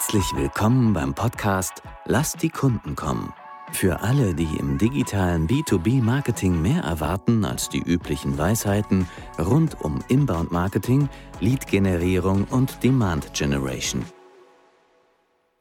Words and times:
Herzlich 0.00 0.34
willkommen 0.34 0.94
beim 0.94 1.14
Podcast 1.14 1.82
Lass 2.06 2.32
die 2.32 2.48
Kunden 2.48 2.96
kommen. 2.96 3.34
Für 3.70 4.00
alle, 4.00 4.34
die 4.34 4.48
im 4.58 4.78
digitalen 4.78 5.46
B2B-Marketing 5.46 6.62
mehr 6.62 6.82
erwarten 6.84 7.44
als 7.44 7.68
die 7.68 7.82
üblichen 7.82 8.38
Weisheiten 8.38 9.06
rund 9.38 9.78
um 9.82 10.02
Inbound-Marketing, 10.08 11.10
Lead-Generierung 11.40 12.44
und 12.44 12.82
Demand-Generation. 12.82 14.06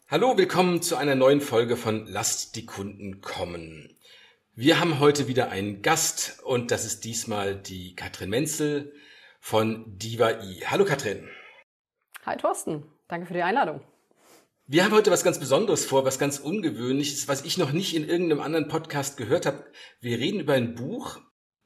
Hallo, 0.07 0.38
willkommen 0.38 0.82
zu 0.82 0.96
einer 0.96 1.16
neuen 1.16 1.42
Folge 1.42 1.76
von 1.76 2.08
Lasst 2.08 2.56
die 2.56 2.66
Kunden 2.66 3.20
kommen. 3.20 3.94
Wir 4.56 4.80
haben 4.80 5.02
heute 5.02 5.28
wieder 5.28 5.50
einen 5.50 5.82
Gast 5.82 6.42
und 6.46 6.71
das 6.71 6.86
ist 6.86 7.04
diesmal 7.04 7.58
die 7.58 7.94
Katrin 7.94 8.30
Menzel 8.30 8.94
von 9.42 9.98
Diva.i. 9.98 10.64
Hallo 10.66 10.86
Katrin. 10.86 11.28
Hi 12.26 12.38
Thorsten, 12.38 12.86
danke 13.10 13.28
für 13.28 13.34
die 13.34 13.44
Einladung. 13.44 13.82
Wir 14.71 14.86
haben 14.86 14.93
heute 14.93 15.09
was 15.09 15.23
ganz 15.23 15.39
Besonderes 15.39 15.83
vor, 15.83 16.05
was 16.05 16.19
ganz 16.19 16.37
Ungewöhnliches, 16.37 17.28
was 17.28 17.43
ich 17.43 17.57
noch 17.57 17.71
nicht 17.71 17.96
in 17.96 18.07
irgendeinem 18.07 18.39
anderen 18.39 18.68
Podcast 18.68 19.18
gehört 19.18 19.47
habe. 19.47 19.65
Wir 20.00 20.19
reden 20.19 20.42
über 20.42 20.54
ein 20.54 20.75
Buch, 20.75 21.19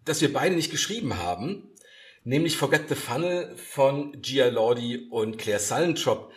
das 0.06 0.22
wir 0.22 0.32
beide 0.32 0.56
nicht 0.56 0.72
geschrieben 0.72 1.18
haben, 1.18 1.70
nämlich 2.24 2.56
Forget 2.56 2.88
the 2.88 2.96
Funnel 2.96 3.58
von 3.58 4.22
Gia 4.22 4.48
Lordi 4.48 5.10
und 5.12 5.38
Claire 5.38 5.60
Sallentrop. 5.60 6.32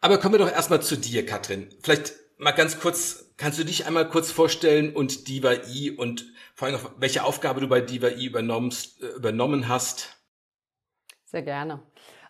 Aber 0.00 0.16
kommen 0.16 0.32
wir 0.32 0.38
doch 0.38 0.50
erstmal 0.50 0.80
zu 0.80 0.96
dir, 0.96 1.26
Katrin. 1.26 1.68
Vielleicht 1.82 2.14
mal 2.38 2.52
ganz 2.52 2.80
kurz, 2.80 3.34
kannst 3.36 3.58
du 3.58 3.64
dich 3.64 3.84
einmal 3.84 4.08
kurz 4.08 4.32
vorstellen 4.32 4.96
und 4.96 5.28
Diva.i 5.28 5.90
und 5.90 6.32
vor 6.54 6.68
allem 6.68 6.76
auch, 6.76 6.92
welche 6.96 7.24
Aufgabe 7.24 7.60
du 7.60 7.68
bei 7.68 7.82
Diva.i 7.82 8.26
äh, 8.26 9.06
übernommen 9.16 9.68
hast? 9.68 10.16
Sehr 11.26 11.42
gerne. 11.42 11.82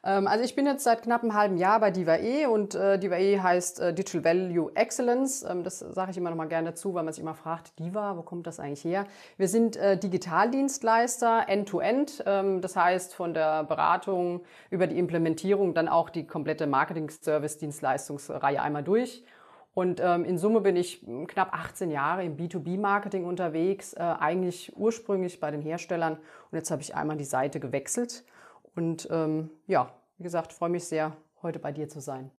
Ähm, 0.03 0.27
also 0.27 0.43
ich 0.45 0.55
bin 0.55 0.65
jetzt 0.67 0.85
seit 0.85 1.03
knapp 1.03 1.23
einem 1.23 1.35
halben 1.35 1.59
Jahr 1.59 1.79
bei 1.81 1.91
Diva.e 1.91 2.47
und 2.47 2.75
äh, 2.75 2.99
Diva.e 2.99 3.39
heißt 3.39 3.81
äh, 3.81 3.93
Digital 3.93 4.25
Value 4.25 4.75
Excellence. 4.75 5.43
Ähm, 5.43 5.63
das 5.63 5.81
sage 5.81 6.13
ich 6.13 6.17
immer 6.17 6.31
noch 6.31 6.37
mal 6.37 6.49
gerne 6.49 6.71
dazu, 6.71 6.95
weil 6.95 7.03
man 7.03 7.13
sich 7.13 7.23
immer 7.23 7.35
fragt, 7.35 7.79
Diva, 7.79 8.17
wo 8.17 8.23
kommt 8.23 8.47
das 8.47 8.59
eigentlich 8.61 8.83
her? 8.85 9.05
Wir 9.37 9.49
sind 9.49 9.77
äh, 9.77 9.99
Digitaldienstleister 9.99 11.45
End-to-End. 11.49 12.25
Ähm, 12.27 12.63
das 12.63 12.77
heißt 12.77 13.15
von 13.15 13.35
der 13.35 13.65
Beratung 13.65 14.43
über 14.71 14.87
die 14.87 14.99
Implementierung 14.99 15.75
dann 15.75 15.89
auch 15.89 16.09
die 16.09 16.27
komplette 16.27 16.67
Marketing-Service-Dienstleistungsreihe 16.67 18.63
einmal 18.63 18.83
durch. 18.83 19.23
Und 19.73 20.01
ähm, 20.01 20.25
in 20.25 20.37
Summe 20.37 20.63
bin 20.63 20.75
ich 20.77 21.07
knapp 21.29 21.55
18 21.55 21.91
Jahre 21.91 22.25
im 22.25 22.37
B2B-Marketing 22.37 23.25
unterwegs, 23.25 23.93
äh, 23.93 24.01
eigentlich 24.01 24.73
ursprünglich 24.77 25.39
bei 25.41 25.51
den 25.53 25.61
Herstellern. 25.61 26.15
Und 26.15 26.57
jetzt 26.59 26.71
habe 26.73 26.83
ich 26.83 26.97
einmal 26.97 27.17
die 27.17 27.25
Seite 27.25 27.61
gewechselt 27.61 28.25
und 28.75 29.09
ähm, 29.11 29.51
ja, 29.67 29.91
wie 30.21 30.25
gesagt, 30.25 30.53
freue 30.53 30.69
mich 30.69 30.85
sehr, 30.85 31.17
heute 31.41 31.59
bei 31.59 31.73
dir 31.73 31.89
zu 31.89 31.99
sein. 32.03 32.31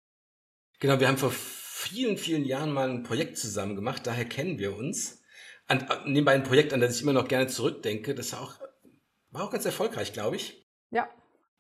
Genau, 0.81 1.01
wir 1.01 1.09
haben 1.09 1.17
vor 1.17 1.33
vielen, 1.33 2.19
vielen 2.19 2.45
Jahren 2.45 2.73
mal 2.73 2.91
ein 2.91 3.05
Projekt 3.05 3.39
zusammen 3.39 3.75
gemacht, 3.75 4.07
daher 4.07 4.27
kennen 4.27 4.59
wir 4.59 4.77
uns. 4.77 5.23
An, 5.67 5.89
nebenbei 6.05 6.33
ein 6.33 6.43
Projekt, 6.43 6.75
an 6.75 6.81
das 6.83 6.97
ich 6.97 7.03
immer 7.03 7.15
noch 7.15 7.27
gerne 7.27 7.47
zurückdenke, 7.47 8.15
das 8.15 8.35
war 8.35 8.43
auch, 8.43 8.55
war 9.31 9.45
auch 9.45 9.51
ganz 9.51 9.65
erfolgreich, 9.65 10.13
glaube 10.13 10.37
ich. 10.37 10.69
Ja. 10.91 11.09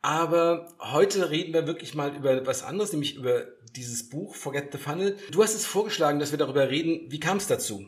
Aber 0.02 0.68
heute 0.78 1.30
reden 1.30 1.54
wir 1.54 1.66
wirklich 1.66 1.94
mal 1.94 2.14
über 2.14 2.46
was 2.46 2.64
anderes, 2.64 2.92
nämlich 2.92 3.16
über 3.16 3.46
dieses 3.74 4.10
Buch 4.10 4.34
Forget 4.34 4.72
the 4.72 4.78
Funnel. 4.78 5.16
Du 5.30 5.42
hast 5.42 5.54
es 5.54 5.64
vorgeschlagen, 5.64 6.18
dass 6.18 6.32
wir 6.32 6.38
darüber 6.38 6.68
reden. 6.68 7.10
Wie 7.10 7.20
kam 7.20 7.38
es 7.38 7.46
dazu? 7.46 7.86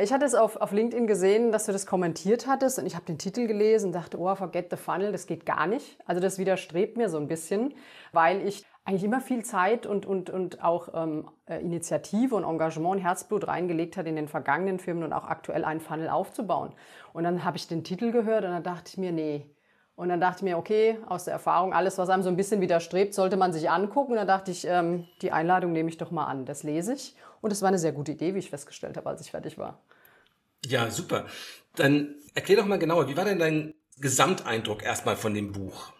Ich 0.00 0.12
hatte 0.12 0.24
es 0.24 0.34
auf, 0.34 0.56
auf 0.56 0.70
LinkedIn 0.70 1.06
gesehen, 1.06 1.50
dass 1.50 1.66
du 1.66 1.72
das 1.72 1.86
kommentiert 1.86 2.46
hattest 2.46 2.78
und 2.78 2.86
ich 2.86 2.94
habe 2.94 3.06
den 3.06 3.18
Titel 3.18 3.46
gelesen 3.46 3.86
und 3.86 3.92
dachte, 3.92 4.18
oh, 4.18 4.32
forget 4.34 4.70
the 4.70 4.76
funnel, 4.76 5.10
das 5.10 5.26
geht 5.26 5.44
gar 5.44 5.66
nicht. 5.66 5.98
Also 6.06 6.20
das 6.20 6.38
widerstrebt 6.38 6.96
mir 6.96 7.08
so 7.08 7.18
ein 7.18 7.26
bisschen, 7.26 7.74
weil 8.12 8.46
ich 8.46 8.64
eigentlich 8.84 9.04
immer 9.04 9.20
viel 9.20 9.44
Zeit 9.44 9.86
und, 9.86 10.06
und, 10.06 10.30
und 10.30 10.62
auch 10.62 10.90
ähm, 10.94 11.28
äh, 11.46 11.60
Initiative 11.60 12.34
und 12.34 12.44
Engagement 12.44 12.96
und 12.96 12.98
Herzblut 13.02 13.48
reingelegt 13.48 13.96
hat 13.96 14.06
in 14.06 14.14
den 14.14 14.28
vergangenen 14.28 14.78
Firmen 14.78 15.02
und 15.02 15.12
auch 15.12 15.24
aktuell 15.24 15.64
einen 15.64 15.80
Funnel 15.80 16.08
aufzubauen. 16.08 16.72
Und 17.12 17.24
dann 17.24 17.44
habe 17.44 17.56
ich 17.56 17.66
den 17.66 17.82
Titel 17.82 18.12
gehört 18.12 18.44
und 18.44 18.50
dann 18.50 18.62
dachte 18.62 18.90
ich 18.92 18.98
mir, 18.98 19.12
nee, 19.12 19.46
und 19.98 20.10
dann 20.10 20.20
dachte 20.20 20.36
ich 20.38 20.42
mir, 20.44 20.58
okay, 20.58 20.96
aus 21.08 21.24
der 21.24 21.32
Erfahrung, 21.32 21.72
alles, 21.72 21.98
was 21.98 22.08
einem 22.08 22.22
so 22.22 22.28
ein 22.28 22.36
bisschen 22.36 22.60
widerstrebt, 22.60 23.14
sollte 23.14 23.36
man 23.36 23.52
sich 23.52 23.68
angucken. 23.68 24.12
Und 24.12 24.18
dann 24.18 24.28
dachte 24.28 24.52
ich, 24.52 24.64
ähm, 24.64 25.08
die 25.22 25.32
Einladung 25.32 25.72
nehme 25.72 25.88
ich 25.88 25.98
doch 25.98 26.12
mal 26.12 26.26
an. 26.26 26.44
Das 26.44 26.62
lese 26.62 26.94
ich. 26.94 27.16
Und 27.40 27.52
es 27.52 27.62
war 27.62 27.68
eine 27.68 27.78
sehr 27.78 27.92
gute 27.92 28.12
Idee, 28.12 28.34
wie 28.34 28.38
ich 28.38 28.50
festgestellt 28.50 28.96
habe, 28.96 29.08
als 29.08 29.20
ich 29.20 29.30
fertig 29.30 29.58
war. 29.58 29.82
Ja, 30.64 30.90
super. 30.90 31.26
Dann 31.76 32.16
erklär 32.34 32.58
doch 32.58 32.66
mal 32.66 32.78
genauer, 32.78 33.08
wie 33.08 33.16
war 33.16 33.24
denn 33.24 33.38
dein 33.38 33.74
Gesamteindruck 33.98 34.82
erstmal 34.82 35.16
von 35.16 35.34
dem 35.34 35.52
Buch? 35.52 35.92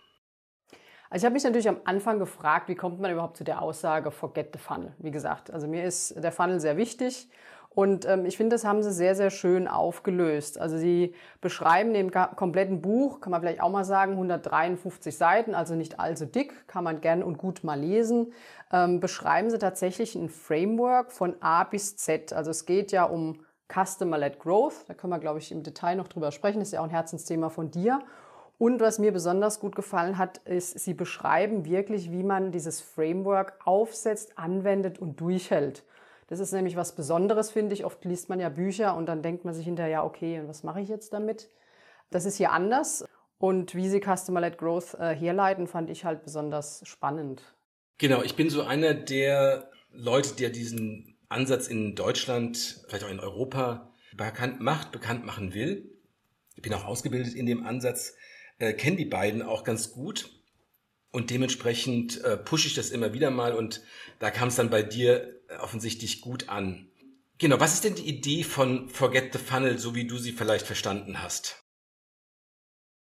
Also 1.11 1.23
ich 1.23 1.25
habe 1.25 1.35
mich 1.35 1.45
natürlich 1.45 1.69
am 1.69 1.81
Anfang 1.85 2.19
gefragt, 2.19 2.69
wie 2.69 2.75
kommt 2.75 3.01
man 3.01 3.11
überhaupt 3.11 3.37
zu 3.39 3.45
der 3.45 3.63
Aussage 3.63 4.11
Forget 4.11 4.51
the 4.53 4.59
Funnel? 4.59 4.95
Wie 4.99 5.11
gesagt, 5.11 5.51
also 5.51 5.67
mir 5.67 5.85
ist 5.85 6.23
der 6.23 6.33
Funnel 6.33 6.61
sehr 6.61 6.77
wichtig 6.77 7.29
und 7.71 8.07
ähm, 8.07 8.25
ich 8.25 8.37
finde, 8.37 8.55
das 8.55 8.65
haben 8.65 8.83
sie 8.83 8.93
sehr, 8.93 9.15
sehr 9.15 9.31
schön 9.31 9.69
aufgelöst. 9.69 10.59
Also 10.61 10.77
sie 10.77 11.15
beschreiben 11.41 11.95
den 11.95 12.11
kompletten 12.11 12.83
Buch, 12.83 13.21
kann 13.21 13.31
man 13.31 13.41
vielleicht 13.41 13.61
auch 13.61 13.71
mal 13.71 13.85
sagen, 13.85 14.13
153 14.13 15.17
Seiten, 15.17 15.55
also 15.55 15.75
nicht 15.75 16.01
allzu 16.01 16.27
dick, 16.27 16.67
kann 16.67 16.83
man 16.83 17.01
gern 17.01 17.23
und 17.23 17.39
gut 17.39 17.63
mal 17.63 17.79
lesen. 17.79 18.33
Ähm, 18.73 19.01
beschreiben 19.01 19.51
sie 19.51 19.59
tatsächlich 19.59 20.15
ein 20.17 20.29
Framework 20.29 21.13
von 21.13 21.37
A 21.41 21.63
bis 21.65 21.97
Z. 21.97 22.33
Also 22.33 22.51
es 22.51 22.67
geht 22.67 22.91
ja 22.91 23.05
um 23.05 23.45
Customer-led 23.73 24.41
Growth. 24.41 24.89
Da 24.89 24.95
können 24.95 25.13
wir, 25.13 25.21
glaube 25.21 25.39
ich, 25.39 25.53
im 25.53 25.63
Detail 25.63 25.97
noch 25.97 26.09
drüber 26.09 26.33
sprechen. 26.33 26.59
Das 26.59 26.69
ist 26.69 26.73
ja 26.73 26.81
auch 26.81 26.85
ein 26.85 26.91
Herzensthema 26.91 27.49
von 27.49 27.71
dir. 27.71 28.01
Und 28.59 28.81
was 28.81 28.99
mir 28.99 29.13
besonders 29.13 29.61
gut 29.61 29.77
gefallen 29.77 30.19
hat, 30.19 30.39
ist, 30.39 30.81
sie 30.81 30.95
beschreiben 30.95 31.65
wirklich, 31.65 32.11
wie 32.11 32.25
man 32.25 32.51
dieses 32.51 32.81
Framework 32.81 33.55
aufsetzt, 33.65 34.37
anwendet 34.37 34.99
und 34.99 35.21
durchhält. 35.21 35.85
Das 36.29 36.41
ist 36.41 36.53
nämlich 36.53 36.77
was 36.77 36.95
Besonderes, 36.95 37.51
finde 37.51 37.75
ich. 37.75 37.85
Oft 37.85 38.05
liest 38.05 38.29
man 38.29 38.39
ja 38.39 38.51
Bücher 38.51 38.95
und 38.95 39.07
dann 39.07 39.23
denkt 39.23 39.45
man 39.45 39.55
sich 39.55 39.65
hinterher, 39.65 40.05
okay, 40.05 40.39
und 40.39 40.49
was 40.49 40.63
mache 40.63 40.81
ich 40.81 40.89
jetzt 40.89 41.13
damit? 41.13 41.49
Das 42.11 42.27
ist 42.27 42.37
hier 42.37 42.53
anders. 42.53 43.05
Und 43.39 43.75
wie 43.75 43.89
sie 43.89 44.01
Customer-led 44.01 44.59
Growth 44.59 44.95
äh, 44.95 45.15
herleiten, 45.15 45.67
fand 45.67 45.91
ich 45.91 46.05
halt 46.05 46.23
besonders 46.25 46.83
spannend. 46.85 47.43
Genau, 47.97 48.23
ich 48.23 48.37
bin 48.37 48.51
so 48.51 48.63
einer 48.63 48.95
der 48.95 49.71
Leute, 49.91 50.35
der 50.37 50.51
diesen 50.51 51.17
Ansatz 51.29 51.67
in 51.67 51.95
Deutschland, 51.95 52.85
vielleicht 52.87 53.05
auch 53.05 53.11
in 53.11 53.21
Europa 53.21 53.93
bekannt 54.17 54.61
macht, 54.61 54.93
bekannt 54.93 55.25
machen 55.25 55.55
will. 55.55 55.91
Ich 56.57 56.63
bin 56.63 56.75
auch 56.75 56.85
ausgebildet 56.85 57.35
in 57.35 57.47
dem 57.47 57.65
Ansatz, 57.65 58.15
äh, 58.59 58.73
kenne 58.73 58.97
die 58.97 59.05
beiden 59.05 59.43
auch 59.43 59.65
ganz 59.65 59.93
gut 59.93 60.31
und 61.11 61.31
dementsprechend 61.31 62.23
äh, 62.25 62.37
pushe 62.37 62.69
ich 62.69 62.75
das 62.75 62.91
immer 62.91 63.15
wieder 63.15 63.31
mal 63.31 63.55
und 63.55 63.83
da 64.19 64.31
kam 64.31 64.49
es 64.49 64.57
dann 64.57 64.71
bei 64.71 64.83
dir 64.83 65.38
offensichtlich 65.61 66.21
gut 66.21 66.49
an. 66.49 66.89
Genau, 67.39 67.61
was 67.61 67.75
ist 67.75 67.85
denn 67.85 67.95
die 67.95 68.09
Idee 68.09 68.43
von 68.43 68.89
Forget 68.89 69.33
the 69.33 69.39
Funnel, 69.39 69.79
so 69.79 69.95
wie 69.95 70.07
du 70.07 70.19
sie 70.19 70.33
vielleicht 70.33 70.67
verstanden 70.67 71.23
hast? 71.23 71.63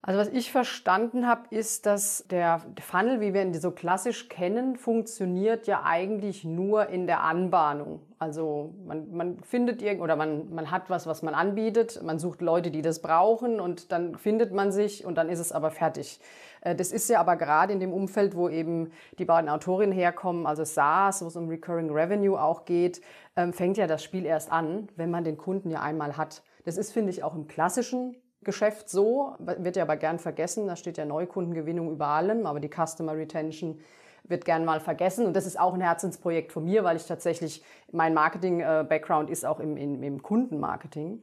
Also 0.06 0.20
was 0.20 0.28
ich 0.28 0.52
verstanden 0.52 1.26
habe, 1.26 1.52
ist, 1.52 1.84
dass 1.84 2.24
der 2.30 2.62
Funnel, 2.80 3.20
wie 3.20 3.34
wir 3.34 3.42
ihn 3.42 3.52
so 3.54 3.72
klassisch 3.72 4.28
kennen, 4.28 4.76
funktioniert 4.76 5.66
ja 5.66 5.82
eigentlich 5.82 6.44
nur 6.44 6.88
in 6.88 7.08
der 7.08 7.22
Anbahnung. 7.22 8.02
Also 8.20 8.72
man, 8.86 9.10
man 9.12 9.42
findet 9.42 9.82
irgend 9.82 10.02
oder 10.02 10.14
man, 10.14 10.54
man 10.54 10.70
hat 10.70 10.90
was, 10.90 11.08
was 11.08 11.22
man 11.22 11.34
anbietet, 11.34 12.00
man 12.04 12.20
sucht 12.20 12.40
Leute, 12.40 12.70
die 12.70 12.82
das 12.82 13.02
brauchen 13.02 13.58
und 13.58 13.90
dann 13.90 14.16
findet 14.16 14.52
man 14.52 14.70
sich 14.70 15.04
und 15.04 15.16
dann 15.16 15.28
ist 15.28 15.40
es 15.40 15.50
aber 15.50 15.72
fertig. 15.72 16.20
Äh, 16.66 16.74
das 16.74 16.92
ist 16.92 17.08
ja 17.08 17.20
aber 17.20 17.36
gerade 17.36 17.72
in 17.72 17.80
dem 17.80 17.92
Umfeld, 17.92 18.34
wo 18.34 18.48
eben 18.48 18.90
die 19.18 19.24
beiden 19.24 19.48
Autorinnen 19.48 19.92
herkommen, 19.92 20.46
also 20.46 20.64
SaaS, 20.64 21.22
wo 21.22 21.28
es 21.28 21.36
um 21.36 21.48
Recurring 21.48 21.90
Revenue 21.90 22.40
auch 22.40 22.64
geht, 22.64 23.00
ähm, 23.36 23.52
fängt 23.52 23.76
ja 23.76 23.86
das 23.86 24.02
Spiel 24.02 24.26
erst 24.26 24.50
an, 24.50 24.88
wenn 24.96 25.10
man 25.10 25.24
den 25.24 25.36
Kunden 25.36 25.70
ja 25.70 25.80
einmal 25.80 26.16
hat. 26.16 26.42
Das 26.64 26.76
ist, 26.76 26.92
finde 26.92 27.10
ich, 27.10 27.22
auch 27.22 27.34
im 27.34 27.46
klassischen 27.46 28.16
Geschäft 28.42 28.88
so, 28.88 29.34
wird 29.38 29.76
ja 29.76 29.82
aber 29.82 29.96
gern 29.96 30.18
vergessen, 30.18 30.66
da 30.66 30.76
steht 30.76 30.98
ja 30.98 31.04
Neukundengewinnung 31.04 31.90
über 31.90 32.08
allem, 32.08 32.46
aber 32.46 32.60
die 32.60 32.70
Customer 32.70 33.16
Retention 33.16 33.80
wird 34.24 34.44
gern 34.44 34.64
mal 34.64 34.80
vergessen. 34.80 35.26
Und 35.26 35.34
das 35.34 35.46
ist 35.46 35.58
auch 35.58 35.74
ein 35.74 35.80
Herzensprojekt 35.80 36.52
von 36.52 36.64
mir, 36.64 36.84
weil 36.84 36.96
ich 36.96 37.06
tatsächlich, 37.06 37.62
mein 37.92 38.14
Marketing-Background 38.14 39.30
ist 39.30 39.44
auch 39.44 39.60
im, 39.60 39.76
im, 39.76 40.02
im 40.02 40.22
Kundenmarketing. 40.22 41.22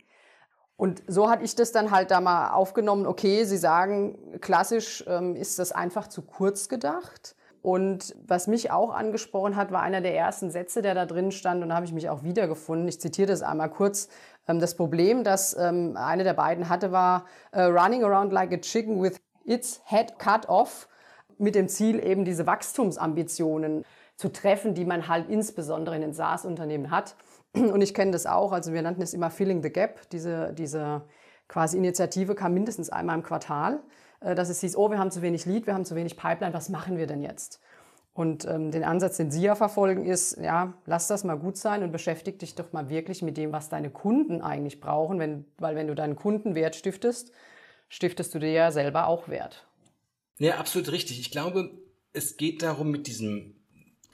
Und 0.76 1.04
so 1.08 1.30
hatte 1.30 1.44
ich 1.44 1.56
das 1.56 1.72
dann 1.72 1.92
halt 1.92 2.12
da 2.12 2.20
mal 2.20 2.52
aufgenommen, 2.52 3.06
okay, 3.06 3.44
Sie 3.44 3.58
sagen, 3.58 4.40
klassisch 4.42 5.04
ähm, 5.08 5.36
ist 5.36 5.60
das 5.60 5.72
einfach 5.72 6.08
zu 6.08 6.24
kurz 6.24 6.68
gedacht. 6.68 7.36
Und 7.62 8.14
was 8.28 8.48
mich 8.48 8.72
auch 8.72 8.94
angesprochen 8.94 9.56
hat, 9.56 9.72
war 9.72 9.82
einer 9.82 10.02
der 10.02 10.16
ersten 10.18 10.52
Sätze, 10.52 10.82
der 10.82 10.96
da 10.96 11.06
drin 11.06 11.32
stand, 11.32 11.64
und 11.64 11.70
da 11.70 11.76
habe 11.76 11.86
ich 11.86 11.94
mich 11.94 12.10
auch 12.10 12.24
wiedergefunden. 12.24 12.88
Ich 12.90 13.00
zitiere 13.00 13.28
das 13.28 13.42
einmal 13.42 13.70
kurz. 13.70 14.10
Ähm, 14.48 14.60
das 14.60 14.76
Problem, 14.76 15.24
das 15.24 15.56
ähm, 15.58 15.96
eine 15.96 16.26
der 16.26 16.34
beiden 16.34 16.68
hatte, 16.68 16.92
war 16.92 17.26
uh, 17.56 17.62
running 17.62 18.04
around 18.04 18.34
like 18.34 18.52
a 18.52 18.58
chicken 18.58 19.02
with 19.02 19.22
its 19.46 19.82
head 19.86 20.20
cut 20.20 20.50
off, 20.50 20.90
mit 21.38 21.56
dem 21.56 21.70
Ziel 21.70 22.04
eben 22.04 22.26
diese 22.26 22.46
Wachstumsambitionen 22.46 23.86
zu 24.24 24.32
treffen, 24.32 24.74
die 24.74 24.86
man 24.86 25.10
halt 25.10 25.30
insbesondere 25.30 25.96
in 25.96 26.02
den 26.02 26.14
SaaS-Unternehmen 26.14 26.92
hat. 26.92 27.18
Und 27.54 27.82
ich 27.82 27.94
kenne 27.94 28.12
das 28.12 28.26
auch, 28.26 28.54
also 28.54 28.72
wir 28.72 28.82
nannten 28.82 29.02
es 29.02 29.14
immer 29.14 29.30
Filling 29.30 29.62
the 29.62 29.70
Gap. 29.70 30.10
Diese, 30.12 30.54
diese 30.54 31.02
quasi 31.50 31.78
Initiative 31.78 32.34
kam 32.34 32.54
mindestens 32.54 32.90
einmal 32.90 33.18
im 33.18 33.24
Quartal, 33.24 33.82
äh, 34.22 34.34
dass 34.34 34.48
es 34.48 34.62
hieß, 34.62 34.78
oh, 34.78 34.90
wir 34.90 34.98
haben 34.98 35.12
zu 35.12 35.22
wenig 35.22 35.46
Lead, 35.46 35.68
wir 35.68 35.74
haben 35.74 35.84
zu 35.84 35.96
wenig 35.96 36.16
Pipeline, 36.16 36.54
was 36.54 36.70
machen 36.70 36.96
wir 36.96 37.06
denn 37.06 37.22
jetzt? 37.22 37.60
Und 38.14 38.46
ähm, 38.46 38.72
den 38.72 38.86
Ansatz, 38.86 39.18
den 39.18 39.30
Sie 39.30 39.42
ja 39.42 39.56
verfolgen, 39.56 40.06
ist, 40.06 40.38
ja, 40.38 40.74
lass 40.86 41.08
das 41.08 41.26
mal 41.26 41.38
gut 41.38 41.58
sein 41.58 41.84
und 41.84 41.92
beschäftige 41.92 42.38
dich 42.38 42.56
doch 42.56 42.72
mal 42.72 42.88
wirklich 42.88 43.24
mit 43.24 43.36
dem, 43.36 43.52
was 43.52 43.68
deine 43.68 43.90
Kunden 43.90 44.42
eigentlich 44.42 44.80
brauchen. 44.80 45.20
Wenn, 45.20 45.44
weil 45.58 45.76
wenn 45.76 45.88
du 45.88 45.96
deinen 45.96 46.16
Kunden 46.16 46.56
Wert 46.56 46.78
stiftest, 46.78 47.34
stiftest 47.90 48.34
du 48.34 48.40
dir 48.40 48.52
ja 48.52 48.72
selber 48.72 49.08
auch 49.08 49.28
Wert. 49.28 49.68
Ja, 50.38 50.60
absolut 50.60 50.94
richtig. 50.94 51.20
Ich 51.20 51.30
glaube, 51.30 51.72
es 52.14 52.38
geht 52.38 52.64
darum, 52.64 52.90
mit 52.90 53.08
diesem 53.08 53.56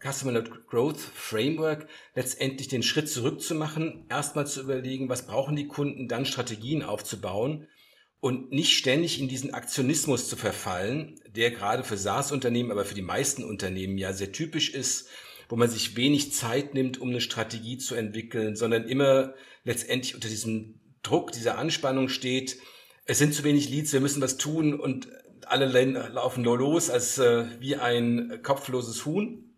Customer 0.01 0.42
Growth 0.42 1.00
Framework 1.00 1.88
letztendlich 2.16 2.68
den 2.68 2.84
Schritt 2.84 3.10
zurück 3.10 3.42
zu 3.42 3.56
machen, 3.56 4.06
erstmal 4.10 4.48
zu 4.48 4.62
überlegen, 4.62 5.10
was 5.10 5.28
brauchen 5.28 5.56
die 5.56 5.68
Kunden, 5.68 6.07
dann 6.07 6.25
Strategien 6.25 6.84
aufzubauen 6.84 7.68
und 8.22 8.51
nicht 8.51 8.78
ständig 8.78 9.19
in 9.19 9.28
diesen 9.28 9.54
Aktionismus 9.54 10.30
zu 10.30 10.36
verfallen, 10.36 11.19
der 11.28 11.51
gerade 11.51 11.84
für 11.84 11.98
SaaS-Unternehmen, 11.98 12.72
aber 12.72 12.86
für 12.86 12.96
die 12.96 13.01
meisten 13.01 13.44
Unternehmen 13.44 13.98
ja 13.98 14.13
sehr 14.13 14.31
typisch 14.31 14.69
ist, 14.69 15.10
wo 15.48 15.56
man 15.56 15.69
sich 15.69 15.96
wenig 15.96 16.34
Zeit 16.34 16.74
nimmt, 16.74 17.00
um 17.00 17.10
eine 17.10 17.22
Strategie 17.22 17.78
zu 17.78 17.96
entwickeln, 17.96 18.56
sondern 18.56 18.88
immer 18.88 19.34
letztendlich 19.63 20.16
unter 20.16 20.30
diesem 20.30 20.80
Druck, 21.01 21.31
dieser 21.31 21.57
Anspannung 21.57 22.10
steht, 22.10 22.57
es 23.06 23.18
sind 23.18 23.34
zu 23.34 23.44
wenig 23.44 23.69
Leads, 23.69 23.92
wir 23.92 24.01
müssen 24.01 24.22
was 24.22 24.38
tun 24.38 24.80
und 24.80 25.07
alle 25.48 25.66
laufen 25.66 26.44
nur 26.44 26.60
los 26.60 26.92
als 26.92 27.18
äh, 27.18 27.46
wie 27.60 27.75
ein 27.75 28.42
kopfloses 28.44 29.06
Huhn. 29.06 29.49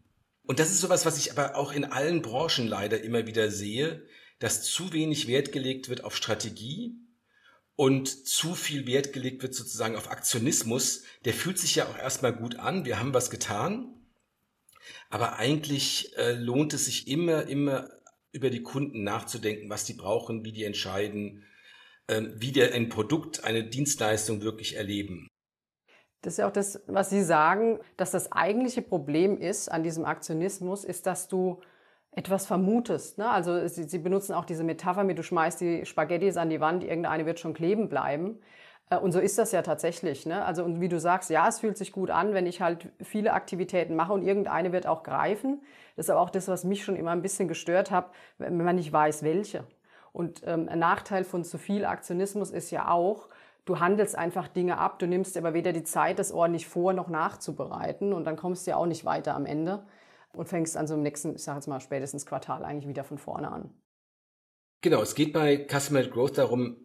Und 0.52 0.60
das 0.60 0.70
ist 0.70 0.82
sowas, 0.82 1.06
was 1.06 1.18
ich 1.18 1.32
aber 1.32 1.56
auch 1.56 1.72
in 1.72 1.86
allen 1.86 2.22
Branchen 2.22 2.68
leider 2.68 3.02
immer 3.02 3.26
wieder 3.26 3.50
sehe, 3.50 4.06
dass 4.40 4.64
zu 4.64 4.92
wenig 4.92 5.28
Wert 5.28 5.54
gelegt 5.54 5.88
wird 5.88 6.04
auf 6.04 6.14
Strategie, 6.14 6.98
und 7.78 8.28
zu 8.28 8.54
viel 8.54 8.86
Wert 8.86 9.14
gelegt 9.14 9.44
wird 9.44 9.56
sozusagen 9.56 9.96
auf 9.96 10.12
Aktionismus, 10.12 11.04
der 11.24 11.34
fühlt 11.34 11.58
sich 11.58 11.76
ja 11.76 11.86
auch 11.86 11.98
erstmal 11.98 12.34
gut 12.34 12.58
an. 12.58 12.84
Wir 12.84 13.00
haben 13.00 13.14
was 13.14 13.30
getan. 13.30 13.96
Aber 15.10 15.38
eigentlich 15.38 16.18
äh, 16.18 16.34
lohnt 16.34 16.74
es 16.74 16.84
sich 16.84 17.08
immer, 17.08 17.48
immer 17.48 17.90
über 18.34 18.50
die 18.50 18.62
Kunden 18.62 19.06
nachzudenken, 19.06 19.70
was 19.70 19.86
die 19.86 19.94
brauchen, 19.94 20.44
wie 20.44 20.52
die 20.52 20.66
entscheiden, 20.66 21.46
äh, 22.08 22.24
wie 22.36 22.52
die 22.52 22.62
ein 22.62 22.90
Produkt, 22.90 23.46
eine 23.46 23.64
Dienstleistung 23.64 24.42
wirklich 24.42 24.76
erleben. 24.76 25.30
Das 26.22 26.34
ist 26.34 26.38
ja 26.38 26.48
auch 26.48 26.52
das, 26.52 26.82
was 26.88 27.10
Sie 27.10 27.24
sagen, 27.24 27.80
dass 27.98 28.12
das 28.12 28.32
eigentliche 28.32 28.82
Problem 28.82 29.38
ist 29.38 29.72
an 29.72 29.84
diesem 29.84 30.06
Aktionismus, 30.06 30.84
ist, 30.84 31.08
dass 31.08 31.28
du 31.28 31.62
etwas 32.12 32.46
vermutest. 32.46 33.18
Ne? 33.18 33.30
Also 33.30 33.68
sie, 33.68 33.84
sie 33.84 34.00
benutzen 34.00 34.34
auch 34.34 34.46
diese 34.46 34.64
Metapher 34.64 35.04
mit, 35.04 35.18
du 35.18 35.24
schmeißt 35.24 35.62
die 35.62 35.86
Spaghettis 35.86 36.38
an 36.38 36.50
die 36.50 36.60
Wand, 36.60 36.84
irgendeine 36.84 37.26
wird 37.26 37.40
schon 37.40 37.54
kleben 37.54 37.90
bleiben. 37.90 38.40
Äh, 38.90 38.98
und 38.98 39.14
so 39.14 39.20
ist 39.20 39.38
das 39.38 39.52
ja 39.52 39.62
tatsächlich. 39.62 40.26
Ne? 40.26 40.44
Also 40.44 40.64
und 40.64 40.82
wie 40.82 40.90
du 40.90 41.00
sagst, 41.00 41.30
ja, 41.30 41.48
es 41.48 41.60
fühlt 41.60 41.78
sich 41.78 41.92
gut 41.92 42.12
an, 42.12 42.34
wenn 42.34 42.46
ich 42.46 42.62
halt 42.62 42.90
viele 43.02 43.34
Aktivitäten 43.34 43.96
mache 43.96 44.14
und 44.14 44.24
irgendeine 44.24 44.72
wird 44.74 44.88
auch 44.88 45.04
greifen. 45.04 45.62
Das 45.96 46.08
ist 46.08 46.10
aber 46.10 46.22
auch 46.22 46.30
das, 46.30 46.48
was 46.48 46.64
mich 46.64 46.84
schon 46.84 46.96
immer 46.96 47.12
ein 47.12 47.22
bisschen 47.22 47.48
gestört 47.48 47.92
hat, 47.92 48.12
wenn 48.38 48.58
man 48.58 48.76
nicht 48.76 48.92
weiß, 48.92 49.24
welche. 49.24 49.64
Und 50.12 50.42
ähm, 50.46 50.68
ein 50.70 50.80
Nachteil 50.80 51.24
von 51.24 51.46
zu 51.46 51.58
viel 51.58 51.86
Aktionismus 51.86 52.52
ist 52.52 52.72
ja 52.72 52.90
auch, 52.90 53.30
du 53.66 53.80
handelst 53.80 54.18
einfach 54.18 54.48
Dinge 54.48 54.78
ab, 54.78 55.00
du 55.00 55.08
nimmst 55.08 55.38
aber 55.38 55.54
weder 55.54 55.74
die 55.74 55.84
Zeit, 55.84 56.20
das 56.20 56.32
ordentlich 56.32 56.68
vor, 56.68 56.94
noch 56.94 57.10
nachzubereiten 57.10 58.14
und 58.14 58.26
dann 58.26 58.36
kommst 58.36 58.66
du 58.66 58.72
ja 58.72 58.78
auch 58.78 58.86
nicht 58.86 59.06
weiter 59.06 59.36
am 59.36 59.46
Ende 59.46 59.86
und 60.34 60.48
fängst 60.48 60.78
an 60.78 60.88
so 60.88 60.96
im 60.96 61.04
nächsten, 61.04 61.36
ich 61.36 61.44
sage 61.44 61.58
jetzt 61.58 61.68
mal 61.68 61.80
spätestens 61.80 62.26
Quartal 62.26 62.64
eigentlich 62.64 62.88
wieder 62.88 63.04
von 63.04 63.18
vorne 63.18 63.52
an. 63.52 63.70
Genau, 64.82 65.02
es 65.02 65.14
geht 65.14 65.34
bei 65.34 65.68
Customer 65.70 66.04
Growth 66.04 66.38
darum, 66.38 66.78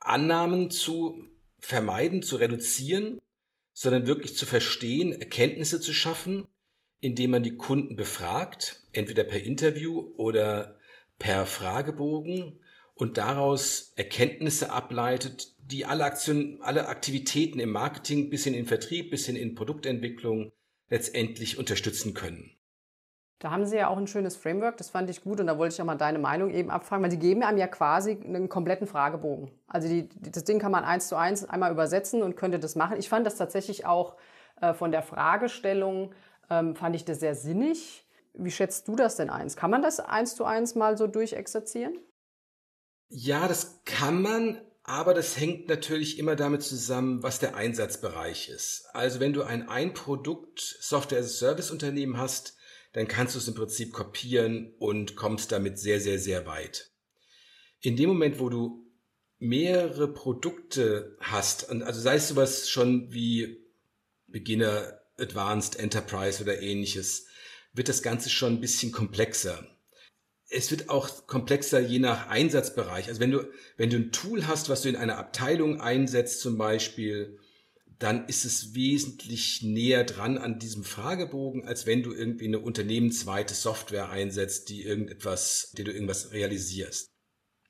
Annahmen 0.00 0.70
zu 0.70 1.22
vermeiden, 1.58 2.22
zu 2.22 2.36
reduzieren, 2.36 3.20
sondern 3.72 4.06
wirklich 4.06 4.36
zu 4.36 4.46
verstehen, 4.46 5.12
Erkenntnisse 5.12 5.80
zu 5.80 5.92
schaffen, 5.92 6.46
indem 7.00 7.32
man 7.32 7.42
die 7.42 7.56
Kunden 7.56 7.96
befragt, 7.96 8.84
entweder 8.92 9.24
per 9.24 9.42
Interview 9.42 10.12
oder 10.16 10.78
per 11.18 11.46
Fragebogen 11.46 12.60
und 12.94 13.18
daraus 13.18 13.92
Erkenntnisse 13.96 14.70
ableitet, 14.70 15.54
die 15.72 15.86
alle 15.86 16.04
Aktionen, 16.04 16.60
alle 16.62 16.88
Aktivitäten 16.88 17.58
im 17.58 17.70
Marketing 17.70 18.30
bis 18.30 18.44
hin 18.44 18.54
in 18.54 18.66
Vertrieb, 18.66 19.10
bis 19.10 19.26
hin 19.26 19.36
in 19.36 19.54
Produktentwicklung 19.54 20.52
letztendlich 20.88 21.58
unterstützen 21.58 22.14
können. 22.14 22.54
Da 23.38 23.50
haben 23.50 23.66
Sie 23.66 23.76
ja 23.76 23.88
auch 23.88 23.96
ein 23.96 24.06
schönes 24.06 24.36
Framework, 24.36 24.76
das 24.76 24.90
fand 24.90 25.10
ich 25.10 25.22
gut 25.22 25.40
und 25.40 25.48
da 25.48 25.58
wollte 25.58 25.74
ich 25.74 25.82
auch 25.82 25.86
mal 25.86 25.96
deine 25.96 26.20
Meinung 26.20 26.50
eben 26.50 26.70
abfragen, 26.70 27.02
weil 27.02 27.10
Sie 27.10 27.18
geben 27.18 27.42
einem 27.42 27.58
ja 27.58 27.66
quasi 27.66 28.12
einen 28.12 28.48
kompletten 28.48 28.86
Fragebogen. 28.86 29.50
Also 29.66 29.88
die, 29.88 30.08
das 30.30 30.44
Ding 30.44 30.60
kann 30.60 30.70
man 30.70 30.84
eins 30.84 31.08
zu 31.08 31.16
eins 31.16 31.44
einmal 31.44 31.72
übersetzen 31.72 32.22
und 32.22 32.36
könnte 32.36 32.60
das 32.60 32.76
machen. 32.76 32.98
Ich 32.98 33.08
fand 33.08 33.26
das 33.26 33.36
tatsächlich 33.36 33.84
auch 33.84 34.16
äh, 34.60 34.74
von 34.74 34.92
der 34.92 35.02
Fragestellung, 35.02 36.14
ähm, 36.50 36.76
fand 36.76 36.94
ich 36.94 37.04
das 37.04 37.18
sehr 37.18 37.34
sinnig. 37.34 38.06
Wie 38.34 38.52
schätzt 38.52 38.86
du 38.86 38.94
das 38.94 39.16
denn 39.16 39.28
eins? 39.28 39.56
Kann 39.56 39.72
man 39.72 39.82
das 39.82 39.98
eins 39.98 40.36
zu 40.36 40.44
eins 40.44 40.76
mal 40.76 40.96
so 40.96 41.08
durchexerzieren? 41.08 41.98
Ja, 43.08 43.48
das 43.48 43.82
kann 43.84 44.22
man, 44.22 44.60
aber 44.84 45.14
das 45.14 45.38
hängt 45.38 45.68
natürlich 45.68 46.18
immer 46.18 46.34
damit 46.34 46.62
zusammen, 46.62 47.22
was 47.22 47.38
der 47.38 47.54
Einsatzbereich 47.54 48.48
ist. 48.48 48.84
Also 48.92 49.20
wenn 49.20 49.32
du 49.32 49.42
ein 49.42 49.68
Ein-Produkt 49.68 50.60
Software-as-a-Service-Unternehmen 50.80 52.16
hast, 52.16 52.56
dann 52.92 53.08
kannst 53.08 53.34
du 53.34 53.38
es 53.38 53.48
im 53.48 53.54
Prinzip 53.54 53.92
kopieren 53.92 54.74
und 54.78 55.16
kommst 55.16 55.52
damit 55.52 55.78
sehr, 55.78 56.00
sehr, 56.00 56.18
sehr 56.18 56.46
weit. 56.46 56.90
In 57.80 57.96
dem 57.96 58.08
Moment, 58.08 58.38
wo 58.38 58.48
du 58.48 58.86
mehrere 59.38 60.12
Produkte 60.12 61.16
hast, 61.20 61.70
also 61.70 62.00
sei 62.00 62.16
es 62.16 62.28
sowas 62.28 62.68
schon 62.68 63.12
wie 63.12 63.64
Beginner, 64.26 65.00
Advanced, 65.18 65.76
Enterprise 65.76 66.42
oder 66.42 66.60
ähnliches, 66.60 67.26
wird 67.72 67.88
das 67.88 68.02
Ganze 68.02 68.30
schon 68.30 68.54
ein 68.54 68.60
bisschen 68.60 68.92
komplexer. 68.92 69.66
Es 70.54 70.70
wird 70.70 70.90
auch 70.90 71.26
komplexer 71.26 71.80
je 71.80 71.98
nach 71.98 72.28
Einsatzbereich. 72.28 73.08
Also 73.08 73.20
wenn 73.20 73.30
du, 73.30 73.48
wenn 73.76 73.90
du 73.90 73.96
ein 73.96 74.12
Tool 74.12 74.46
hast, 74.46 74.68
was 74.68 74.82
du 74.82 74.88
in 74.88 74.96
einer 74.96 75.18
Abteilung 75.18 75.80
einsetzt 75.80 76.40
zum 76.40 76.58
Beispiel, 76.58 77.38
dann 77.98 78.26
ist 78.26 78.44
es 78.44 78.74
wesentlich 78.74 79.62
näher 79.62 80.04
dran 80.04 80.36
an 80.36 80.58
diesem 80.58 80.82
Fragebogen, 80.82 81.64
als 81.66 81.86
wenn 81.86 82.02
du 82.02 82.12
irgendwie 82.12 82.48
eine 82.48 82.58
unternehmensweite 82.58 83.54
Software 83.54 84.10
einsetzt, 84.10 84.68
die 84.68 84.82
irgendetwas, 84.82 85.72
die 85.76 85.84
du 85.84 85.92
irgendwas 85.92 86.32
realisierst. 86.32 87.12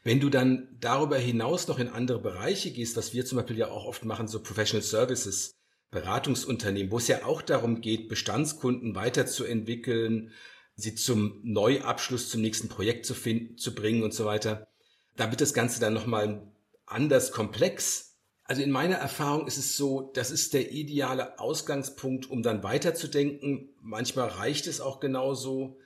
Wenn 0.04 0.20
du 0.20 0.30
dann 0.30 0.76
darüber 0.80 1.18
hinaus 1.18 1.68
noch 1.68 1.78
in 1.78 1.88
andere 1.88 2.20
Bereiche 2.20 2.72
gehst, 2.72 2.96
was 2.96 3.12
wir 3.12 3.26
zum 3.26 3.38
Beispiel 3.38 3.58
ja 3.58 3.68
auch 3.68 3.84
oft 3.84 4.04
machen, 4.04 4.26
so 4.26 4.42
Professional 4.42 4.82
Services, 4.82 5.52
Beratungsunternehmen, 5.90 6.90
wo 6.90 6.96
es 6.96 7.08
ja 7.08 7.24
auch 7.24 7.42
darum 7.42 7.82
geht, 7.82 8.08
Bestandskunden 8.08 8.94
weiterzuentwickeln, 8.94 10.32
sie 10.76 10.94
zum 10.94 11.40
Neuabschluss, 11.42 12.28
zum 12.28 12.40
nächsten 12.40 12.68
Projekt 12.68 13.06
zu 13.06 13.14
finden, 13.14 13.58
zu 13.58 13.74
bringen 13.74 14.02
und 14.02 14.14
so 14.14 14.24
weiter. 14.24 14.68
Da 15.16 15.30
wird 15.30 15.40
das 15.40 15.54
Ganze 15.54 15.80
dann 15.80 15.94
nochmal 15.94 16.50
anders 16.86 17.32
komplex, 17.32 18.12
also 18.44 18.60
in 18.60 18.70
meiner 18.70 18.96
Erfahrung 18.96 19.46
ist 19.46 19.56
es 19.56 19.78
so, 19.78 20.10
das 20.14 20.30
ist 20.30 20.52
der 20.52 20.72
ideale 20.72 21.38
Ausgangspunkt, 21.38 22.30
um 22.30 22.42
dann 22.42 22.62
weiterzudenken. 22.62 23.70
Manchmal 23.80 24.28
reicht 24.28 24.66
es 24.66 24.80
auch 24.80 25.00
genauso, 25.00 25.78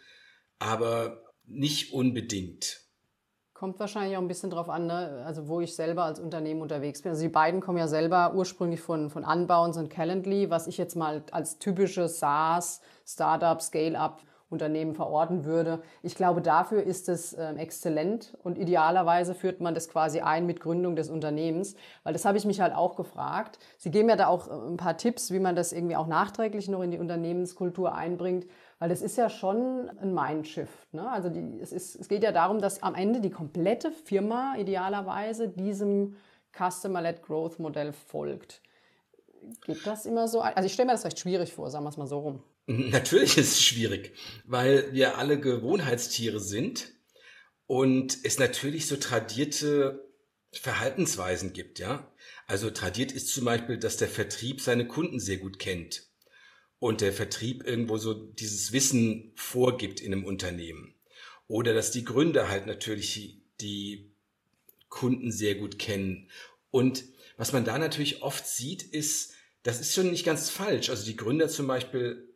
aber 0.59 1.23
nicht 1.45 1.93
unbedingt. 1.93 2.81
Kommt 3.53 3.79
wahrscheinlich 3.79 4.17
auch 4.17 4.21
ein 4.21 4.29
bisschen 4.29 4.51
drauf 4.51 4.69
an, 4.69 4.87
ne? 4.87 5.23
also 5.25 5.49
wo 5.49 5.61
ich 5.61 5.77
selber 5.77 6.05
als 6.05 6.19
Unternehmen 6.19 6.61
unterwegs 6.61 7.03
bin. 7.03 7.11
Also 7.11 7.23
die 7.23 7.29
beiden 7.29 7.61
kommen 7.61 7.79
ja 7.79 7.89
selber 7.89 8.35
ursprünglich 8.35 8.81
von, 8.81 9.11
von 9.11 9.25
Unbounce 9.25 9.79
und 9.79 9.89
Calendly, 9.89 10.51
was 10.51 10.67
ich 10.67 10.77
jetzt 10.77 10.97
mal 10.97 11.23
als 11.31 11.59
typisches 11.59 12.19
SaaS, 12.19 12.81
Startup, 13.07 13.63
Scale-up 13.63 14.23
Unternehmen 14.49 14.95
verorten 14.95 15.45
würde. 15.45 15.83
Ich 16.03 16.15
glaube, 16.15 16.41
dafür 16.41 16.83
ist 16.83 17.09
es 17.09 17.33
äh, 17.33 17.55
exzellent 17.55 18.37
und 18.45 18.59
idealerweise 18.59 19.35
führt 19.35 19.61
man 19.61 19.75
das 19.75 19.89
quasi 19.89 20.21
ein 20.21 20.47
mit 20.47 20.61
Gründung 20.61 20.95
des 20.95 21.11
Unternehmens, 21.11 21.75
weil 22.05 22.13
das 22.13 22.25
habe 22.25 22.39
ich 22.39 22.45
mich 22.45 22.61
halt 22.61 22.73
auch 22.73 22.95
gefragt. 22.95 23.59
Sie 23.77 23.91
geben 23.91 24.09
ja 24.09 24.15
da 24.15 24.29
auch 24.29 24.49
äh, 24.49 24.69
ein 24.69 24.77
paar 24.77 24.97
Tipps, 24.97 25.33
wie 25.33 25.41
man 25.41 25.57
das 25.57 25.73
irgendwie 25.73 25.97
auch 25.97 26.07
nachträglich 26.07 26.69
noch 26.69 26.83
in 26.83 26.93
die 26.93 26.99
Unternehmenskultur 26.99 27.95
einbringt, 27.95 28.47
weil 28.79 28.89
das 28.89 29.03
ist 29.03 29.17
ja 29.17 29.29
schon 29.31 29.91
ein 30.01 30.15
Mindshift. 30.15 30.95
Ne? 30.95 31.11
Also 31.11 31.29
die, 31.29 31.59
es, 31.61 31.73
ist, 31.73 31.97
es 31.97 32.09
geht 32.09 32.23
ja 32.23 32.31
darum, 32.31 32.61
dass 32.61 32.85
am 32.85 32.95
Ende 32.95 33.21
die 33.21 33.31
komplette 33.31 33.91
Firma 33.91 34.55
idealerweise 34.57 35.49
diesem 35.49 36.17
Customer-led 36.57 37.23
Growth 37.23 37.59
Modell 37.59 37.93
folgt. 37.93 38.63
Geht 39.65 39.85
das 39.87 40.07
immer 40.07 40.29
so? 40.29 40.41
Also 40.41 40.67
ich 40.67 40.73
stelle 40.73 40.87
mir 40.87 40.93
das 40.93 41.05
recht 41.05 41.19
schwierig 41.19 41.53
vor, 41.53 41.69
sagen 41.69 41.85
wir 41.85 41.91
es 41.91 41.97
mal 41.97 42.07
so 42.07 42.21
rum. 42.21 42.43
Natürlich 42.69 43.39
ist 43.39 43.53
es 43.53 43.63
schwierig, 43.63 44.13
weil 44.45 44.93
wir 44.93 45.19
alle 45.19 45.39
Gewohnheitstiere 45.39 46.41
sind 46.41 46.93
und 47.67 48.19
es 48.25 48.39
natürlich 48.39 48.87
so 48.87 48.97
tradierte 48.97 50.05
Verhaltensweisen 50.53 51.53
gibt, 51.53 51.79
ja. 51.79 52.13
Also 52.47 52.71
tradiert 52.71 53.13
ist 53.13 53.29
zum 53.29 53.45
Beispiel, 53.45 53.79
dass 53.79 53.99
der 53.99 54.09
Vertrieb 54.09 54.61
seine 54.61 54.89
Kunden 54.89 55.21
sehr 55.21 55.37
gut 55.37 55.59
kennt 55.59 56.09
und 56.79 57.01
der 57.01 57.13
Vertrieb 57.13 57.65
irgendwo 57.65 57.99
so 57.99 58.15
dieses 58.15 58.73
Wissen 58.73 59.33
vorgibt 59.37 60.01
in 60.01 60.13
einem 60.13 60.25
Unternehmen. 60.25 60.95
Oder 61.49 61.73
dass 61.73 61.93
die 61.93 62.05
Gründer 62.05 62.49
halt 62.49 62.67
natürlich 62.67 63.41
die 63.61 64.11
Kunden 64.89 65.31
sehr 65.31 65.55
gut 65.55 65.79
kennen. 65.79 66.31
Und 66.71 67.05
was 67.37 67.53
man 67.53 67.65
da 67.65 67.79
natürlich 67.79 68.23
oft 68.23 68.47
sieht, 68.47 68.83
ist, 68.83 69.35
das 69.63 69.81
ist 69.81 69.95
schon 69.95 70.11
nicht 70.11 70.25
ganz 70.25 70.51
falsch. 70.51 70.91
Also 70.91 71.05
die 71.05 71.17
Gründer 71.17 71.49
zum 71.49 71.67
Beispiel 71.67 72.27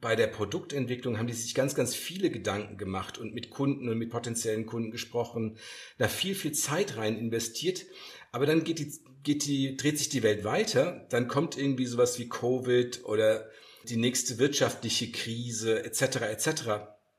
bei 0.00 0.16
der 0.16 0.26
Produktentwicklung 0.26 1.18
haben 1.18 1.26
die 1.26 1.32
sich 1.32 1.54
ganz, 1.54 1.74
ganz 1.74 1.94
viele 1.94 2.30
Gedanken 2.30 2.76
gemacht 2.76 3.18
und 3.18 3.34
mit 3.34 3.50
Kunden 3.50 3.88
und 3.88 3.98
mit 3.98 4.10
potenziellen 4.10 4.66
Kunden 4.66 4.90
gesprochen, 4.90 5.58
da 5.98 6.08
viel, 6.08 6.34
viel 6.34 6.52
Zeit 6.52 6.96
rein 6.96 7.16
investiert. 7.16 7.86
Aber 8.32 8.46
dann 8.46 8.64
geht 8.64 8.78
die, 8.78 8.92
geht 9.22 9.46
die, 9.46 9.76
dreht 9.76 9.98
sich 9.98 10.08
die 10.08 10.22
Welt 10.22 10.44
weiter, 10.44 11.06
dann 11.10 11.28
kommt 11.28 11.56
irgendwie 11.56 11.86
sowas 11.86 12.18
wie 12.18 12.28
Covid 12.28 13.04
oder 13.04 13.48
die 13.88 13.96
nächste 13.96 14.38
wirtschaftliche 14.38 15.10
Krise 15.12 15.84
etc. 15.84 16.16
etc. 16.22 16.48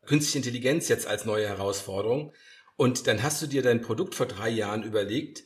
Künstliche 0.05 0.39
Intelligenz 0.39 0.89
jetzt 0.89 1.07
als 1.07 1.25
neue 1.25 1.48
Herausforderung. 1.48 2.34
Und 2.75 3.07
dann 3.07 3.24
hast 3.24 3.41
du 3.41 3.48
dir 3.48 3.63
dein 3.63 3.81
Produkt 3.81 4.13
vor 4.13 4.27
drei 4.27 4.50
Jahren 4.50 4.84
überlegt 4.84 5.43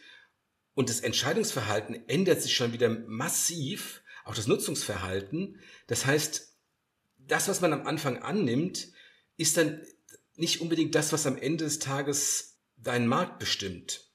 und 0.73 0.89
das 0.89 1.01
Entscheidungsverhalten 1.01 2.07
ändert 2.07 2.41
sich 2.41 2.55
schon 2.55 2.73
wieder 2.73 2.89
massiv, 2.89 4.03
auch 4.25 4.35
das 4.35 4.47
Nutzungsverhalten. 4.47 5.59
Das 5.87 6.05
heißt, 6.05 6.50
das, 7.31 7.47
was 7.47 7.61
man 7.61 7.71
am 7.73 7.87
Anfang 7.87 8.21
annimmt, 8.21 8.89
ist 9.37 9.57
dann 9.57 9.81
nicht 10.35 10.61
unbedingt 10.61 10.95
das, 10.95 11.13
was 11.13 11.25
am 11.25 11.37
Ende 11.37 11.63
des 11.63 11.79
Tages 11.79 12.59
deinen 12.77 13.07
Markt 13.07 13.39
bestimmt. 13.39 14.11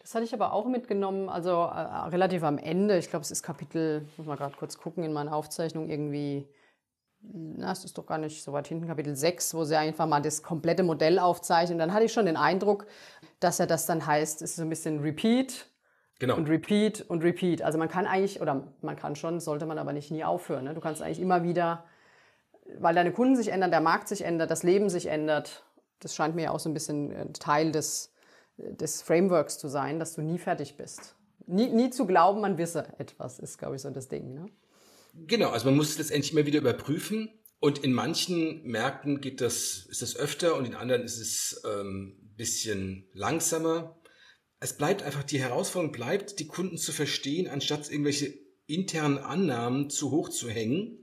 Das 0.00 0.14
hatte 0.14 0.24
ich 0.24 0.34
aber 0.34 0.52
auch 0.52 0.66
mitgenommen, 0.66 1.28
also 1.28 1.50
äh, 1.50 2.08
relativ 2.08 2.42
am 2.42 2.58
Ende. 2.58 2.98
Ich 2.98 3.10
glaube, 3.10 3.22
es 3.22 3.30
ist 3.30 3.42
Kapitel, 3.42 4.06
muss 4.16 4.26
mal 4.26 4.36
gerade 4.36 4.56
kurz 4.56 4.78
gucken 4.78 5.04
in 5.04 5.12
meiner 5.12 5.34
Aufzeichnung, 5.34 5.88
irgendwie, 5.88 6.48
na, 7.20 7.72
es 7.72 7.84
ist 7.84 7.98
doch 7.98 8.06
gar 8.06 8.18
nicht 8.18 8.42
so 8.42 8.52
weit 8.52 8.68
hinten, 8.68 8.86
Kapitel 8.86 9.14
6, 9.14 9.54
wo 9.54 9.64
sie 9.64 9.76
einfach 9.76 10.06
mal 10.06 10.20
das 10.20 10.42
komplette 10.42 10.82
Modell 10.82 11.18
aufzeichnen. 11.18 11.78
Dann 11.78 11.92
hatte 11.92 12.04
ich 12.04 12.12
schon 12.12 12.26
den 12.26 12.36
Eindruck, 12.36 12.86
dass 13.40 13.60
er 13.60 13.66
das 13.66 13.86
dann 13.86 14.06
heißt, 14.06 14.42
es 14.42 14.50
ist 14.50 14.56
so 14.56 14.62
ein 14.62 14.70
bisschen 14.70 15.00
Repeat. 15.00 15.66
Genau. 16.18 16.36
Und 16.36 16.48
Repeat 16.48 17.02
und 17.08 17.22
Repeat. 17.22 17.62
Also 17.62 17.78
man 17.78 17.88
kann 17.88 18.06
eigentlich, 18.06 18.40
oder 18.40 18.68
man 18.82 18.96
kann 18.96 19.16
schon, 19.16 19.40
sollte 19.40 19.66
man 19.66 19.78
aber 19.78 19.92
nicht 19.92 20.10
nie 20.10 20.24
aufhören. 20.24 20.64
Ne? 20.64 20.74
Du 20.74 20.80
kannst 20.80 21.02
eigentlich 21.02 21.20
immer 21.20 21.42
wieder 21.42 21.84
weil 22.78 22.94
deine 22.94 23.12
Kunden 23.12 23.36
sich 23.36 23.48
ändern, 23.48 23.70
der 23.70 23.80
Markt 23.80 24.08
sich 24.08 24.22
ändert, 24.22 24.50
das 24.50 24.62
Leben 24.62 24.88
sich 24.88 25.06
ändert. 25.06 25.64
Das 26.00 26.14
scheint 26.14 26.34
mir 26.34 26.52
auch 26.52 26.60
so 26.60 26.68
ein 26.68 26.74
bisschen 26.74 27.10
äh, 27.10 27.32
Teil 27.32 27.72
des, 27.72 28.12
des 28.56 29.02
Frameworks 29.02 29.58
zu 29.58 29.68
sein, 29.68 29.98
dass 29.98 30.14
du 30.14 30.22
nie 30.22 30.38
fertig 30.38 30.76
bist. 30.76 31.16
Nie, 31.46 31.68
nie 31.68 31.90
zu 31.90 32.06
glauben, 32.06 32.40
man 32.40 32.58
wisse 32.58 32.86
etwas, 32.98 33.38
ist, 33.38 33.58
glaube 33.58 33.76
ich, 33.76 33.82
so 33.82 33.90
das 33.90 34.08
Ding. 34.08 34.34
Ne? 34.34 34.46
Genau, 35.26 35.50
also 35.50 35.66
man 35.66 35.76
muss 35.76 35.90
es 35.90 35.98
letztendlich 35.98 36.32
immer 36.32 36.46
wieder 36.46 36.60
überprüfen. 36.60 37.30
Und 37.58 37.78
in 37.80 37.92
manchen 37.92 38.62
Märkten 38.62 39.20
geht 39.20 39.40
das, 39.42 39.86
ist 39.90 40.00
das 40.00 40.16
öfter 40.16 40.56
und 40.56 40.64
in 40.64 40.74
anderen 40.74 41.02
ist 41.02 41.18
es 41.18 41.62
ähm, 41.66 42.16
bisschen 42.36 43.06
langsamer. 43.12 44.00
Es 44.60 44.72
bleibt 44.78 45.02
einfach, 45.02 45.24
die 45.24 45.40
Herausforderung 45.40 45.92
bleibt, 45.92 46.38
die 46.38 46.46
Kunden 46.46 46.78
zu 46.78 46.92
verstehen, 46.92 47.48
anstatt 47.48 47.90
irgendwelche 47.90 48.32
internen 48.66 49.18
Annahmen 49.18 49.90
zu 49.90 50.10
hoch 50.10 50.30
zu 50.30 50.48
hängen 50.48 50.99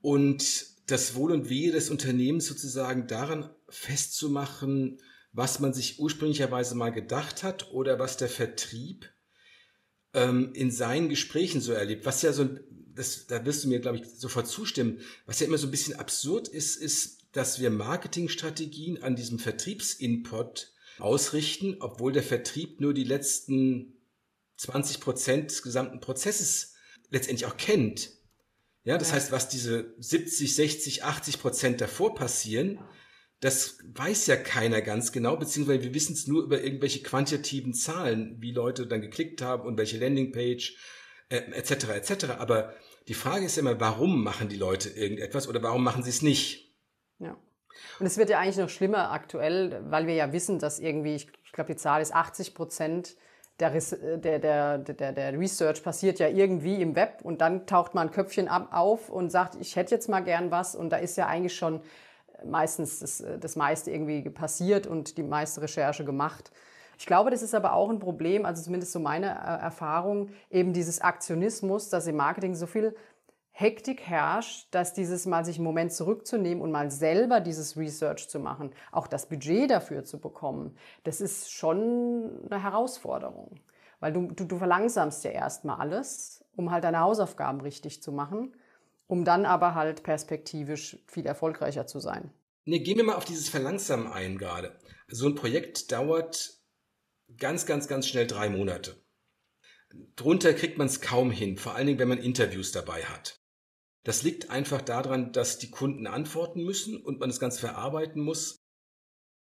und 0.00 0.66
das 0.86 1.14
Wohl 1.14 1.32
und 1.32 1.48
Wehe 1.48 1.72
des 1.72 1.90
Unternehmens 1.90 2.46
sozusagen 2.46 3.06
daran 3.06 3.50
festzumachen, 3.68 5.00
was 5.32 5.60
man 5.60 5.74
sich 5.74 6.00
ursprünglicherweise 6.00 6.74
mal 6.74 6.90
gedacht 6.90 7.42
hat 7.42 7.70
oder 7.72 7.98
was 7.98 8.16
der 8.16 8.28
Vertrieb 8.28 9.10
ähm, 10.14 10.52
in 10.54 10.70
seinen 10.70 11.08
Gesprächen 11.08 11.60
so 11.60 11.72
erlebt. 11.72 12.06
Was 12.06 12.22
ja 12.22 12.32
so, 12.32 12.48
das, 12.94 13.26
da 13.26 13.44
wirst 13.44 13.64
du 13.64 13.68
mir, 13.68 13.80
glaube 13.80 13.98
ich, 13.98 14.06
sofort 14.06 14.48
zustimmen, 14.48 15.00
was 15.26 15.40
ja 15.40 15.46
immer 15.46 15.58
so 15.58 15.66
ein 15.66 15.70
bisschen 15.70 15.96
absurd 15.96 16.48
ist, 16.48 16.76
ist, 16.76 17.18
dass 17.32 17.60
wir 17.60 17.70
Marketingstrategien 17.70 19.02
an 19.02 19.14
diesem 19.14 19.38
Vertriebsinput 19.38 20.72
ausrichten, 20.98 21.76
obwohl 21.80 22.12
der 22.12 22.22
Vertrieb 22.22 22.80
nur 22.80 22.94
die 22.94 23.04
letzten 23.04 23.94
20 24.56 25.00
Prozent 25.00 25.50
des 25.50 25.62
gesamten 25.62 26.00
Prozesses 26.00 26.74
letztendlich 27.10 27.46
auch 27.46 27.56
kennt. 27.56 28.17
Ja, 28.88 28.96
das 28.96 29.10
ja. 29.10 29.16
heißt, 29.16 29.32
was 29.32 29.50
diese 29.50 29.92
70, 29.98 30.54
60, 30.54 31.04
80 31.04 31.40
Prozent 31.42 31.80
davor 31.82 32.14
passieren, 32.14 32.78
das 33.40 33.80
weiß 33.84 34.28
ja 34.28 34.36
keiner 34.36 34.80
ganz 34.80 35.12
genau, 35.12 35.36
beziehungsweise 35.36 35.82
wir 35.82 35.92
wissen 35.92 36.14
es 36.14 36.26
nur 36.26 36.42
über 36.42 36.62
irgendwelche 36.62 37.02
quantitativen 37.02 37.74
Zahlen, 37.74 38.38
wie 38.40 38.50
Leute 38.50 38.86
dann 38.86 39.02
geklickt 39.02 39.42
haben 39.42 39.68
und 39.68 39.76
welche 39.76 39.98
Landingpage 39.98 40.78
äh, 41.28 41.36
etc. 41.52 41.90
etc. 41.90 42.24
Aber 42.38 42.72
die 43.08 43.14
Frage 43.14 43.44
ist 43.44 43.58
immer, 43.58 43.78
warum 43.78 44.24
machen 44.24 44.48
die 44.48 44.56
Leute 44.56 44.88
irgendetwas 44.88 45.48
oder 45.48 45.62
warum 45.62 45.84
machen 45.84 46.02
sie 46.02 46.08
es 46.08 46.22
nicht? 46.22 46.74
Ja. 47.18 47.36
Und 48.00 48.06
es 48.06 48.16
wird 48.16 48.30
ja 48.30 48.38
eigentlich 48.38 48.56
noch 48.56 48.70
schlimmer 48.70 49.10
aktuell, 49.12 49.84
weil 49.90 50.06
wir 50.06 50.14
ja 50.14 50.32
wissen, 50.32 50.58
dass 50.58 50.78
irgendwie, 50.78 51.14
ich, 51.14 51.28
ich 51.44 51.52
glaube, 51.52 51.74
die 51.74 51.78
Zahl 51.78 52.00
ist 52.00 52.14
80 52.14 52.54
Prozent 52.54 53.16
der, 53.60 53.70
der, 53.70 54.38
der, 54.38 54.78
der, 54.78 55.12
der 55.12 55.38
Research 55.38 55.82
passiert 55.82 56.18
ja 56.18 56.28
irgendwie 56.28 56.80
im 56.80 56.94
Web 56.94 57.20
und 57.22 57.40
dann 57.40 57.66
taucht 57.66 57.94
man 57.94 58.08
ein 58.08 58.12
Köpfchen 58.12 58.48
ab, 58.48 58.68
auf 58.72 59.08
und 59.08 59.30
sagt, 59.30 59.56
ich 59.60 59.76
hätte 59.76 59.94
jetzt 59.94 60.08
mal 60.08 60.20
gern 60.20 60.50
was 60.50 60.76
und 60.76 60.90
da 60.90 60.96
ist 60.96 61.16
ja 61.16 61.26
eigentlich 61.26 61.56
schon 61.56 61.80
meistens 62.44 63.00
das, 63.00 63.24
das 63.40 63.56
meiste 63.56 63.90
irgendwie 63.90 64.22
passiert 64.30 64.86
und 64.86 65.18
die 65.18 65.22
meiste 65.22 65.60
Recherche 65.62 66.04
gemacht. 66.04 66.52
Ich 66.98 67.06
glaube, 67.06 67.30
das 67.30 67.42
ist 67.42 67.54
aber 67.54 67.74
auch 67.74 67.90
ein 67.90 68.00
Problem, 68.00 68.44
also 68.44 68.62
zumindest 68.62 68.92
so 68.92 69.00
meine 69.00 69.26
äh, 69.26 69.62
Erfahrung, 69.62 70.30
eben 70.50 70.72
dieses 70.72 71.00
Aktionismus, 71.00 71.90
dass 71.90 72.06
im 72.06 72.16
Marketing 72.16 72.54
so 72.54 72.66
viel 72.66 72.94
Hektik 73.60 74.02
herrscht, 74.02 74.68
dass 74.70 74.94
dieses 74.94 75.26
mal 75.26 75.44
sich 75.44 75.56
einen 75.56 75.64
Moment 75.64 75.92
zurückzunehmen 75.92 76.62
und 76.62 76.70
mal 76.70 76.92
selber 76.92 77.40
dieses 77.40 77.76
Research 77.76 78.28
zu 78.28 78.38
machen, 78.38 78.72
auch 78.92 79.08
das 79.08 79.28
Budget 79.28 79.68
dafür 79.68 80.04
zu 80.04 80.20
bekommen, 80.20 80.76
das 81.02 81.20
ist 81.20 81.50
schon 81.50 82.46
eine 82.48 82.62
Herausforderung. 82.62 83.58
Weil 83.98 84.12
du, 84.12 84.28
du, 84.28 84.44
du 84.44 84.58
verlangsamst 84.58 85.24
ja 85.24 85.32
erstmal 85.32 85.80
alles, 85.80 86.44
um 86.54 86.70
halt 86.70 86.84
deine 86.84 87.00
Hausaufgaben 87.00 87.60
richtig 87.60 88.00
zu 88.00 88.12
machen, 88.12 88.54
um 89.08 89.24
dann 89.24 89.44
aber 89.44 89.74
halt 89.74 90.04
perspektivisch 90.04 90.96
viel 91.08 91.26
erfolgreicher 91.26 91.84
zu 91.88 91.98
sein. 91.98 92.30
Ne, 92.64 92.78
gehen 92.78 92.98
wir 92.98 93.04
mal 93.04 93.16
auf 93.16 93.24
dieses 93.24 93.48
Verlangsamen 93.48 94.06
ein 94.06 94.38
gerade. 94.38 94.78
So 95.08 95.26
ein 95.26 95.34
Projekt 95.34 95.90
dauert 95.90 96.60
ganz, 97.36 97.66
ganz, 97.66 97.88
ganz 97.88 98.06
schnell 98.06 98.28
drei 98.28 98.50
Monate. 98.50 99.02
Drunter 100.14 100.54
kriegt 100.54 100.78
man 100.78 100.86
es 100.86 101.00
kaum 101.00 101.32
hin, 101.32 101.56
vor 101.56 101.74
allen 101.74 101.88
Dingen, 101.88 101.98
wenn 101.98 102.08
man 102.08 102.18
Interviews 102.18 102.70
dabei 102.70 103.02
hat. 103.02 103.40
Das 104.08 104.22
liegt 104.22 104.48
einfach 104.48 104.80
daran, 104.80 105.32
dass 105.32 105.58
die 105.58 105.68
Kunden 105.68 106.06
antworten 106.06 106.64
müssen 106.64 106.96
und 106.96 107.20
man 107.20 107.28
das 107.28 107.40
Ganze 107.40 107.60
verarbeiten 107.60 108.22
muss. 108.22 108.64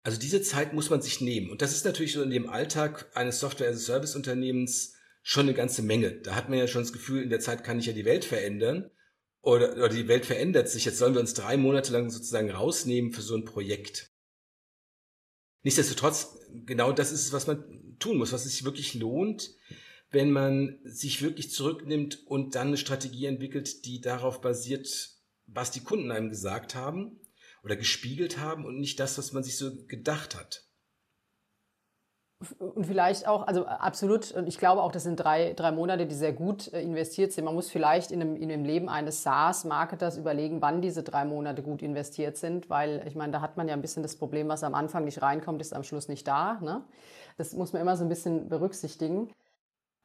Also 0.02 0.18
diese 0.18 0.40
Zeit 0.40 0.72
muss 0.72 0.88
man 0.88 1.02
sich 1.02 1.20
nehmen. 1.20 1.50
Und 1.50 1.60
das 1.60 1.72
ist 1.72 1.84
natürlich 1.84 2.14
so 2.14 2.22
in 2.22 2.30
dem 2.30 2.48
Alltag 2.48 3.10
eines 3.14 3.38
Software-as-a-Service-Unternehmens 3.38 4.94
schon 5.22 5.42
eine 5.42 5.52
ganze 5.52 5.82
Menge. 5.82 6.22
Da 6.22 6.34
hat 6.34 6.48
man 6.48 6.58
ja 6.58 6.66
schon 6.68 6.80
das 6.80 6.94
Gefühl, 6.94 7.22
in 7.22 7.28
der 7.28 7.40
Zeit 7.40 7.64
kann 7.64 7.78
ich 7.78 7.84
ja 7.84 7.92
die 7.92 8.06
Welt 8.06 8.24
verändern. 8.24 8.90
Oder, 9.42 9.72
oder 9.74 9.90
die 9.90 10.08
Welt 10.08 10.24
verändert 10.24 10.70
sich. 10.70 10.86
Jetzt 10.86 10.96
sollen 10.96 11.12
wir 11.12 11.20
uns 11.20 11.34
drei 11.34 11.58
Monate 11.58 11.92
lang 11.92 12.08
sozusagen 12.08 12.50
rausnehmen 12.50 13.12
für 13.12 13.20
so 13.20 13.36
ein 13.36 13.44
Projekt. 13.44 14.10
Nichtsdestotrotz, 15.64 16.38
genau 16.64 16.92
das 16.92 17.12
ist 17.12 17.26
es, 17.26 17.32
was 17.34 17.46
man 17.46 17.98
tun 17.98 18.16
muss, 18.16 18.32
was 18.32 18.44
sich 18.44 18.64
wirklich 18.64 18.94
lohnt, 18.94 19.50
wenn 20.10 20.30
man 20.30 20.78
sich 20.84 21.22
wirklich 21.22 21.50
zurücknimmt 21.50 22.26
und 22.26 22.54
dann 22.54 22.68
eine 22.68 22.76
Strategie 22.76 23.26
entwickelt, 23.26 23.84
die 23.84 24.00
darauf 24.00 24.40
basiert, 24.40 24.88
was 25.46 25.70
die 25.70 25.80
Kunden 25.80 26.10
einem 26.10 26.30
gesagt 26.30 26.74
haben 26.74 27.20
oder 27.62 27.76
gespiegelt 27.76 28.38
haben 28.38 28.64
und 28.64 28.78
nicht 28.78 29.00
das, 29.00 29.18
was 29.18 29.32
man 29.32 29.42
sich 29.42 29.56
so 29.58 29.70
gedacht 29.86 30.36
hat. 30.36 30.66
Und 32.58 32.84
vielleicht 32.84 33.26
auch, 33.26 33.46
also 33.46 33.64
absolut, 33.64 34.30
und 34.32 34.46
ich 34.46 34.58
glaube 34.58 34.82
auch, 34.82 34.92
das 34.92 35.04
sind 35.04 35.16
drei, 35.16 35.54
drei 35.54 35.72
Monate, 35.72 36.06
die 36.06 36.14
sehr 36.14 36.34
gut 36.34 36.70
äh, 36.74 36.82
investiert 36.82 37.32
sind. 37.32 37.46
Man 37.46 37.54
muss 37.54 37.70
vielleicht 37.70 38.10
in 38.10 38.20
dem, 38.20 38.36
in 38.36 38.50
dem 38.50 38.62
Leben 38.62 38.90
eines 38.90 39.22
SaaS-Marketers 39.22 40.18
überlegen, 40.18 40.60
wann 40.60 40.82
diese 40.82 41.02
drei 41.02 41.24
Monate 41.24 41.62
gut 41.62 41.80
investiert 41.80 42.36
sind, 42.36 42.68
weil 42.68 43.02
ich 43.06 43.14
meine, 43.14 43.32
da 43.32 43.40
hat 43.40 43.56
man 43.56 43.68
ja 43.68 43.74
ein 43.74 43.80
bisschen 43.80 44.02
das 44.02 44.16
Problem, 44.16 44.48
was 44.48 44.64
am 44.64 44.74
Anfang 44.74 45.04
nicht 45.04 45.22
reinkommt, 45.22 45.62
ist 45.62 45.72
am 45.72 45.82
Schluss 45.82 46.08
nicht 46.08 46.28
da. 46.28 46.60
Ne? 46.60 46.84
Das 47.38 47.54
muss 47.54 47.72
man 47.72 47.80
immer 47.80 47.96
so 47.96 48.04
ein 48.04 48.10
bisschen 48.10 48.50
berücksichtigen. 48.50 49.30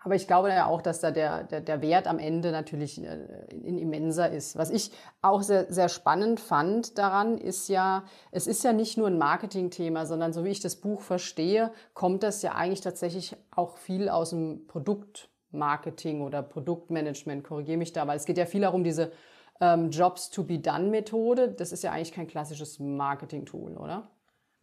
Aber 0.03 0.15
ich 0.15 0.25
glaube 0.25 0.49
ja 0.49 0.65
auch, 0.65 0.81
dass 0.81 0.99
da 0.99 1.11
der, 1.11 1.43
der, 1.43 1.61
der 1.61 1.81
Wert 1.81 2.07
am 2.07 2.17
Ende 2.17 2.51
natürlich 2.51 3.03
äh, 3.03 3.19
in 3.51 3.77
immenser 3.77 4.31
ist. 4.31 4.57
Was 4.57 4.71
ich 4.71 4.91
auch 5.21 5.43
sehr, 5.43 5.71
sehr 5.71 5.89
spannend 5.89 6.39
fand 6.39 6.97
daran, 6.97 7.37
ist 7.37 7.69
ja, 7.69 8.03
es 8.31 8.47
ist 8.47 8.63
ja 8.63 8.73
nicht 8.73 8.97
nur 8.97 9.07
ein 9.07 9.19
Marketingthema, 9.19 10.07
sondern 10.07 10.33
so 10.33 10.43
wie 10.43 10.49
ich 10.49 10.59
das 10.59 10.75
Buch 10.75 11.01
verstehe, 11.01 11.71
kommt 11.93 12.23
das 12.23 12.41
ja 12.41 12.53
eigentlich 12.53 12.81
tatsächlich 12.81 13.35
auch 13.51 13.77
viel 13.77 14.09
aus 14.09 14.31
dem 14.31 14.65
Produktmarketing 14.65 16.21
oder 16.21 16.41
Produktmanagement. 16.41 17.43
Korrigiere 17.43 17.77
mich 17.77 17.93
da, 17.93 18.07
weil 18.07 18.17
es 18.17 18.25
geht 18.25 18.39
ja 18.39 18.47
viel 18.47 18.61
darum, 18.61 18.83
diese 18.83 19.11
ähm, 19.59 19.91
Jobs 19.91 20.31
to 20.31 20.43
be 20.43 20.57
done 20.57 20.89
Methode. 20.89 21.49
Das 21.49 21.71
ist 21.71 21.83
ja 21.83 21.91
eigentlich 21.91 22.11
kein 22.11 22.27
klassisches 22.27 22.79
Marketing-Tool, 22.79 23.77
oder? 23.77 24.09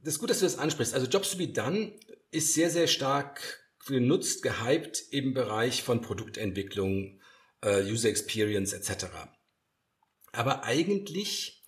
Das 0.02 0.14
ist 0.14 0.18
gut, 0.18 0.30
dass 0.30 0.40
du 0.40 0.46
das 0.46 0.58
ansprichst. 0.58 0.94
Also 0.94 1.06
Jobs 1.06 1.30
to 1.30 1.38
be 1.38 1.46
done 1.46 1.92
ist 2.32 2.54
sehr, 2.54 2.70
sehr 2.70 2.88
stark 2.88 3.67
genutzt, 3.86 4.42
gehypt 4.42 5.04
im 5.10 5.34
Bereich 5.34 5.82
von 5.82 6.00
Produktentwicklung, 6.00 7.20
äh, 7.62 7.82
User 7.84 8.08
Experience 8.08 8.72
etc. 8.72 9.06
Aber 10.32 10.64
eigentlich, 10.64 11.62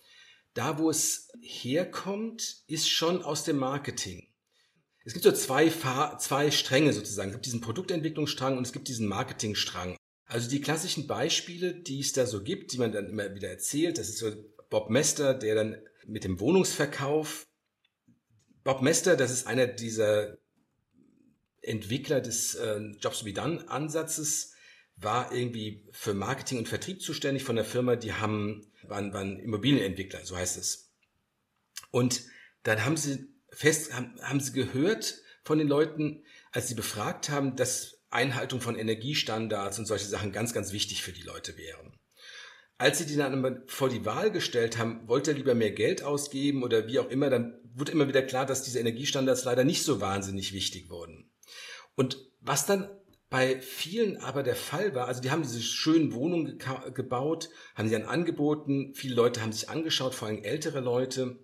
da 0.53 0.77
wo 0.77 0.89
es 0.89 1.29
herkommt, 1.41 2.63
ist 2.67 2.89
schon 2.89 3.23
aus 3.23 3.43
dem 3.43 3.57
Marketing. 3.57 4.27
Es 5.03 5.13
gibt 5.13 5.23
so 5.23 5.31
zwei, 5.31 5.69
zwei 6.19 6.51
Stränge 6.51 6.93
sozusagen. 6.93 7.29
Es 7.29 7.35
gibt 7.35 7.45
diesen 7.47 7.61
Produktentwicklungsstrang 7.61 8.57
und 8.57 8.67
es 8.67 8.73
gibt 8.73 8.87
diesen 8.87 9.07
Marketingstrang. 9.07 9.97
Also 10.25 10.49
die 10.49 10.61
klassischen 10.61 11.07
Beispiele, 11.07 11.73
die 11.73 11.99
es 11.99 12.13
da 12.13 12.25
so 12.25 12.43
gibt, 12.43 12.71
die 12.71 12.77
man 12.77 12.91
dann 12.91 13.09
immer 13.09 13.33
wieder 13.33 13.49
erzählt, 13.49 13.97
das 13.97 14.09
ist 14.09 14.19
so 14.19 14.31
Bob 14.69 14.89
Mester, 14.89 15.33
der 15.33 15.55
dann 15.55 15.81
mit 16.05 16.23
dem 16.23 16.39
Wohnungsverkauf, 16.39 17.45
Bob 18.63 18.81
Mester, 18.81 19.17
das 19.17 19.31
ist 19.31 19.47
einer 19.47 19.67
dieser 19.67 20.37
Entwickler 21.61 22.21
des 22.21 22.55
äh, 22.55 22.79
Jobs 22.99 23.19
to 23.19 23.25
be 23.25 23.33
Done 23.33 23.69
Ansatzes, 23.69 24.53
war 24.95 25.31
irgendwie 25.31 25.87
für 25.91 26.13
Marketing 26.13 26.59
und 26.59 26.67
Vertrieb 26.67 27.01
zuständig 27.01 27.43
von 27.43 27.55
der 27.55 27.65
Firma, 27.65 27.95
die 27.95 28.13
haben, 28.13 28.71
waren, 28.83 29.13
waren 29.13 29.39
Immobilienentwickler, 29.39 30.23
so 30.25 30.37
heißt 30.37 30.57
es. 30.57 30.91
Und 31.89 32.23
dann 32.63 32.85
haben 32.85 32.97
sie 32.97 33.29
fest, 33.49 33.93
haben, 33.93 34.15
haben 34.21 34.39
sie 34.39 34.53
gehört 34.53 35.21
von 35.43 35.57
den 35.57 35.67
Leuten, 35.67 36.23
als 36.51 36.67
sie 36.67 36.75
befragt 36.75 37.29
haben, 37.29 37.55
dass 37.55 37.99
Einhaltung 38.11 38.61
von 38.61 38.77
Energiestandards 38.77 39.79
und 39.79 39.85
solche 39.85 40.05
Sachen 40.05 40.31
ganz, 40.31 40.53
ganz 40.53 40.71
wichtig 40.71 41.01
für 41.01 41.13
die 41.13 41.23
Leute 41.23 41.57
wären. 41.57 41.97
Als 42.77 42.97
sie 42.97 43.05
die 43.05 43.15
dann 43.15 43.63
vor 43.67 43.89
die 43.89 44.05
Wahl 44.05 44.31
gestellt 44.31 44.77
haben, 44.77 45.07
wollte 45.07 45.31
er 45.31 45.37
lieber 45.37 45.55
mehr 45.55 45.71
Geld 45.71 46.03
ausgeben 46.03 46.63
oder 46.63 46.87
wie 46.87 46.99
auch 46.99 47.09
immer, 47.09 47.29
dann 47.29 47.59
wurde 47.73 47.91
immer 47.91 48.07
wieder 48.07 48.21
klar, 48.21 48.45
dass 48.45 48.63
diese 48.63 48.79
Energiestandards 48.79 49.45
leider 49.45 49.63
nicht 49.63 49.83
so 49.83 50.01
wahnsinnig 50.01 50.51
wichtig 50.51 50.89
wurden. 50.89 51.30
Und 51.95 52.17
was 52.39 52.65
dann 52.65 52.89
bei 53.29 53.61
vielen 53.61 54.17
aber 54.17 54.43
der 54.43 54.57
Fall 54.57 54.93
war, 54.93 55.07
also 55.07 55.21
die 55.21 55.31
haben 55.31 55.43
diese 55.43 55.61
schönen 55.61 56.13
Wohnungen 56.13 56.59
gebaut, 56.93 57.49
haben 57.75 57.87
sie 57.87 57.93
dann 57.93 58.05
angeboten, 58.05 58.93
viele 58.93 59.15
Leute 59.15 59.41
haben 59.41 59.53
sich 59.53 59.69
angeschaut, 59.69 60.13
vor 60.13 60.27
allem 60.27 60.43
ältere 60.43 60.81
Leute, 60.81 61.39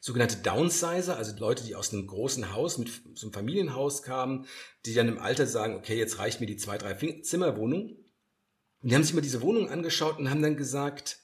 sogenannte 0.00 0.38
Downsizer, 0.38 1.16
also 1.16 1.32
Leute, 1.38 1.62
die 1.62 1.76
aus 1.76 1.92
einem 1.92 2.08
großen 2.08 2.52
Haus 2.52 2.76
mit 2.78 2.90
so 3.14 3.30
Familienhaus 3.30 4.02
kamen, 4.02 4.46
die 4.84 4.94
dann 4.94 5.06
im 5.06 5.20
Alter 5.20 5.46
sagen, 5.46 5.76
okay, 5.76 5.96
jetzt 5.96 6.18
reicht 6.18 6.40
mir 6.40 6.46
die 6.46 6.56
zwei, 6.56 6.76
drei 6.76 6.94
Zimmerwohnung. 7.22 7.98
Und 8.82 8.88
die 8.90 8.96
haben 8.96 9.04
sich 9.04 9.14
mal 9.14 9.20
diese 9.20 9.42
Wohnung 9.42 9.70
angeschaut 9.70 10.18
und 10.18 10.28
haben 10.28 10.42
dann 10.42 10.56
gesagt, 10.56 11.20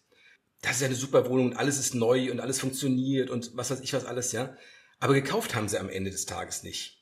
das 0.62 0.76
ist 0.76 0.80
ja 0.82 0.86
eine 0.86 0.94
super 0.94 1.28
Wohnung 1.28 1.46
und 1.46 1.56
alles 1.56 1.80
ist 1.80 1.96
neu 1.96 2.30
und 2.30 2.38
alles 2.38 2.60
funktioniert 2.60 3.30
und 3.30 3.56
was 3.56 3.72
weiß 3.72 3.80
ich 3.80 3.92
was 3.94 4.04
alles, 4.04 4.30
ja. 4.30 4.56
Aber 5.00 5.14
gekauft 5.14 5.56
haben 5.56 5.68
sie 5.68 5.78
am 5.78 5.88
Ende 5.88 6.12
des 6.12 6.26
Tages 6.26 6.62
nicht. 6.62 6.97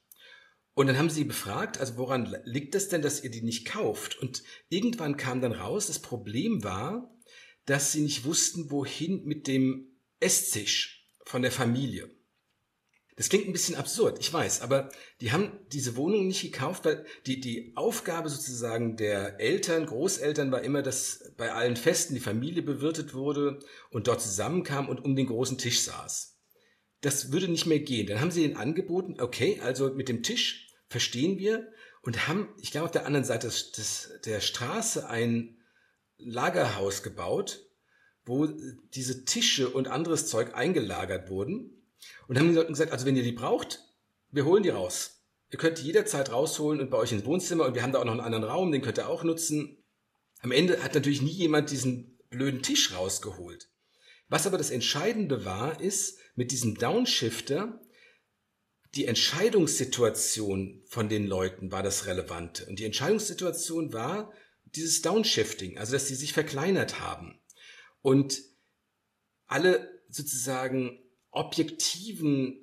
Und 0.76 0.88
dann 0.88 0.98
haben 0.98 1.08
sie 1.08 1.24
befragt, 1.24 1.80
also 1.80 1.96
woran 1.96 2.36
liegt 2.44 2.74
es 2.74 2.90
denn, 2.90 3.00
dass 3.00 3.24
ihr 3.24 3.30
die 3.30 3.40
nicht 3.40 3.66
kauft? 3.66 4.18
Und 4.18 4.42
irgendwann 4.68 5.16
kam 5.16 5.40
dann 5.40 5.52
raus, 5.52 5.86
das 5.86 6.00
Problem 6.00 6.64
war, 6.64 7.16
dass 7.64 7.92
sie 7.92 8.02
nicht 8.02 8.26
wussten, 8.26 8.70
wohin 8.70 9.24
mit 9.24 9.46
dem 9.46 9.96
Esstisch 10.20 11.08
von 11.24 11.40
der 11.40 11.50
Familie. 11.50 12.10
Das 13.16 13.30
klingt 13.30 13.46
ein 13.46 13.54
bisschen 13.54 13.76
absurd, 13.76 14.18
ich 14.20 14.30
weiß, 14.30 14.60
aber 14.60 14.90
die 15.22 15.32
haben 15.32 15.58
diese 15.72 15.96
Wohnung 15.96 16.26
nicht 16.26 16.42
gekauft, 16.42 16.84
weil 16.84 17.06
die, 17.24 17.40
die 17.40 17.72
Aufgabe 17.74 18.28
sozusagen 18.28 18.98
der 18.98 19.40
Eltern, 19.40 19.86
Großeltern 19.86 20.52
war 20.52 20.60
immer, 20.60 20.82
dass 20.82 21.32
bei 21.38 21.52
allen 21.52 21.76
Festen 21.76 22.12
die 22.12 22.20
Familie 22.20 22.62
bewirtet 22.62 23.14
wurde 23.14 23.60
und 23.88 24.08
dort 24.08 24.20
zusammenkam 24.20 24.90
und 24.90 25.02
um 25.02 25.16
den 25.16 25.28
großen 25.28 25.56
Tisch 25.56 25.80
saß. 25.80 26.38
Das 27.00 27.32
würde 27.32 27.48
nicht 27.48 27.64
mehr 27.64 27.80
gehen. 27.80 28.08
Dann 28.08 28.20
haben 28.20 28.30
sie 28.30 28.42
den 28.46 28.58
angeboten, 28.58 29.16
okay, 29.18 29.58
also 29.62 29.94
mit 29.94 30.10
dem 30.10 30.22
Tisch 30.22 30.65
verstehen 30.88 31.38
wir 31.38 31.70
und 32.02 32.28
haben, 32.28 32.48
ich 32.60 32.70
glaube, 32.70 32.86
auf 32.86 32.92
der 32.92 33.06
anderen 33.06 33.24
Seite 33.24 33.48
des, 33.48 33.72
des, 33.72 34.20
der 34.24 34.40
Straße 34.40 35.08
ein 35.08 35.58
Lagerhaus 36.18 37.02
gebaut, 37.02 37.66
wo 38.24 38.46
diese 38.46 39.24
Tische 39.24 39.68
und 39.70 39.88
anderes 39.88 40.26
Zeug 40.26 40.54
eingelagert 40.54 41.28
wurden 41.28 41.82
und 42.28 42.38
haben 42.38 42.46
den 42.46 42.56
Leuten 42.56 42.72
gesagt, 42.72 42.92
also 42.92 43.06
wenn 43.06 43.16
ihr 43.16 43.22
die 43.22 43.32
braucht, 43.32 43.84
wir 44.30 44.44
holen 44.44 44.62
die 44.62 44.70
raus. 44.70 45.22
Ihr 45.50 45.58
könnt 45.58 45.78
die 45.78 45.84
jederzeit 45.84 46.32
rausholen 46.32 46.80
und 46.80 46.90
bei 46.90 46.98
euch 46.98 47.12
ins 47.12 47.24
Wohnzimmer 47.24 47.66
und 47.66 47.74
wir 47.74 47.82
haben 47.82 47.92
da 47.92 48.00
auch 48.00 48.04
noch 48.04 48.12
einen 48.12 48.20
anderen 48.20 48.44
Raum, 48.44 48.72
den 48.72 48.82
könnt 48.82 48.98
ihr 48.98 49.08
auch 49.08 49.22
nutzen. 49.22 49.84
Am 50.40 50.50
Ende 50.50 50.82
hat 50.82 50.94
natürlich 50.94 51.22
nie 51.22 51.30
jemand 51.30 51.70
diesen 51.70 52.18
blöden 52.30 52.62
Tisch 52.62 52.94
rausgeholt. 52.94 53.68
Was 54.28 54.46
aber 54.46 54.58
das 54.58 54.70
Entscheidende 54.70 55.44
war, 55.44 55.80
ist, 55.80 56.18
mit 56.34 56.50
diesem 56.50 56.74
Downshifter, 56.76 57.80
die 58.94 59.06
Entscheidungssituation 59.06 60.82
von 60.86 61.08
den 61.08 61.26
Leuten 61.26 61.72
war 61.72 61.82
das 61.82 62.06
Relevante. 62.06 62.66
Und 62.66 62.78
die 62.78 62.84
Entscheidungssituation 62.84 63.92
war 63.92 64.32
dieses 64.64 65.02
Downshifting, 65.02 65.78
also 65.78 65.92
dass 65.92 66.08
sie 66.08 66.14
sich 66.14 66.32
verkleinert 66.32 67.00
haben. 67.00 67.38
Und 68.02 68.40
alle 69.46 70.00
sozusagen 70.08 70.98
objektiven, 71.30 72.58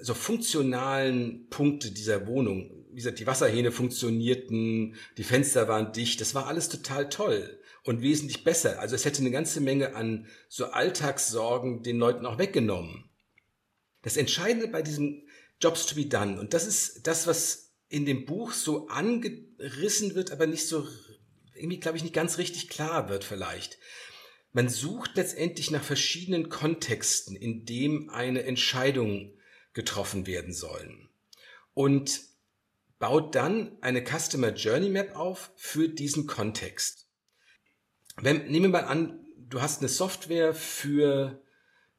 so 0.00 0.14
funktionalen 0.14 1.48
Punkte 1.48 1.90
dieser 1.90 2.26
Wohnung, 2.26 2.86
wie 2.90 2.96
gesagt, 2.96 3.20
die 3.20 3.26
Wasserhähne 3.26 3.70
funktionierten, 3.70 4.96
die 5.16 5.24
Fenster 5.24 5.68
waren 5.68 5.92
dicht, 5.92 6.20
das 6.20 6.34
war 6.34 6.46
alles 6.46 6.68
total 6.68 7.08
toll 7.08 7.60
und 7.84 8.02
wesentlich 8.02 8.44
besser. 8.44 8.80
Also 8.80 8.94
es 8.94 9.04
hätte 9.04 9.20
eine 9.20 9.30
ganze 9.30 9.60
Menge 9.60 9.94
an 9.94 10.26
so 10.48 10.66
Alltagssorgen 10.66 11.82
den 11.82 11.98
Leuten 11.98 12.26
auch 12.26 12.38
weggenommen. 12.38 13.08
Das 14.02 14.16
Entscheidende 14.16 14.68
bei 14.68 14.82
diesem 14.82 15.27
Jobs 15.60 15.86
to 15.86 15.94
be 15.94 16.06
done, 16.06 16.38
und 16.38 16.54
das 16.54 16.66
ist 16.66 17.06
das, 17.06 17.26
was 17.26 17.72
in 17.88 18.06
dem 18.06 18.26
Buch 18.26 18.52
so 18.52 18.88
angerissen 18.88 20.14
wird, 20.14 20.30
aber 20.30 20.46
nicht 20.46 20.68
so, 20.68 20.86
irgendwie 21.54 21.80
glaube 21.80 21.96
ich 21.96 22.02
nicht 22.02 22.14
ganz 22.14 22.38
richtig 22.38 22.68
klar 22.68 23.08
wird 23.08 23.24
vielleicht. 23.24 23.78
Man 24.52 24.68
sucht 24.68 25.16
letztendlich 25.16 25.70
nach 25.70 25.82
verschiedenen 25.82 26.48
Kontexten, 26.48 27.36
in 27.36 27.64
dem 27.64 28.10
eine 28.10 28.44
Entscheidung 28.44 29.34
getroffen 29.72 30.26
werden 30.26 30.52
sollen. 30.52 31.08
Und 31.74 32.20
baut 32.98 33.34
dann 33.34 33.78
eine 33.80 34.04
Customer 34.04 34.50
Journey 34.50 34.90
Map 34.90 35.14
auf 35.14 35.50
für 35.56 35.88
diesen 35.88 36.26
Kontext. 36.26 37.06
Wenn, 38.16 38.48
nehmen 38.48 38.72
wir 38.72 38.80
mal 38.80 38.88
an, 38.88 39.24
du 39.36 39.62
hast 39.62 39.80
eine 39.80 39.88
Software 39.88 40.54
für 40.54 41.40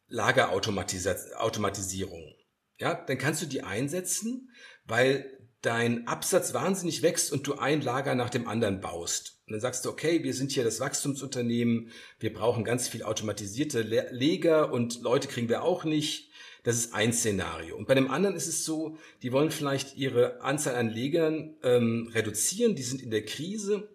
Lagerautomatisierung. 0.08 2.36
Ja, 2.80 2.94
dann 2.94 3.18
kannst 3.18 3.42
du 3.42 3.46
die 3.46 3.64
einsetzen, 3.64 4.50
weil 4.86 5.40
dein 5.62 6.08
Absatz 6.08 6.54
wahnsinnig 6.54 7.02
wächst 7.02 7.32
und 7.34 7.46
du 7.46 7.56
ein 7.56 7.82
Lager 7.82 8.16
nach 8.16 8.30
dem 8.30 8.48
anderen 8.48 8.80
baust. 8.80 9.42
Und 9.46 9.54
dann 9.54 9.62
sagst 9.62 9.84
du, 9.84 9.90
okay, 9.90 10.24
wir 10.24 10.34
sind 10.34 10.52
hier 10.52 10.64
das 10.64 10.80
Wachstumsunternehmen, 10.80 11.92
wir 12.20 12.32
brauchen 12.32 12.64
ganz 12.64 12.88
viel 12.88 13.04
automatisierte 13.04 13.82
Leger 13.82 14.72
und 14.72 15.02
Leute 15.02 15.28
kriegen 15.28 15.50
wir 15.50 15.64
auch 15.64 15.84
nicht. 15.84 16.30
Das 16.64 16.76
ist 16.76 16.94
ein 16.94 17.14
Szenario. 17.14 17.76
Und 17.76 17.88
bei 17.88 17.96
dem 17.96 18.12
anderen 18.12 18.36
ist 18.36 18.48
es 18.48 18.66
so, 18.66 18.98
die 19.22 19.32
wollen 19.32 19.52
vielleicht 19.52 19.98
ihre 19.98 20.42
Anzahl 20.42 20.76
an 20.76 20.90
Legern 20.90 21.56
ähm, 21.64 22.10
reduzieren, 22.14 22.76
die 22.76 22.84
sind 22.84 23.02
in 23.02 23.12
der 23.12 23.26
Krise 23.26 23.90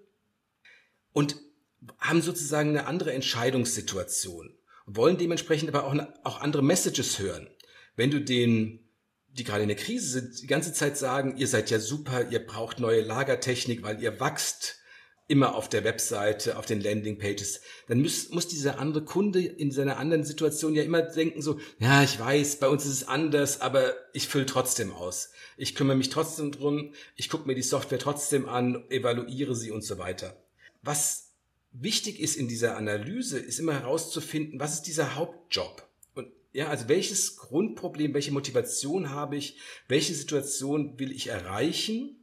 und 1.13 1.37
haben 1.99 2.23
sozusagen 2.23 2.71
eine 2.71 2.87
andere 2.87 3.13
Entscheidungssituation 3.13 4.55
und 4.87 4.97
wollen 4.97 5.19
dementsprechend 5.19 5.69
aber 5.69 5.85
auch, 5.85 5.95
auch 6.25 6.41
andere 6.41 6.63
Messages 6.63 7.19
hören. 7.19 7.49
Wenn 7.97 8.11
du 8.11 8.21
den 8.21 8.85
die 9.37 9.45
gerade 9.45 9.63
in 9.63 9.69
der 9.69 9.77
Krise 9.77 10.21
sind, 10.21 10.43
die 10.43 10.47
ganze 10.47 10.73
Zeit 10.73 10.97
sagen, 10.97 11.37
ihr 11.37 11.49
seid 11.49 11.71
ja 11.71 11.81
super, 11.81 12.31
ihr 12.31 12.45
braucht 12.45 12.79
neue 12.79 13.03
Lagertechnik, 13.03 13.83
weil 13.83 14.01
ihr 14.01 14.21
wachst 14.21 14.79
immer 15.27 15.55
auf 15.55 15.69
der 15.69 15.85
Webseite, 15.85 16.59
auf 16.59 16.67
den 16.67 16.83
Landingpages, 16.83 17.63
dann 17.89 18.01
muss, 18.01 18.29
muss 18.29 18.47
dieser 18.47 18.79
andere 18.79 19.05
Kunde 19.05 19.41
in 19.43 19.73
seiner 19.73 19.97
anderen 19.97 20.23
Situation 20.23 20.75
ja 20.75 20.83
immer 20.83 21.03
denken 21.03 21.41
so, 21.41 21.59
ja, 21.79 22.03
ich 22.03 22.21
weiß, 22.21 22.59
bei 22.61 22.69
uns 22.69 22.85
ist 22.85 22.93
es 22.93 23.09
anders, 23.09 23.61
aber 23.61 23.95
ich 24.13 24.29
fülle 24.29 24.47
trotzdem 24.47 24.93
aus. 24.93 25.31
Ich 25.57 25.75
kümmere 25.75 25.97
mich 25.97 26.11
trotzdem 26.11 26.53
drum, 26.53 26.93
ich 27.17 27.31
gucke 27.31 27.47
mir 27.47 27.55
die 27.55 27.63
Software 27.63 27.99
trotzdem 27.99 28.49
an, 28.49 28.85
evaluiere 28.91 29.57
sie 29.57 29.71
und 29.71 29.83
so 29.83 29.99
weiter. 29.99 30.37
Was 30.83 31.33
wichtig 31.73 32.21
ist 32.21 32.37
in 32.37 32.47
dieser 32.47 32.77
Analyse, 32.77 33.39
ist 33.39 33.59
immer 33.59 33.73
herauszufinden, 33.73 34.61
was 34.61 34.75
ist 34.75 34.83
dieser 34.83 35.17
Hauptjob? 35.17 35.89
Ja, 36.55 36.69
also 36.69 36.89
welches 36.89 37.37
Grundproblem, 37.37 38.15
welche 38.15 38.31
Motivation 38.31 39.11
habe 39.11 39.37
ich, 39.37 39.59
welche 39.89 40.15
Situation 40.15 40.97
will 41.01 41.11
ich 41.11 41.27
erreichen 41.27 42.17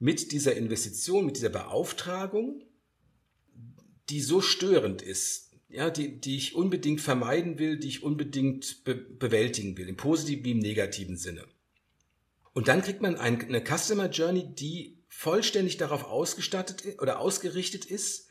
mit 0.00 0.32
dieser 0.32 0.56
Investition, 0.56 1.24
mit 1.24 1.36
dieser 1.36 1.50
Beauftragung, 1.50 2.64
die 4.08 4.20
so 4.20 4.40
störend 4.40 5.02
ist, 5.02 5.52
ja, 5.68 5.88
die, 5.88 6.20
die 6.20 6.36
ich 6.36 6.56
unbedingt 6.56 7.00
vermeiden 7.00 7.60
will, 7.60 7.78
die 7.78 7.86
ich 7.86 8.02
unbedingt 8.02 8.82
be 8.82 8.96
bewältigen 8.96 9.78
will, 9.78 9.88
im 9.88 9.96
positiven 9.96 10.44
wie 10.44 10.50
im 10.50 10.58
negativen 10.58 11.16
Sinne. 11.16 11.46
Und 12.52 12.66
dann 12.66 12.82
kriegt 12.82 13.02
man 13.02 13.14
eine 13.14 13.64
Customer 13.64 14.10
Journey, 14.10 14.52
die 14.52 14.98
vollständig 15.06 15.76
darauf 15.76 16.02
ausgestattet 16.02 17.00
oder 17.00 17.20
ausgerichtet 17.20 17.84
ist, 17.84 18.26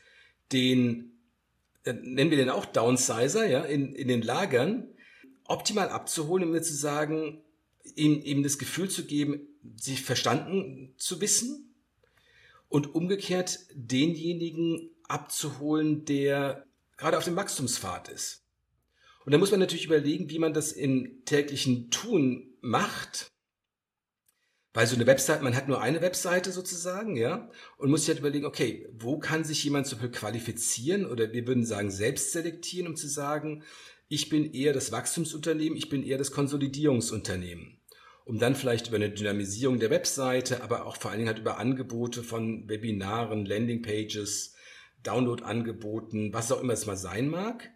den, 0.52 1.12
äh, 1.84 1.94
nennen 1.94 2.30
wir 2.30 2.36
den 2.36 2.50
auch 2.50 2.66
Downsizer, 2.66 3.46
ja, 3.46 3.62
in, 3.64 3.94
in 3.94 4.08
den 4.08 4.20
Lagern, 4.20 4.86
optimal 5.50 5.88
abzuholen, 5.88 6.44
um 6.44 6.52
mir 6.52 6.62
zu 6.62 6.74
sagen, 6.74 7.42
ihm, 7.94 8.20
ihm 8.22 8.42
das 8.42 8.58
Gefühl 8.58 8.88
zu 8.88 9.04
geben, 9.04 9.48
sich 9.76 10.02
verstanden 10.02 10.94
zu 10.96 11.20
wissen 11.20 11.74
und 12.68 12.94
umgekehrt 12.94 13.58
denjenigen 13.74 14.90
abzuholen, 15.08 16.04
der 16.04 16.66
gerade 16.96 17.18
auf 17.18 17.24
dem 17.24 17.36
Wachstumspfad 17.36 18.08
ist. 18.08 18.44
Und 19.24 19.32
da 19.32 19.38
muss 19.38 19.50
man 19.50 19.60
natürlich 19.60 19.86
überlegen, 19.86 20.30
wie 20.30 20.38
man 20.38 20.54
das 20.54 20.72
im 20.72 21.24
täglichen 21.24 21.90
Tun 21.90 22.54
macht. 22.60 23.26
Weil 24.72 24.86
so 24.86 24.94
eine 24.94 25.06
Website, 25.06 25.42
man 25.42 25.56
hat 25.56 25.66
nur 25.66 25.80
eine 25.80 26.00
Webseite 26.00 26.52
sozusagen, 26.52 27.16
ja, 27.16 27.50
und 27.76 27.90
muss 27.90 28.02
sich 28.02 28.10
halt 28.10 28.20
überlegen, 28.20 28.46
okay, 28.46 28.88
wo 28.92 29.18
kann 29.18 29.42
sich 29.42 29.64
jemand 29.64 29.88
so 29.88 29.96
qualifizieren 29.96 31.06
oder 31.06 31.32
wir 31.32 31.46
würden 31.48 31.66
sagen 31.66 31.90
selbst 31.90 32.30
selektieren, 32.30 32.86
um 32.86 32.96
zu 32.96 33.08
sagen, 33.08 33.64
ich 34.10 34.28
bin 34.28 34.52
eher 34.52 34.72
das 34.72 34.90
Wachstumsunternehmen, 34.90 35.78
ich 35.78 35.88
bin 35.88 36.02
eher 36.02 36.18
das 36.18 36.32
Konsolidierungsunternehmen. 36.32 37.78
Um 38.24 38.40
dann 38.40 38.56
vielleicht 38.56 38.88
über 38.88 38.96
eine 38.96 39.10
Dynamisierung 39.10 39.78
der 39.78 39.90
Webseite, 39.90 40.64
aber 40.64 40.84
auch 40.84 40.96
vor 40.96 41.10
allen 41.10 41.20
Dingen 41.20 41.28
halt 41.28 41.38
über 41.38 41.58
Angebote 41.58 42.24
von 42.24 42.68
Webinaren, 42.68 43.46
Landingpages, 43.46 44.56
Download-Angeboten, 45.04 46.34
was 46.34 46.50
auch 46.50 46.60
immer 46.60 46.72
es 46.72 46.86
mal 46.86 46.96
sein 46.96 47.28
mag, 47.28 47.70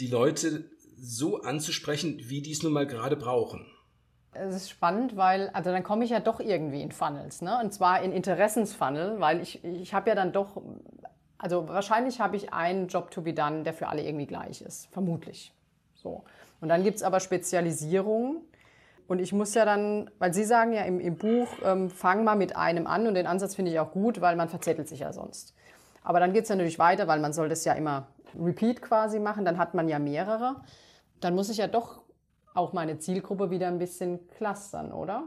die 0.00 0.08
Leute 0.08 0.68
so 0.96 1.42
anzusprechen, 1.42 2.18
wie 2.24 2.42
die 2.42 2.52
es 2.52 2.64
nun 2.64 2.72
mal 2.72 2.86
gerade 2.86 3.16
brauchen. 3.16 3.64
Es 4.32 4.56
ist 4.56 4.70
spannend, 4.70 5.16
weil, 5.16 5.48
also 5.50 5.70
dann 5.70 5.84
komme 5.84 6.04
ich 6.04 6.10
ja 6.10 6.18
doch 6.18 6.40
irgendwie 6.40 6.82
in 6.82 6.90
Funnels, 6.90 7.40
ne? 7.40 7.56
Und 7.62 7.72
zwar 7.72 8.02
in 8.02 8.12
Interessensfunnel, 8.12 9.20
weil 9.20 9.40
ich, 9.40 9.64
ich 9.64 9.94
habe 9.94 10.10
ja 10.10 10.16
dann 10.16 10.32
doch, 10.32 10.60
also 11.38 11.68
wahrscheinlich 11.68 12.20
habe 12.20 12.36
ich 12.36 12.52
einen 12.52 12.88
Job 12.88 13.12
to 13.12 13.22
be 13.22 13.32
done, 13.32 13.62
der 13.62 13.74
für 13.74 13.86
alle 13.86 14.02
irgendwie 14.02 14.26
gleich 14.26 14.60
ist. 14.60 14.88
Vermutlich. 14.92 15.52
So. 16.02 16.24
Und 16.60 16.68
dann 16.68 16.82
gibt 16.82 16.96
es 16.96 17.02
aber 17.02 17.20
Spezialisierungen. 17.20 18.42
Und 19.06 19.20
ich 19.20 19.32
muss 19.32 19.54
ja 19.54 19.64
dann, 19.64 20.10
weil 20.18 20.34
Sie 20.34 20.44
sagen 20.44 20.72
ja 20.72 20.82
im, 20.82 21.00
im 21.00 21.16
Buch, 21.16 21.48
ähm, 21.64 21.88
fang 21.90 22.24
mal 22.24 22.36
mit 22.36 22.56
einem 22.56 22.86
an 22.86 23.06
und 23.06 23.14
den 23.14 23.26
Ansatz 23.26 23.54
finde 23.54 23.70
ich 23.70 23.80
auch 23.80 23.92
gut, 23.92 24.20
weil 24.20 24.36
man 24.36 24.48
verzettelt 24.48 24.88
sich 24.88 25.00
ja 25.00 25.12
sonst. 25.12 25.54
Aber 26.02 26.20
dann 26.20 26.32
geht 26.32 26.44
es 26.44 26.50
natürlich 26.50 26.78
weiter, 26.78 27.08
weil 27.08 27.20
man 27.20 27.32
soll 27.32 27.48
das 27.48 27.64
ja 27.64 27.72
immer 27.72 28.08
repeat 28.38 28.82
quasi 28.82 29.18
machen, 29.18 29.44
dann 29.44 29.58
hat 29.58 29.74
man 29.74 29.88
ja 29.88 29.98
mehrere. 29.98 30.62
Dann 31.20 31.34
muss 31.34 31.48
ich 31.48 31.56
ja 31.56 31.66
doch 31.66 32.02
auch 32.54 32.72
meine 32.72 32.98
Zielgruppe 32.98 33.50
wieder 33.50 33.68
ein 33.68 33.78
bisschen 33.78 34.28
clustern, 34.28 34.92
oder? 34.92 35.24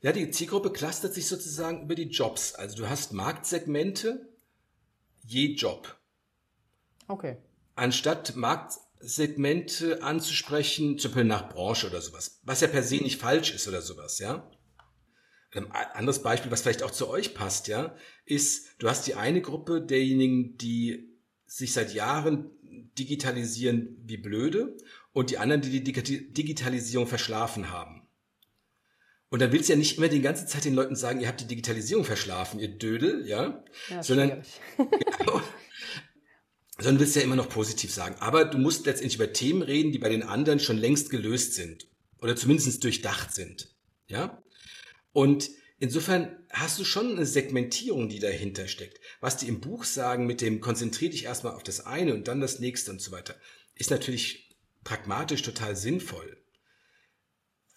Ja, 0.00 0.12
die 0.12 0.30
Zielgruppe 0.30 0.70
clustert 0.70 1.14
sich 1.14 1.28
sozusagen 1.28 1.82
über 1.82 1.94
die 1.94 2.08
Jobs. 2.08 2.54
Also 2.54 2.76
du 2.76 2.88
hast 2.88 3.12
Marktsegmente 3.12 4.28
je 5.22 5.54
Job. 5.54 5.96
Okay. 7.08 7.36
Anstatt 7.74 8.36
Marktsegmente 9.04 10.02
anzusprechen, 10.02 10.98
zum 10.98 11.10
Beispiel 11.10 11.24
nach 11.24 11.50
Branche 11.50 11.88
oder 11.88 12.00
sowas, 12.00 12.40
was 12.42 12.60
ja 12.62 12.68
per 12.68 12.82
se 12.82 12.96
nicht 12.96 13.20
falsch 13.20 13.54
ist 13.54 13.68
oder 13.68 13.82
sowas, 13.82 14.18
ja. 14.18 14.50
Ein 15.52 15.70
anderes 15.70 16.22
Beispiel, 16.22 16.50
was 16.50 16.62
vielleicht 16.62 16.82
auch 16.82 16.90
zu 16.90 17.08
euch 17.08 17.34
passt, 17.34 17.68
ja, 17.68 17.94
ist, 18.24 18.70
du 18.78 18.88
hast 18.88 19.06
die 19.06 19.14
eine 19.14 19.40
Gruppe 19.40 19.82
derjenigen, 19.82 20.56
die 20.56 21.10
sich 21.46 21.72
seit 21.72 21.94
Jahren 21.94 22.50
digitalisieren 22.98 23.96
wie 24.04 24.16
blöde 24.16 24.76
und 25.12 25.30
die 25.30 25.38
anderen, 25.38 25.60
die 25.62 25.84
die 25.84 26.32
Digitalisierung 26.32 27.06
verschlafen 27.06 27.70
haben. 27.70 28.08
Und 29.28 29.42
dann 29.42 29.52
willst 29.52 29.68
du 29.68 29.74
ja 29.74 29.78
nicht 29.78 29.98
immer 29.98 30.08
die 30.08 30.22
ganze 30.22 30.46
Zeit 30.46 30.64
den 30.64 30.74
Leuten 30.74 30.96
sagen, 30.96 31.20
ihr 31.20 31.28
habt 31.28 31.40
die 31.40 31.46
Digitalisierung 31.46 32.04
verschlafen, 32.04 32.58
ihr 32.58 32.68
Dödel, 32.68 33.26
ja, 33.26 33.64
ja 33.90 34.02
sondern, 34.02 34.44
genau, 34.76 35.40
sondern 36.78 37.00
willst 37.00 37.16
ja 37.16 37.22
immer 37.22 37.36
noch 37.36 37.48
positiv 37.48 37.92
sagen. 37.92 38.16
Aber 38.18 38.44
du 38.44 38.58
musst 38.58 38.86
letztendlich 38.86 39.16
über 39.16 39.32
Themen 39.32 39.62
reden, 39.62 39.92
die 39.92 39.98
bei 39.98 40.08
den 40.08 40.22
anderen 40.22 40.60
schon 40.60 40.78
längst 40.78 41.10
gelöst 41.10 41.54
sind 41.54 41.86
oder 42.20 42.36
zumindest 42.36 42.82
durchdacht 42.82 43.34
sind, 43.34 43.74
ja. 44.06 44.42
Und 45.12 45.50
insofern 45.78 46.36
hast 46.50 46.78
du 46.78 46.84
schon 46.84 47.12
eine 47.12 47.26
Segmentierung, 47.26 48.08
die 48.08 48.18
dahinter 48.18 48.66
steckt. 48.66 49.00
Was 49.20 49.36
die 49.36 49.48
im 49.48 49.60
Buch 49.60 49.84
sagen 49.84 50.26
mit 50.26 50.40
dem 50.40 50.60
konzentrier 50.60 51.10
dich 51.10 51.24
erstmal 51.24 51.54
auf 51.54 51.62
das 51.62 51.86
eine 51.86 52.14
und 52.14 52.26
dann 52.26 52.40
das 52.40 52.58
nächste 52.58 52.90
und 52.90 53.00
so 53.00 53.12
weiter, 53.12 53.36
ist 53.74 53.90
natürlich 53.90 54.56
pragmatisch 54.82 55.42
total 55.42 55.76
sinnvoll. 55.76 56.36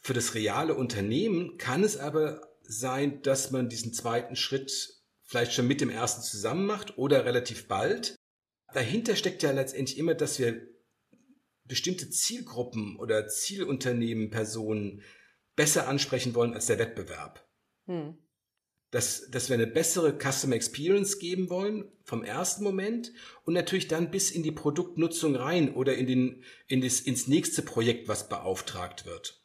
Für 0.02 0.14
das 0.14 0.36
reale 0.36 0.74
Unternehmen 0.74 1.58
kann 1.58 1.84
es 1.84 1.98
aber 1.98 2.42
sein, 2.62 3.22
dass 3.22 3.52
man 3.52 3.70
diesen 3.70 3.94
zweiten 3.94 4.36
Schritt 4.36 5.02
vielleicht 5.24 5.54
schon 5.54 5.68
mit 5.68 5.82
dem 5.82 5.90
ersten 5.90 6.22
zusammen 6.22 6.66
macht 6.66 6.98
oder 6.98 7.26
relativ 7.26 7.68
bald. 7.68 8.17
Dahinter 8.74 9.16
steckt 9.16 9.44
ja 9.44 9.52
letztendlich 9.52 9.98
immer, 9.98 10.14
dass 10.14 10.40
wir 10.40 10.68
bestimmte 11.64 12.10
Zielgruppen 12.10 12.98
oder 12.98 13.28
Zielunternehmen, 13.28 14.30
Personen 14.30 15.02
besser 15.56 15.88
ansprechen 15.88 16.36
wollen 16.36 16.54
als 16.54 16.68
der 16.68 16.80
Wettbewerb. 16.80 17.48
Hm 17.86 18.18
dass, 18.92 19.30
dass 19.30 19.50
wir 19.50 19.56
eine 19.56 19.68
bessere 19.68 20.18
Customer 20.18 20.56
Experience 20.56 21.20
geben 21.20 21.50
wollen 21.50 21.92
vom 22.04 22.24
ersten 22.24 22.64
Moment 22.64 23.12
und 23.44 23.54
natürlich 23.54 23.88
dann 23.88 24.12
bis 24.12 24.32
in 24.32 24.44
die 24.44 24.52
Produktnutzung 24.52 25.36
rein 25.36 25.74
oder 25.74 25.96
in 25.96 26.08
den, 26.08 26.44
in 26.68 26.82
das, 26.82 27.02
ins 27.02 27.28
nächste 27.28 27.62
Projekt, 27.64 28.08
was 28.08 28.30
beauftragt 28.30 29.06
wird. 29.06 29.44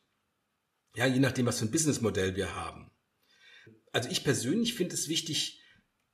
Ja, 0.95 1.07
je 1.07 1.19
nachdem, 1.19 1.47
was 1.47 1.59
für 1.59 1.65
ein 1.65 1.71
Businessmodell 1.73 2.37
wir 2.37 2.55
haben. 2.55 2.91
Also 3.91 4.09
ich 4.11 4.25
persönlich 4.25 4.75
finde 4.75 4.95
es 4.95 5.09
wichtig, 5.09 5.61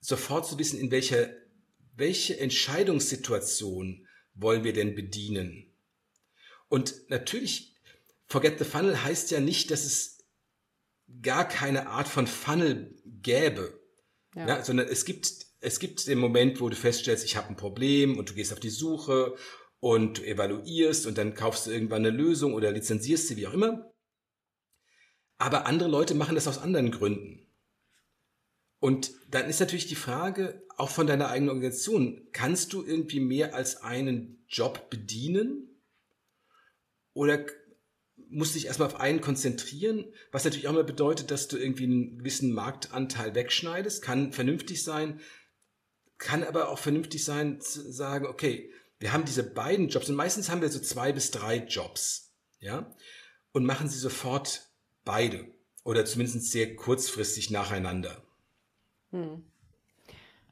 sofort 0.00 0.46
zu 0.46 0.58
wissen, 0.58 0.80
in 0.80 0.90
welcher, 0.90 1.30
welche 1.98 2.38
Entscheidungssituation 2.38 4.06
wollen 4.34 4.62
wir 4.62 4.72
denn 4.72 4.94
bedienen. 4.94 5.74
Und 6.68 6.94
natürlich, 7.08 7.74
Forget 8.26 8.58
the 8.58 8.64
Funnel 8.64 9.02
heißt 9.02 9.30
ja 9.32 9.40
nicht, 9.40 9.70
dass 9.70 9.84
es 9.84 10.24
gar 11.22 11.48
keine 11.48 11.88
Art 11.88 12.06
von 12.06 12.26
Funnel 12.26 12.94
gäbe. 13.04 13.80
Ja. 14.34 14.46
ja. 14.46 14.64
sondern 14.64 14.86
es 14.86 15.04
gibt, 15.04 15.46
es 15.60 15.80
gibt 15.80 16.06
den 16.06 16.18
Moment, 16.18 16.60
wo 16.60 16.68
du 16.68 16.76
feststellst, 16.76 17.24
ich 17.24 17.36
habe 17.36 17.48
ein 17.48 17.56
Problem 17.56 18.18
und 18.18 18.30
du 18.30 18.34
gehst 18.34 18.52
auf 18.52 18.60
die 18.60 18.70
Suche 18.70 19.34
und 19.80 20.18
du 20.18 20.26
evaluierst 20.26 21.06
und 21.06 21.18
dann 21.18 21.34
kaufst 21.34 21.66
du 21.66 21.70
irgendwann 21.72 22.04
eine 22.04 22.16
Lösung 22.16 22.54
oder 22.54 22.70
lizenzierst 22.70 23.26
sie, 23.26 23.36
wie 23.36 23.46
auch 23.46 23.54
immer. 23.54 23.92
Aber 25.38 25.66
andere 25.66 25.88
Leute 25.88 26.14
machen 26.14 26.36
das 26.36 26.46
aus 26.46 26.58
anderen 26.58 26.92
Gründen. 26.92 27.47
Und 28.80 29.12
dann 29.30 29.48
ist 29.48 29.60
natürlich 29.60 29.86
die 29.86 29.94
Frage, 29.94 30.62
auch 30.76 30.90
von 30.90 31.06
deiner 31.06 31.28
eigenen 31.28 31.50
Organisation, 31.50 32.28
kannst 32.32 32.72
du 32.72 32.84
irgendwie 32.84 33.20
mehr 33.20 33.54
als 33.54 33.82
einen 33.82 34.44
Job 34.48 34.90
bedienen? 34.90 35.82
Oder 37.12 37.46
musst 38.30 38.54
dich 38.54 38.66
erstmal 38.66 38.88
auf 38.88 39.00
einen 39.00 39.20
konzentrieren, 39.20 40.04
was 40.30 40.44
natürlich 40.44 40.68
auch 40.68 40.72
immer 40.72 40.84
bedeutet, 40.84 41.30
dass 41.30 41.48
du 41.48 41.56
irgendwie 41.56 41.84
einen 41.84 42.18
gewissen 42.18 42.52
Marktanteil 42.52 43.34
wegschneidest, 43.34 44.02
kann 44.02 44.32
vernünftig 44.32 44.82
sein, 44.84 45.20
kann 46.18 46.44
aber 46.44 46.68
auch 46.68 46.78
vernünftig 46.78 47.24
sein 47.24 47.60
zu 47.60 47.90
sagen, 47.90 48.26
okay, 48.26 48.72
wir 48.98 49.12
haben 49.12 49.24
diese 49.24 49.44
beiden 49.44 49.88
Jobs 49.88 50.08
und 50.08 50.16
meistens 50.16 50.50
haben 50.50 50.60
wir 50.60 50.68
so 50.68 50.80
zwei 50.80 51.12
bis 51.12 51.30
drei 51.30 51.58
Jobs, 51.58 52.34
ja, 52.58 52.94
und 53.52 53.64
machen 53.64 53.88
sie 53.88 53.98
sofort 53.98 54.68
beide 55.04 55.46
oder 55.84 56.04
zumindest 56.04 56.50
sehr 56.50 56.76
kurzfristig 56.76 57.50
nacheinander. 57.50 58.27
Hm. 59.12 59.44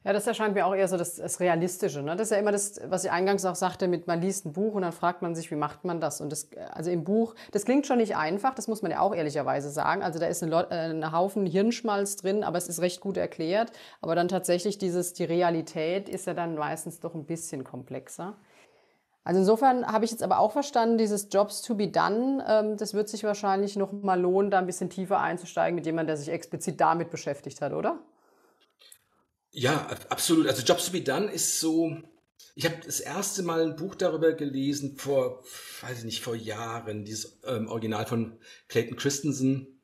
Ja, 0.07 0.13
das 0.13 0.25
erscheint 0.25 0.55
mir 0.55 0.65
auch 0.65 0.73
eher 0.73 0.87
so 0.87 0.95
das, 0.95 1.17
das 1.17 1.41
Realistische. 1.41 2.01
Ne? 2.01 2.15
Das 2.15 2.27
ist 2.27 2.31
ja 2.31 2.37
immer 2.37 2.53
das, 2.53 2.79
was 2.87 3.03
ich 3.03 3.11
eingangs 3.11 3.43
auch 3.43 3.55
sagte, 3.55 3.89
mit 3.89 4.07
man 4.07 4.21
liest 4.21 4.45
ein 4.45 4.53
Buch 4.53 4.73
und 4.73 4.83
dann 4.83 4.93
fragt 4.93 5.21
man 5.21 5.35
sich, 5.35 5.51
wie 5.51 5.57
macht 5.57 5.83
man 5.83 5.99
das? 5.99 6.21
Und 6.21 6.31
das, 6.31 6.47
also 6.71 6.89
im 6.89 7.03
Buch, 7.03 7.35
das 7.51 7.65
klingt 7.65 7.85
schon 7.85 7.97
nicht 7.97 8.15
einfach, 8.15 8.55
das 8.55 8.69
muss 8.69 8.81
man 8.81 8.91
ja 8.91 9.01
auch 9.01 9.13
ehrlicherweise 9.13 9.69
sagen. 9.69 10.03
Also 10.03 10.17
da 10.17 10.27
ist 10.27 10.41
ein, 10.43 10.53
äh, 10.53 10.65
ein 10.69 11.11
Haufen 11.11 11.45
Hirnschmalz 11.45 12.15
drin, 12.15 12.45
aber 12.45 12.57
es 12.57 12.69
ist 12.69 12.79
recht 12.79 13.01
gut 13.01 13.17
erklärt. 13.17 13.73
Aber 13.99 14.15
dann 14.15 14.29
tatsächlich 14.29 14.77
dieses, 14.77 15.11
die 15.11 15.25
Realität 15.25 16.07
ist 16.07 16.25
ja 16.25 16.33
dann 16.33 16.55
meistens 16.55 17.01
doch 17.01 17.13
ein 17.13 17.25
bisschen 17.25 17.65
komplexer. 17.65 18.37
Also 19.25 19.41
insofern 19.41 19.85
habe 19.85 20.05
ich 20.05 20.11
jetzt 20.11 20.23
aber 20.23 20.39
auch 20.39 20.53
verstanden, 20.53 20.97
dieses 20.97 21.27
Jobs 21.31 21.61
to 21.61 21.75
be 21.75 21.89
done, 21.89 22.45
ähm, 22.47 22.77
das 22.77 22.93
wird 22.93 23.09
sich 23.09 23.25
wahrscheinlich 23.25 23.75
noch 23.75 23.91
mal 23.91 24.17
lohnen, 24.17 24.51
da 24.51 24.59
ein 24.59 24.67
bisschen 24.67 24.89
tiefer 24.89 25.19
einzusteigen 25.19 25.75
mit 25.75 25.85
jemandem, 25.85 26.07
der 26.07 26.15
sich 26.15 26.29
explizit 26.29 26.79
damit 26.79 27.09
beschäftigt 27.09 27.61
hat, 27.61 27.73
oder? 27.73 27.99
Ja, 29.57 29.87
absolut. 30.09 30.45
Also 30.45 30.61
Jobs 30.61 30.85
to 30.85 30.91
be 30.91 31.01
done 31.01 31.31
ist 31.31 31.59
so. 31.59 31.97
Ich 32.53 32.65
habe 32.65 32.77
das 32.85 32.99
erste 32.99 33.41
Mal 33.41 33.63
ein 33.63 33.75
Buch 33.75 33.95
darüber 33.95 34.33
gelesen 34.33 34.97
vor, 34.97 35.43
weiß 35.81 35.99
ich 35.99 36.05
nicht, 36.05 36.21
vor 36.21 36.35
Jahren, 36.35 37.05
dieses 37.05 37.39
ähm, 37.43 37.67
Original 37.67 38.05
von 38.05 38.37
Clayton 38.67 38.97
Christensen. 38.97 39.81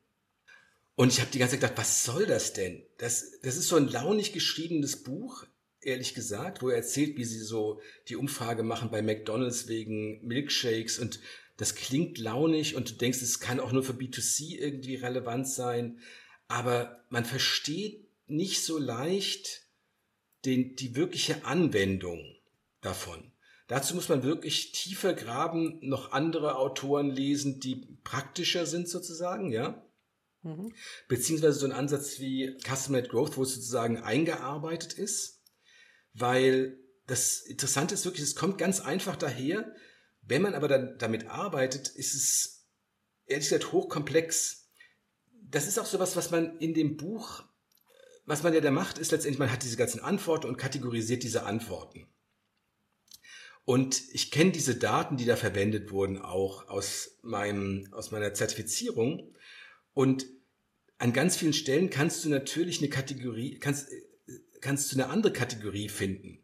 Und 0.93 1.11
ich 1.11 1.19
habe 1.21 1.31
die 1.31 1.39
ganze 1.39 1.53
Zeit 1.53 1.61
gedacht, 1.61 1.79
was 1.79 2.03
soll 2.03 2.27
das 2.27 2.53
denn? 2.53 2.83
Das, 2.99 3.39
das 3.41 3.57
ist 3.57 3.67
so 3.67 3.75
ein 3.75 3.87
launig 3.87 4.31
geschriebenes 4.31 5.01
Buch, 5.01 5.43
ehrlich 5.81 6.13
gesagt, 6.13 6.61
wo 6.61 6.69
er 6.69 6.77
erzählt, 6.77 7.17
wie 7.17 7.25
sie 7.25 7.39
so 7.39 7.81
die 8.09 8.15
Umfrage 8.15 8.61
machen 8.61 8.91
bei 8.91 9.01
McDonalds 9.01 9.67
wegen 9.67 10.23
Milkshakes 10.23 10.99
und 10.99 11.19
das 11.57 11.73
klingt 11.73 12.19
launig 12.19 12.75
und 12.75 12.91
du 12.91 12.93
denkst, 12.93 13.23
es 13.23 13.39
kann 13.39 13.59
auch 13.59 13.71
nur 13.71 13.83
für 13.83 13.93
B2C 13.93 14.55
irgendwie 14.55 14.95
relevant 14.95 15.47
sein, 15.47 15.97
aber 16.47 17.03
man 17.09 17.25
versteht 17.25 18.05
nicht 18.27 18.63
so 18.63 18.77
leicht, 18.77 19.62
den, 20.45 20.75
die 20.75 20.95
wirkliche 20.95 21.45
Anwendung 21.45 22.19
davon. 22.81 23.31
Dazu 23.67 23.95
muss 23.95 24.09
man 24.09 24.23
wirklich 24.23 24.71
tiefer 24.73 25.13
graben, 25.13 25.79
noch 25.81 26.11
andere 26.11 26.57
Autoren 26.57 27.09
lesen, 27.09 27.59
die 27.59 27.97
praktischer 28.03 28.65
sind 28.65 28.89
sozusagen, 28.89 29.51
ja. 29.51 29.83
Mhm. 30.41 30.73
Beziehungsweise 31.07 31.59
so 31.59 31.65
ein 31.65 31.71
Ansatz 31.71 32.19
wie 32.19 32.57
Custom-Led 32.63 33.09
Growth, 33.09 33.37
wo 33.37 33.43
es 33.43 33.55
sozusagen 33.55 33.97
eingearbeitet 33.97 34.93
ist. 34.93 35.41
Weil 36.13 36.77
das 37.07 37.41
Interessante 37.41 37.93
ist 37.93 38.05
wirklich, 38.05 38.23
es 38.23 38.35
kommt 38.35 38.57
ganz 38.57 38.81
einfach 38.81 39.15
daher. 39.15 39.73
Wenn 40.21 40.41
man 40.41 40.53
aber 40.53 40.67
dann 40.67 40.97
damit 40.99 41.27
arbeitet, 41.27 41.87
ist 41.87 42.13
es 42.13 42.65
ehrlich 43.25 43.49
gesagt 43.49 43.71
hochkomplex 43.71 44.63
das 45.53 45.67
ist 45.67 45.77
auch 45.79 45.85
sowas, 45.85 46.15
was 46.15 46.31
man 46.31 46.57
in 46.57 46.73
dem 46.73 46.97
Buch, 46.97 47.43
was 48.25 48.43
man 48.43 48.53
ja 48.53 48.61
da 48.61 48.71
macht, 48.71 48.97
ist 48.97 49.11
letztendlich, 49.11 49.39
man 49.39 49.51
hat 49.51 49.63
diese 49.63 49.77
ganzen 49.77 49.99
Antworten 49.99 50.47
und 50.47 50.57
kategorisiert 50.57 51.23
diese 51.23 51.43
Antworten. 51.43 52.07
Und 53.65 54.01
ich 54.11 54.31
kenne 54.31 54.51
diese 54.51 54.75
Daten, 54.75 55.15
die 55.17 55.25
da 55.25 55.35
verwendet 55.35 55.91
wurden, 55.91 56.17
auch 56.17 56.67
aus 56.67 57.17
meinem, 57.21 57.87
aus 57.91 58.11
meiner 58.11 58.33
Zertifizierung. 58.33 59.33
Und 59.93 60.25
an 60.97 61.13
ganz 61.13 61.37
vielen 61.37 61.53
Stellen 61.53 61.89
kannst 61.89 62.25
du 62.25 62.29
natürlich 62.29 62.79
eine 62.79 62.89
Kategorie, 62.89 63.59
kannst, 63.59 63.89
kannst 64.59 64.91
du 64.91 64.97
eine 64.97 65.09
andere 65.09 65.31
Kategorie 65.31 65.87
finden. 65.87 66.42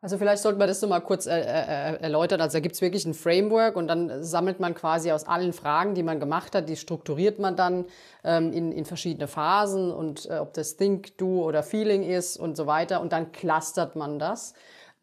Also 0.00 0.18
vielleicht 0.18 0.42
sollten 0.42 0.60
wir 0.60 0.66
das 0.66 0.80
so 0.80 0.86
mal 0.86 1.00
kurz 1.00 1.26
äh, 1.26 1.38
äh, 1.40 1.96
erläutern. 2.00 2.40
Also 2.40 2.54
da 2.54 2.60
gibt 2.60 2.74
es 2.74 2.80
wirklich 2.80 3.04
ein 3.06 3.14
Framework 3.14 3.76
und 3.76 3.88
dann 3.88 4.22
sammelt 4.22 4.60
man 4.60 4.74
quasi 4.74 5.10
aus 5.10 5.24
allen 5.24 5.52
Fragen, 5.52 5.94
die 5.94 6.02
man 6.02 6.20
gemacht 6.20 6.54
hat, 6.54 6.68
die 6.68 6.76
strukturiert 6.76 7.38
man 7.38 7.56
dann 7.56 7.86
ähm, 8.24 8.52
in, 8.52 8.72
in 8.72 8.84
verschiedene 8.84 9.26
Phasen 9.26 9.90
und 9.92 10.26
äh, 10.26 10.38
ob 10.38 10.54
das 10.54 10.76
Think, 10.76 11.16
Do 11.18 11.44
oder 11.44 11.62
Feeling 11.62 12.02
ist 12.02 12.36
und 12.36 12.56
so 12.56 12.66
weiter 12.66 13.00
und 13.00 13.12
dann 13.12 13.32
clustert 13.32 13.96
man 13.96 14.18
das. 14.18 14.54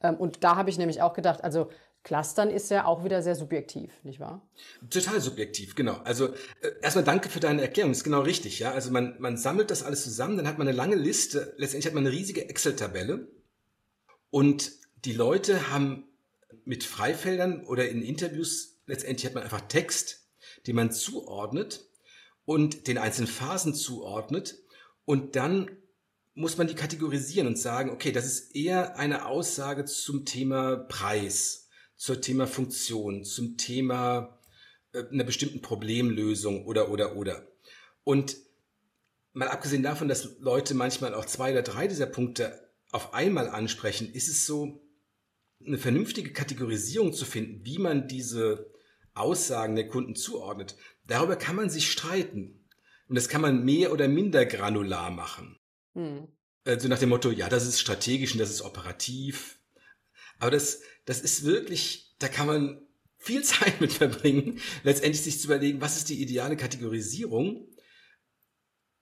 Ähm, 0.02 0.16
und 0.16 0.44
da 0.44 0.56
habe 0.56 0.70
ich 0.70 0.78
nämlich 0.78 1.02
auch 1.02 1.14
gedacht, 1.14 1.44
also 1.44 1.70
Clustern 2.04 2.50
ist 2.50 2.70
ja 2.70 2.86
auch 2.86 3.06
wieder 3.06 3.22
sehr 3.22 3.36
subjektiv, 3.36 3.92
nicht 4.04 4.20
wahr? 4.20 4.42
Total 4.90 5.22
subjektiv, 5.22 5.74
genau. 5.74 6.02
Also 6.04 6.28
äh, 6.62 6.72
erstmal 6.82 7.06
danke 7.06 7.30
für 7.30 7.40
deine 7.40 7.62
Erklärung, 7.62 7.92
ist 7.92 8.04
genau 8.04 8.22
richtig, 8.22 8.60
ja. 8.60 8.72
Also 8.72 8.92
man, 8.92 9.16
man 9.20 9.38
sammelt 9.38 9.72
das 9.72 9.84
alles 9.84 10.04
zusammen, 10.04 10.36
dann 10.36 10.48
hat 10.48 10.58
man 10.58 10.68
eine 10.68 10.76
lange 10.76 10.96
Liste, 10.96 11.54
letztendlich 11.58 11.88
hat 11.88 11.94
man 11.94 12.06
eine 12.06 12.14
riesige 12.14 12.50
Excel-Tabelle 12.50 13.28
und 14.30 14.83
die 15.06 15.14
Leute 15.14 15.70
haben 15.70 16.06
mit 16.66 16.84
Freifeldern 16.84 17.66
oder 17.66 17.90
in 17.90 18.02
Interviews, 18.02 18.82
letztendlich 18.86 19.26
hat 19.26 19.34
man 19.34 19.44
einfach 19.44 19.68
Text, 19.68 20.28
den 20.68 20.76
man 20.76 20.92
zuordnet 20.92 21.86
und 22.46 22.88
den 22.88 22.98
einzelnen 22.98 23.28
Phasen 23.28 23.74
zuordnet 23.74 24.60
und 25.06 25.36
dann 25.36 25.70
muss 26.36 26.58
man 26.58 26.68
die 26.68 26.76
kategorisieren 26.76 27.48
und 27.48 27.60
sagen, 27.60 27.92
okay, 27.92 28.12
das 28.12 28.26
ist 28.26 28.56
eher 28.56 28.98
eine 28.98 29.26
Aussage 29.26 29.86
zum 29.86 30.26
Thema 30.26 30.78
Preis, 30.78 31.70
zum 31.96 32.22
Thema 32.22 32.48
Funktion, 32.48 33.24
zum 33.24 33.58
Thema 33.58 34.40
äh, 34.94 35.04
einer 35.12 35.24
bestimmten 35.24 35.62
Problemlösung 35.62 36.66
oder, 36.66 36.90
oder, 36.90 37.16
oder. 37.16 37.48
Und 38.04 38.38
mal 39.34 39.48
abgesehen 39.48 39.84
davon, 39.84 40.08
dass 40.08 40.40
Leute 40.40 40.74
manchmal 40.74 41.14
auch 41.14 41.26
zwei 41.26 41.52
oder 41.52 41.62
drei 41.62 41.88
dieser 41.88 42.08
Punkte 42.08 42.72
auf 42.92 43.14
einmal 43.14 43.50
ansprechen, 43.50 44.12
ist 44.12 44.28
es 44.28 44.46
so, 44.46 44.83
eine 45.66 45.78
vernünftige 45.78 46.34
Kategorisierung 46.34 47.14
zu 47.14 47.26
finden, 47.26 47.66
wie 47.66 47.78
man 47.78 48.08
diese 48.08 48.72
Aussagen 49.14 49.76
der 49.76 49.88
Kunden 49.88 50.16
zuordnet. 50.16 50.76
Darüber 51.06 51.36
kann 51.36 51.56
man 51.56 51.70
sich 51.70 51.92
streiten. 51.92 52.68
Und 53.08 53.16
das 53.16 53.30
kann 53.30 53.42
man 53.42 53.64
mehr 53.64 53.92
oder 53.92 54.08
minder 54.08 54.46
granular 54.46 55.12
machen. 55.12 55.60
Hm. 55.94 56.28
Äh, 56.66 56.80
so 56.80 56.88
nach 56.88 57.00
dem 57.00 57.10
Motto, 57.10 57.30
ja, 57.30 57.50
das 57.50 57.68
ist 57.68 57.80
strategisch 57.80 58.34
und 58.34 58.40
das 58.40 58.50
ist 58.50 58.62
operativ. 58.62 59.60
Aber 60.40 60.52
das, 60.52 60.82
das 61.06 61.22
ist 61.22 61.44
wirklich, 61.44 62.16
da 62.20 62.28
kann 62.28 62.48
man 62.48 62.88
viel 63.18 63.44
Zeit 63.44 63.82
mit 63.82 63.94
verbringen, 63.94 64.60
letztendlich 64.84 65.22
sich 65.22 65.40
zu 65.40 65.48
überlegen, 65.48 65.82
was 65.82 65.98
ist 65.98 66.10
die 66.10 66.22
ideale 66.22 66.58
Kategorisierung, 66.58 67.68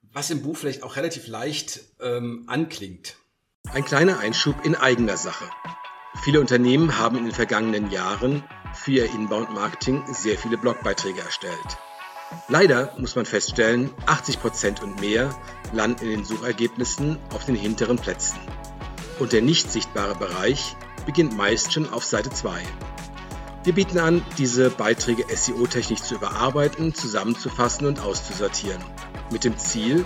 was 0.02 0.30
im 0.30 0.42
Buch 0.42 0.56
vielleicht 0.56 0.82
auch 0.82 0.96
relativ 0.96 1.26
leicht 1.26 1.80
ähm, 2.00 2.44
anklingt. 2.48 3.16
Ein 3.64 3.84
kleiner 3.84 4.18
Einschub 4.18 4.64
in 4.64 4.74
eigener 4.74 5.16
Sache. 5.16 5.48
Viele 6.20 6.40
Unternehmen 6.40 6.98
haben 6.98 7.16
in 7.16 7.24
den 7.24 7.34
vergangenen 7.34 7.90
Jahren 7.90 8.44
für 8.74 8.92
ihr 8.92 9.10
Inbound-Marketing 9.10 10.04
sehr 10.12 10.38
viele 10.38 10.56
Blogbeiträge 10.56 11.20
erstellt. 11.20 11.78
Leider 12.48 12.92
muss 12.98 13.16
man 13.16 13.26
feststellen, 13.26 13.90
80% 14.06 14.82
und 14.82 15.00
mehr 15.00 15.34
landen 15.72 16.04
in 16.04 16.10
den 16.10 16.24
Suchergebnissen 16.24 17.18
auf 17.34 17.44
den 17.44 17.56
hinteren 17.56 17.98
Plätzen. 17.98 18.38
Und 19.18 19.32
der 19.32 19.42
nicht 19.42 19.70
sichtbare 19.70 20.14
Bereich 20.14 20.76
beginnt 21.06 21.36
meist 21.36 21.72
schon 21.72 21.92
auf 21.92 22.04
Seite 22.04 22.30
2. 22.30 22.62
Wir 23.64 23.74
bieten 23.74 23.98
an, 23.98 24.24
diese 24.38 24.70
Beiträge 24.70 25.24
SEO-technisch 25.34 26.02
zu 26.02 26.16
überarbeiten, 26.16 26.94
zusammenzufassen 26.94 27.86
und 27.86 28.00
auszusortieren. 28.00 28.82
Mit 29.30 29.44
dem 29.44 29.56
Ziel, 29.56 30.04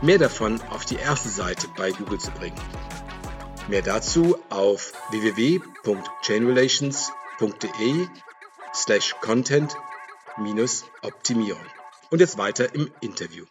mehr 0.00 0.18
davon 0.18 0.60
auf 0.70 0.84
die 0.84 0.96
erste 0.96 1.28
Seite 1.28 1.68
bei 1.76 1.90
Google 1.92 2.18
zu 2.18 2.30
bringen. 2.32 2.56
Mehr 3.68 3.82
dazu 3.82 4.38
auf 4.48 4.94
www.chainrelations.de 5.10 8.06
slash 8.72 9.14
content 9.20 9.76
Optimierung. 11.02 11.60
Und 12.10 12.20
jetzt 12.20 12.38
weiter 12.38 12.74
im 12.74 12.90
Interview. 13.02 13.44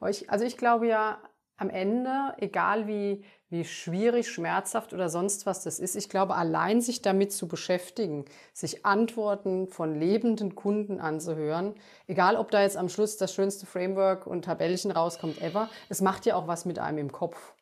Also 0.00 0.44
ich 0.44 0.58
glaube 0.58 0.88
ja, 0.88 1.22
am 1.56 1.70
Ende, 1.70 2.34
egal 2.36 2.86
wie, 2.88 3.24
wie 3.48 3.64
schwierig, 3.64 4.28
schmerzhaft 4.28 4.92
oder 4.92 5.08
sonst 5.08 5.46
was 5.46 5.62
das 5.62 5.78
ist, 5.78 5.96
ich 5.96 6.10
glaube, 6.10 6.34
allein 6.34 6.82
sich 6.82 7.00
damit 7.00 7.32
zu 7.32 7.48
beschäftigen, 7.48 8.26
sich 8.52 8.84
Antworten 8.84 9.66
von 9.66 9.98
lebenden 9.98 10.54
Kunden 10.54 11.00
anzuhören, 11.00 11.74
egal 12.06 12.36
ob 12.36 12.50
da 12.50 12.60
jetzt 12.60 12.76
am 12.76 12.90
Schluss 12.90 13.16
das 13.16 13.32
schönste 13.32 13.64
Framework 13.64 14.26
und 14.26 14.44
Tabellchen 14.44 14.90
rauskommt 14.90 15.40
ever, 15.40 15.70
es 15.88 16.02
macht 16.02 16.26
ja 16.26 16.36
auch 16.36 16.48
was 16.48 16.66
mit 16.66 16.78
einem 16.78 16.98
im 16.98 17.12
Kopf. 17.12 17.54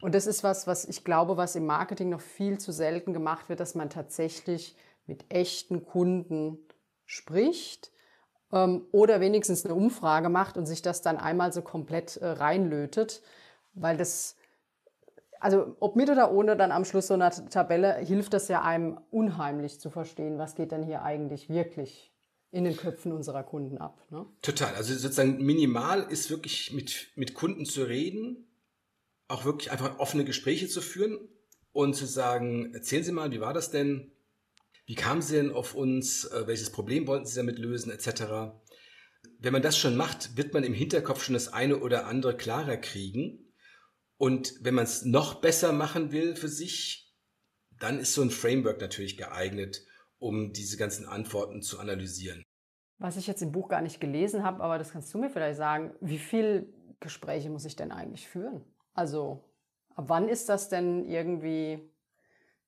Und 0.00 0.14
das 0.14 0.26
ist 0.26 0.44
was, 0.44 0.66
was 0.66 0.84
ich 0.84 1.04
glaube, 1.04 1.36
was 1.36 1.56
im 1.56 1.66
Marketing 1.66 2.08
noch 2.08 2.20
viel 2.20 2.58
zu 2.58 2.72
selten 2.72 3.12
gemacht 3.12 3.48
wird, 3.48 3.60
dass 3.60 3.74
man 3.74 3.90
tatsächlich 3.90 4.76
mit 5.06 5.24
echten 5.32 5.84
Kunden 5.84 6.58
spricht 7.04 7.90
ähm, 8.52 8.86
oder 8.92 9.20
wenigstens 9.20 9.64
eine 9.64 9.74
Umfrage 9.74 10.28
macht 10.28 10.56
und 10.56 10.66
sich 10.66 10.82
das 10.82 11.02
dann 11.02 11.16
einmal 11.16 11.52
so 11.52 11.62
komplett 11.62 12.16
äh, 12.18 12.26
reinlötet, 12.26 13.22
weil 13.74 13.96
das, 13.96 14.36
also 15.40 15.76
ob 15.80 15.96
mit 15.96 16.10
oder 16.10 16.30
ohne 16.32 16.56
dann 16.56 16.70
am 16.70 16.84
Schluss 16.84 17.08
so 17.08 17.14
einer 17.14 17.30
Tabelle, 17.30 17.96
hilft 17.96 18.34
das 18.34 18.48
ja 18.48 18.62
einem 18.62 19.00
unheimlich 19.10 19.80
zu 19.80 19.90
verstehen, 19.90 20.38
was 20.38 20.54
geht 20.54 20.70
denn 20.70 20.84
hier 20.84 21.02
eigentlich 21.02 21.48
wirklich 21.48 22.12
in 22.50 22.64
den 22.64 22.76
Köpfen 22.76 23.12
unserer 23.12 23.42
Kunden 23.42 23.78
ab. 23.78 24.00
Ne? 24.10 24.24
Total. 24.42 24.74
Also 24.74 24.94
sozusagen 24.94 25.44
minimal 25.44 26.02
ist 26.08 26.30
wirklich 26.30 26.72
mit, 26.72 27.08
mit 27.14 27.34
Kunden 27.34 27.66
zu 27.66 27.84
reden, 27.84 28.47
auch 29.28 29.44
wirklich 29.44 29.70
einfach 29.70 29.98
offene 29.98 30.24
Gespräche 30.24 30.68
zu 30.68 30.80
führen 30.80 31.18
und 31.72 31.94
zu 31.94 32.06
sagen, 32.06 32.74
erzählen 32.74 33.04
Sie 33.04 33.12
mal, 33.12 33.30
wie 33.30 33.40
war 33.40 33.52
das 33.52 33.70
denn? 33.70 34.10
Wie 34.86 34.94
kamen 34.94 35.22
Sie 35.22 35.36
denn 35.36 35.52
auf 35.52 35.74
uns? 35.74 36.24
Äh, 36.24 36.46
welches 36.46 36.70
Problem 36.70 37.06
wollten 37.06 37.26
Sie 37.26 37.36
damit 37.36 37.58
lösen, 37.58 37.92
etc. 37.92 38.56
Wenn 39.38 39.52
man 39.52 39.62
das 39.62 39.76
schon 39.78 39.96
macht, 39.96 40.36
wird 40.36 40.54
man 40.54 40.64
im 40.64 40.74
Hinterkopf 40.74 41.22
schon 41.22 41.34
das 41.34 41.52
eine 41.52 41.78
oder 41.78 42.06
andere 42.06 42.36
klarer 42.36 42.78
kriegen. 42.78 43.52
Und 44.16 44.54
wenn 44.62 44.74
man 44.74 44.84
es 44.84 45.04
noch 45.04 45.40
besser 45.40 45.72
machen 45.72 46.10
will 46.10 46.34
für 46.34 46.48
sich, 46.48 47.14
dann 47.78 48.00
ist 48.00 48.14
so 48.14 48.22
ein 48.22 48.30
Framework 48.30 48.80
natürlich 48.80 49.16
geeignet, 49.16 49.84
um 50.18 50.52
diese 50.52 50.76
ganzen 50.76 51.06
Antworten 51.06 51.62
zu 51.62 51.78
analysieren. 51.78 52.42
Was 52.98 53.16
ich 53.16 53.28
jetzt 53.28 53.42
im 53.42 53.52
Buch 53.52 53.68
gar 53.68 53.82
nicht 53.82 54.00
gelesen 54.00 54.42
habe, 54.42 54.60
aber 54.62 54.78
das 54.78 54.90
kannst 54.90 55.14
du 55.14 55.18
mir 55.18 55.30
vielleicht 55.30 55.58
sagen, 55.58 55.94
wie 56.00 56.18
viele 56.18 56.66
Gespräche 56.98 57.48
muss 57.48 57.64
ich 57.64 57.76
denn 57.76 57.92
eigentlich 57.92 58.26
führen? 58.26 58.64
Also, 58.98 59.44
ab 59.94 60.06
wann 60.08 60.28
ist 60.28 60.48
das 60.48 60.70
denn 60.70 61.08
irgendwie, 61.08 61.78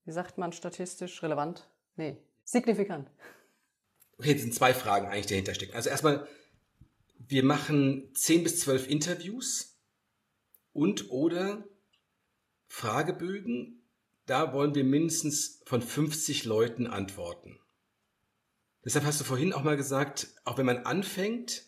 wie 0.04 0.12
sagt 0.12 0.38
man 0.38 0.52
statistisch, 0.52 1.24
relevant? 1.24 1.68
Nee, 1.96 2.18
signifikant. 2.44 3.10
Okay, 4.16 4.30
jetzt 4.30 4.42
sind 4.42 4.54
zwei 4.54 4.72
Fragen 4.72 5.08
eigentlich 5.08 5.26
dahinter 5.26 5.54
stecken. 5.54 5.74
Also 5.74 5.90
erstmal, 5.90 6.28
wir 7.18 7.42
machen 7.42 8.12
10 8.14 8.44
bis 8.44 8.60
12 8.60 8.88
Interviews 8.88 9.76
und 10.72 11.10
oder 11.10 11.64
Fragebögen. 12.68 13.82
Da 14.26 14.52
wollen 14.52 14.76
wir 14.76 14.84
mindestens 14.84 15.62
von 15.66 15.82
50 15.82 16.44
Leuten 16.44 16.86
antworten. 16.86 17.58
Deshalb 18.84 19.04
hast 19.04 19.18
du 19.18 19.24
vorhin 19.24 19.52
auch 19.52 19.64
mal 19.64 19.76
gesagt, 19.76 20.28
auch 20.44 20.58
wenn 20.58 20.66
man 20.66 20.86
anfängt, 20.86 21.64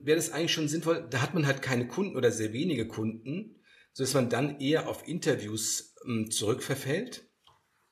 wäre 0.00 0.16
das 0.16 0.32
eigentlich 0.32 0.52
schon 0.52 0.66
sinnvoll, 0.66 1.06
da 1.08 1.22
hat 1.22 1.34
man 1.34 1.46
halt 1.46 1.62
keine 1.62 1.86
Kunden 1.86 2.16
oder 2.16 2.32
sehr 2.32 2.52
wenige 2.52 2.88
Kunden, 2.88 3.61
sodass 3.92 4.14
man 4.14 4.30
dann 4.30 4.60
eher 4.60 4.88
auf 4.88 5.06
Interviews 5.06 5.94
ähm, 6.04 6.30
zurückverfällt. 6.30 7.28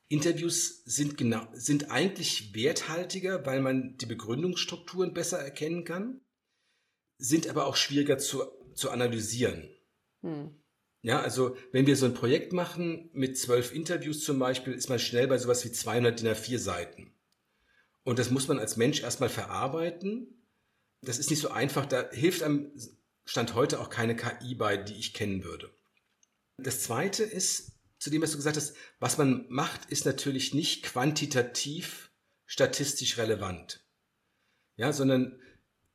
Interviews 0.08 0.82
sind 0.84 1.16
genau, 1.16 1.46
sind 1.52 1.90
eigentlich 1.90 2.54
werthaltiger, 2.54 3.46
weil 3.46 3.60
man 3.60 3.96
die 3.98 4.06
Begründungsstrukturen 4.06 5.14
besser 5.14 5.38
erkennen 5.38 5.84
kann, 5.84 6.20
sind 7.18 7.48
aber 7.48 7.66
auch 7.66 7.76
schwieriger 7.76 8.18
zu, 8.18 8.42
zu 8.74 8.90
analysieren. 8.90 9.68
Hm. 10.22 10.56
Ja, 11.02 11.20
also 11.20 11.56
wenn 11.72 11.86
wir 11.86 11.96
so 11.96 12.06
ein 12.06 12.14
Projekt 12.14 12.52
machen 12.52 13.08
mit 13.12 13.38
zwölf 13.38 13.72
Interviews 13.72 14.24
zum 14.24 14.38
Beispiel, 14.38 14.74
ist 14.74 14.88
man 14.88 14.98
schnell 14.98 15.28
bei 15.28 15.38
sowas 15.38 15.64
wie 15.64 15.72
200 15.72 16.20
DIN 16.20 16.28
A4 16.28 16.58
Seiten. 16.58 17.14
Und 18.02 18.18
das 18.18 18.30
muss 18.30 18.48
man 18.48 18.58
als 18.58 18.76
Mensch 18.76 19.02
erstmal 19.02 19.28
verarbeiten. 19.28 20.44
Das 21.02 21.18
ist 21.18 21.30
nicht 21.30 21.40
so 21.40 21.50
einfach. 21.50 21.86
Da 21.86 22.10
hilft 22.10 22.42
am 22.42 22.72
Stand 23.24 23.54
heute 23.54 23.80
auch 23.80 23.88
keine 23.88 24.16
KI 24.16 24.54
bei, 24.54 24.76
die 24.76 24.94
ich 24.94 25.14
kennen 25.14 25.44
würde. 25.44 25.70
Das 26.62 26.82
zweite 26.82 27.22
ist, 27.22 27.72
zu 27.98 28.10
dem, 28.10 28.22
was 28.22 28.30
du 28.30 28.36
gesagt 28.36 28.56
hast, 28.56 28.74
was 28.98 29.18
man 29.18 29.46
macht, 29.48 29.90
ist 29.90 30.06
natürlich 30.06 30.54
nicht 30.54 30.82
quantitativ 30.82 32.10
statistisch 32.46 33.18
relevant. 33.18 33.84
Ja, 34.76 34.92
sondern 34.92 35.38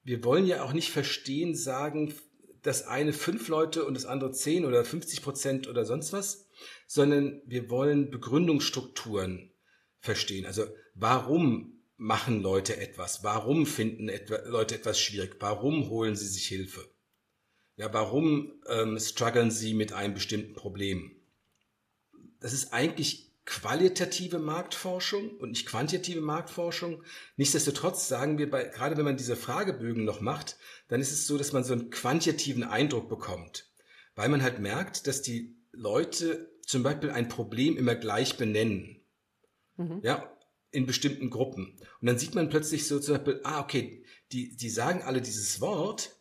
wir 0.04 0.24
wollen 0.24 0.46
ja 0.46 0.64
auch 0.64 0.74
nicht 0.74 0.92
verstehen, 0.92 1.56
sagen, 1.56 2.14
das 2.62 2.88
eine 2.88 3.14
fünf 3.14 3.48
Leute 3.48 3.86
und 3.86 3.94
das 3.96 4.06
andere 4.06 4.32
zehn 4.32 4.66
oder 4.66 4.86
50 4.86 5.22
Prozent 5.22 5.68
oder 5.68 5.86
sonst 5.86 6.14
was, 6.14 6.48
sondern 6.88 7.42
wir 7.46 7.70
wollen 7.70 8.10
Begründungsstrukturen 8.10 9.52
verstehen. 10.00 10.46
Also 10.46 10.66
warum 10.94 11.84
machen 11.98 12.42
Leute 12.42 12.78
etwas? 12.78 13.24
Warum 13.24 13.66
finden 13.66 14.10
etwa, 14.10 14.38
Leute 14.48 14.76
etwas 14.76 15.00
schwierig? 15.00 15.38
Warum 15.40 15.90
holen 15.90 16.16
sie 16.16 16.28
sich 16.28 16.48
Hilfe? 16.48 16.88
Ja, 17.78 17.94
warum 17.94 18.54
ähm, 18.70 19.00
strugglen 19.00 19.52
sie 19.52 19.74
mit 19.74 19.94
einem 19.94 20.14
bestimmten 20.14 20.54
Problem? 20.54 21.12
Das 22.40 22.54
ist 22.54 22.74
eigentlich 22.74 23.32
qualitative 23.46 24.40
Marktforschung 24.40 25.38
und 25.38 25.50
nicht 25.52 25.68
quantitative 25.68 26.22
Marktforschung. 26.22 27.04
Nichtsdestotrotz 27.38 28.08
sagen 28.08 28.38
wir, 28.38 28.50
bei, 28.50 28.64
gerade 28.64 28.98
wenn 28.98 29.06
man 29.06 29.18
diese 29.18 29.36
Fragebögen 29.36 30.04
noch 30.04 30.20
macht, 30.20 30.58
dann 30.88 31.00
ist 31.00 31.12
es 31.12 31.28
so, 31.28 31.38
dass 31.38 31.54
man 31.54 31.64
so 31.64 31.74
einen 31.74 31.92
quantitativen 31.92 32.64
Eindruck 32.64 33.08
bekommt, 33.08 33.70
weil 34.16 34.30
man 34.30 34.42
halt 34.42 34.60
merkt, 34.60 35.06
dass 35.06 35.22
die 35.22 35.56
Leute 35.72 36.50
zum 36.66 36.82
Beispiel 36.82 37.12
ein 37.12 37.30
Problem 37.30 37.78
immer 37.78 37.96
gleich 37.96 38.38
benennen. 38.38 39.02
Mhm. 39.78 40.00
Ja, 40.02 40.32
in 40.72 40.86
bestimmten 40.86 41.30
Gruppen. 41.30 41.78
Und 42.02 42.08
dann 42.08 42.18
sieht 42.18 42.36
man 42.36 42.50
plötzlich 42.50 42.88
so 42.88 43.00
zum 43.00 43.16
Beispiel, 43.16 43.42
ah, 43.44 43.62
okay, 43.62 44.04
die, 44.32 44.56
die 44.56 44.70
sagen 44.70 45.04
alle 45.04 45.22
dieses 45.22 45.62
Wort, 45.62 46.15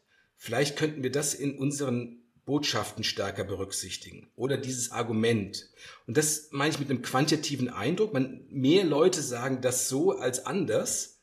vielleicht 0.45 0.77
könnten 0.77 1.03
wir 1.03 1.11
das 1.11 1.33
in 1.33 1.57
unseren 1.57 2.23
Botschaften 2.45 3.03
stärker 3.03 3.45
berücksichtigen 3.45 4.31
oder 4.37 4.59
dieses 4.59 4.93
Argument. 4.93 5.71
Und 6.07 6.19
das 6.19 6.51
meine 6.51 6.71
ich 6.71 6.79
mit 6.79 6.91
einem 6.91 7.01
quantitativen 7.01 7.71
Eindruck. 7.71 8.13
Man, 8.13 8.45
mehr 8.51 8.85
Leute 8.85 9.23
sagen 9.23 9.63
das 9.63 9.89
so 9.89 10.13
als 10.13 10.45
anders. 10.45 11.23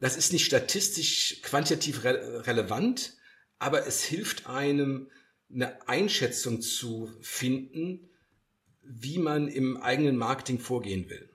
Das 0.00 0.16
ist 0.16 0.32
nicht 0.32 0.46
statistisch 0.46 1.42
quantitativ 1.42 2.02
re 2.04 2.46
relevant, 2.46 3.18
aber 3.58 3.86
es 3.86 4.02
hilft 4.02 4.46
einem, 4.46 5.10
eine 5.52 5.86
Einschätzung 5.86 6.62
zu 6.62 7.12
finden, 7.20 8.08
wie 8.80 9.18
man 9.18 9.48
im 9.48 9.76
eigenen 9.76 10.16
Marketing 10.16 10.60
vorgehen 10.60 11.10
will. 11.10 11.28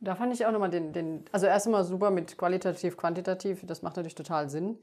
Da 0.00 0.14
fand 0.14 0.34
ich 0.34 0.44
auch 0.44 0.52
nochmal 0.52 0.70
den, 0.70 0.92
den, 0.92 1.24
also 1.32 1.46
erst 1.46 1.66
einmal 1.66 1.84
super 1.84 2.10
mit 2.10 2.36
qualitativ, 2.36 2.96
quantitativ, 2.96 3.64
das 3.64 3.80
macht 3.80 3.96
natürlich 3.96 4.14
total 4.14 4.50
Sinn. 4.50 4.78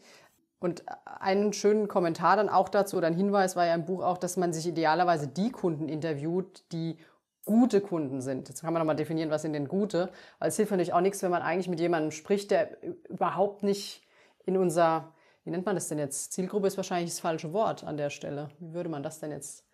Und 0.64 0.86
einen 1.06 1.52
schönen 1.52 1.90
Kommentar 1.90 2.38
dann 2.38 2.48
auch 2.48 2.70
dazu 2.70 2.96
oder 2.96 3.08
ein 3.08 3.16
Hinweis 3.16 3.58
war 3.58 3.66
ja 3.66 3.76
im 3.76 3.84
Buch 3.84 4.02
auch, 4.02 4.18
dass 4.18 4.38
man 4.38 4.54
sich 4.54 4.66
idealerweise 4.66 5.28
die 5.28 5.52
Kunden 5.52 5.90
interviewt, 5.90 6.64
die 6.72 6.98
gute 7.44 7.82
Kunden 7.82 8.22
sind. 8.22 8.48
Jetzt 8.48 8.62
kann 8.62 8.72
man 8.72 8.80
nochmal 8.80 8.96
definieren, 8.96 9.30
was 9.30 9.42
sind 9.42 9.52
denn 9.52 9.68
gute. 9.68 10.10
Weil 10.40 10.48
es 10.48 10.56
hilft 10.56 10.72
natürlich 10.72 10.94
auch 10.94 11.02
nichts, 11.02 11.22
wenn 11.22 11.32
man 11.32 11.42
eigentlich 11.42 11.68
mit 11.68 11.82
jemandem 11.82 12.12
spricht, 12.12 12.50
der 12.50 12.78
überhaupt 13.10 13.64
nicht 13.64 14.04
in 14.46 14.56
unser, 14.56 15.14
wie 15.44 15.50
nennt 15.50 15.66
man 15.66 15.76
das 15.76 15.90
denn 15.90 16.00
jetzt? 16.00 16.32
Zielgruppe 16.32 16.68
ist 16.68 16.78
wahrscheinlich 16.78 17.12
das 17.12 17.20
falsche 17.20 17.52
Wort 17.52 17.84
an 17.84 17.98
der 17.98 18.10
Stelle. 18.10 18.48
Wie 18.60 18.74
würde 18.74 18.88
man 18.88 19.04
das 19.04 19.20
denn 19.20 19.32
jetzt 19.32 19.66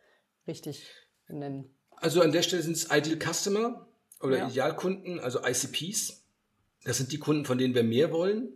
richtig 0.48 0.92
nennen? 1.28 1.70
Also 1.98 2.24
an 2.24 2.32
der 2.32 2.42
Stelle 2.42 2.64
sind 2.64 2.76
es 2.76 2.86
Ideal 2.92 3.20
Customer 3.32 3.86
oder 4.22 4.40
ja. 4.40 4.48
Idealkunden, 4.48 5.20
also 5.20 5.40
ICPs. 5.46 6.24
Das 6.84 6.98
sind 6.98 7.12
die 7.12 7.20
Kunden, 7.20 7.46
von 7.46 7.60
denen 7.60 7.76
wir 7.76 7.84
mehr 7.84 8.12
wollen. 8.12 8.54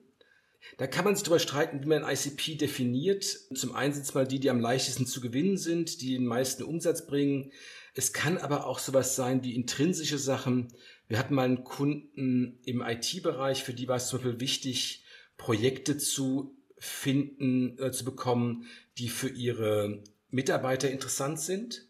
Da 0.78 0.88
kann 0.88 1.06
man 1.06 1.16
sich 1.16 1.24
darüber 1.24 1.40
streiten, 1.40 1.82
wie 1.84 1.88
man 1.88 2.04
ICP 2.04 2.56
definiert. 2.56 3.24
Zum 3.54 3.76
einen 3.76 3.94
sind 3.94 4.04
es 4.04 4.14
mal 4.14 4.28
die, 4.28 4.40
die 4.40 4.50
am 4.50 4.60
leichtesten 4.60 5.06
zu 5.06 5.22
gewinnen 5.22 5.58
sind, 5.58 6.02
die 6.02 6.14
den 6.14 6.26
meisten 6.26 6.64
Umsatz 6.64 7.06
bringen. 7.06 7.52
Es 7.94 8.14
kann 8.14 8.38
aber 8.38 8.66
auch 8.66 8.80
sowas 8.80 9.16
sein 9.16 9.44
wie 9.44 9.56
intrinsische 9.56 10.18
Sachen. 10.18 10.74
Wir 11.08 11.20
hatten 11.20 11.36
mal 11.36 11.44
einen 11.44 11.64
Kunden 11.64 12.60
im 12.66 12.82
IT-Bereich, 12.82 13.64
für 13.64 13.74
die 13.74 13.88
war 13.88 13.98
es 13.98 14.08
zum 14.08 14.20
Beispiel 14.20 14.40
wichtig, 14.40 15.04
Projekte 15.38 15.98
zu 15.98 16.58
finden, 16.78 17.78
äh, 17.80 17.92
zu 17.92 18.04
bekommen, 18.04 18.66
die 18.98 19.10
für 19.10 19.30
ihre 19.30 20.04
Mitarbeiter 20.30 20.90
interessant 20.90 21.40
sind. 21.40 21.88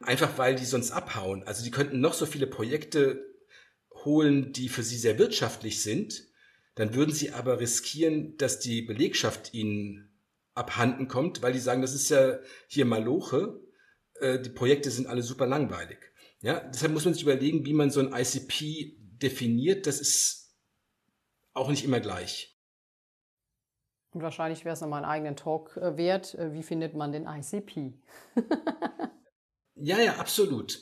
Einfach 0.00 0.38
weil 0.38 0.56
die 0.56 0.64
sonst 0.64 0.90
abhauen. 0.90 1.42
Also 1.44 1.62
die 1.62 1.70
könnten 1.70 2.00
noch 2.00 2.14
so 2.14 2.26
viele 2.26 2.46
Projekte 2.46 3.24
holen, 4.04 4.52
die 4.52 4.68
für 4.68 4.82
sie 4.82 4.96
sehr 4.96 5.18
wirtschaftlich 5.18 5.82
sind 5.82 6.29
dann 6.80 6.94
würden 6.94 7.12
sie 7.12 7.32
aber 7.32 7.60
riskieren, 7.60 8.36
dass 8.38 8.58
die 8.58 8.80
Belegschaft 8.80 9.52
ihnen 9.52 10.10
abhanden 10.54 11.08
kommt, 11.08 11.42
weil 11.42 11.52
die 11.52 11.58
sagen, 11.58 11.82
das 11.82 11.94
ist 11.94 12.08
ja 12.08 12.38
hier 12.68 12.86
Maloche, 12.86 13.60
äh, 14.14 14.38
die 14.40 14.50
Projekte 14.50 14.90
sind 14.90 15.06
alle 15.06 15.22
super 15.22 15.46
langweilig. 15.46 15.98
Ja, 16.40 16.60
deshalb 16.60 16.92
muss 16.92 17.04
man 17.04 17.12
sich 17.12 17.22
überlegen, 17.22 17.66
wie 17.66 17.74
man 17.74 17.90
so 17.90 18.00
ein 18.00 18.14
ICP 18.14 18.96
definiert. 18.98 19.86
Das 19.86 20.00
ist 20.00 20.56
auch 21.52 21.68
nicht 21.68 21.84
immer 21.84 22.00
gleich. 22.00 22.58
Und 24.12 24.22
wahrscheinlich 24.22 24.64
wäre 24.64 24.72
es 24.72 24.80
nochmal 24.80 25.04
einen 25.04 25.12
eigenen 25.12 25.36
Talk 25.36 25.76
äh, 25.76 25.98
wert. 25.98 26.34
Äh, 26.34 26.54
wie 26.54 26.62
findet 26.62 26.94
man 26.94 27.12
den 27.12 27.26
ICP? 27.26 27.92
ja, 29.74 29.98
ja, 30.00 30.14
absolut. 30.14 30.80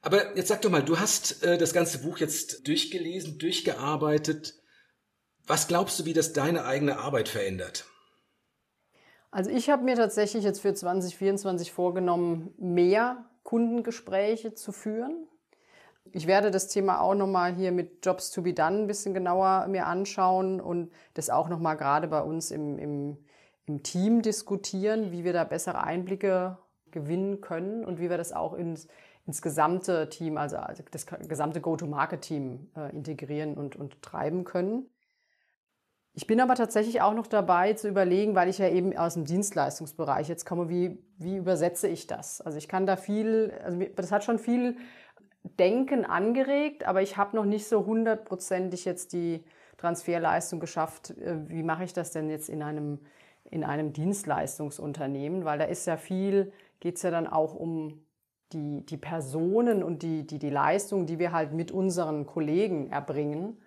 Aber 0.00 0.36
jetzt 0.36 0.48
sag 0.48 0.62
doch 0.62 0.70
mal, 0.70 0.84
du 0.84 1.00
hast 1.00 1.42
äh, 1.42 1.58
das 1.58 1.72
ganze 1.72 2.02
Buch 2.02 2.18
jetzt 2.18 2.68
durchgelesen, 2.68 3.38
durchgearbeitet. 3.38 4.54
Was 5.48 5.66
glaubst 5.66 5.98
du, 5.98 6.04
wie 6.04 6.12
das 6.12 6.34
deine 6.34 6.66
eigene 6.66 6.98
Arbeit 6.98 7.30
verändert? 7.30 7.86
Also 9.30 9.50
ich 9.50 9.70
habe 9.70 9.82
mir 9.82 9.96
tatsächlich 9.96 10.44
jetzt 10.44 10.60
für 10.60 10.74
2024 10.74 11.72
vorgenommen, 11.72 12.54
mehr 12.58 13.24
Kundengespräche 13.44 14.52
zu 14.52 14.72
führen. 14.72 15.26
Ich 16.12 16.26
werde 16.26 16.50
das 16.50 16.68
Thema 16.68 17.00
auch 17.00 17.14
nochmal 17.14 17.54
hier 17.54 17.72
mit 17.72 18.04
Jobs 18.04 18.30
to 18.30 18.42
be 18.42 18.52
done 18.52 18.80
ein 18.80 18.86
bisschen 18.86 19.14
genauer 19.14 19.66
mir 19.68 19.86
anschauen 19.86 20.60
und 20.60 20.92
das 21.14 21.30
auch 21.30 21.48
nochmal 21.48 21.78
gerade 21.78 22.08
bei 22.08 22.20
uns 22.20 22.50
im, 22.50 22.78
im, 22.78 23.18
im 23.64 23.82
Team 23.82 24.20
diskutieren, 24.20 25.12
wie 25.12 25.24
wir 25.24 25.32
da 25.32 25.44
bessere 25.44 25.82
Einblicke 25.82 26.58
gewinnen 26.90 27.40
können 27.40 27.86
und 27.86 28.00
wie 28.00 28.10
wir 28.10 28.18
das 28.18 28.32
auch 28.32 28.52
ins, 28.52 28.86
ins 29.26 29.40
gesamte 29.40 30.10
Team, 30.10 30.36
also, 30.36 30.58
also 30.58 30.82
das 30.90 31.06
gesamte 31.06 31.62
Go-to-Market-Team 31.62 32.70
äh, 32.76 32.90
integrieren 32.94 33.54
und, 33.54 33.76
und 33.76 34.02
treiben 34.02 34.44
können. 34.44 34.90
Ich 36.18 36.26
bin 36.26 36.40
aber 36.40 36.56
tatsächlich 36.56 37.00
auch 37.00 37.14
noch 37.14 37.28
dabei 37.28 37.74
zu 37.74 37.86
überlegen, 37.86 38.34
weil 38.34 38.48
ich 38.48 38.58
ja 38.58 38.68
eben 38.68 38.96
aus 38.98 39.14
dem 39.14 39.24
Dienstleistungsbereich 39.24 40.28
jetzt 40.28 40.44
komme, 40.44 40.68
wie, 40.68 40.98
wie 41.16 41.36
übersetze 41.36 41.86
ich 41.86 42.08
das? 42.08 42.40
Also 42.40 42.58
ich 42.58 42.66
kann 42.66 42.86
da 42.86 42.96
viel, 42.96 43.52
also 43.62 43.78
das 43.94 44.10
hat 44.10 44.24
schon 44.24 44.40
viel 44.40 44.76
Denken 45.60 46.04
angeregt, 46.04 46.88
aber 46.88 47.02
ich 47.02 47.18
habe 47.18 47.36
noch 47.36 47.44
nicht 47.44 47.68
so 47.68 47.86
hundertprozentig 47.86 48.84
jetzt 48.84 49.12
die 49.12 49.44
Transferleistung 49.76 50.58
geschafft. 50.58 51.10
Äh, 51.10 51.48
wie 51.48 51.62
mache 51.62 51.84
ich 51.84 51.92
das 51.92 52.10
denn 52.10 52.28
jetzt 52.28 52.48
in 52.48 52.64
einem, 52.64 52.98
in 53.44 53.62
einem 53.62 53.92
Dienstleistungsunternehmen? 53.92 55.44
Weil 55.44 55.60
da 55.60 55.66
ist 55.66 55.86
ja 55.86 55.96
viel, 55.96 56.52
geht 56.80 56.96
es 56.96 57.02
ja 57.02 57.12
dann 57.12 57.28
auch 57.28 57.54
um 57.54 58.04
die, 58.52 58.84
die 58.84 58.96
Personen 58.96 59.84
und 59.84 60.02
die, 60.02 60.26
die, 60.26 60.40
die 60.40 60.50
Leistung, 60.50 61.06
die 61.06 61.20
wir 61.20 61.30
halt 61.30 61.52
mit 61.52 61.70
unseren 61.70 62.26
Kollegen 62.26 62.90
erbringen. 62.90 63.62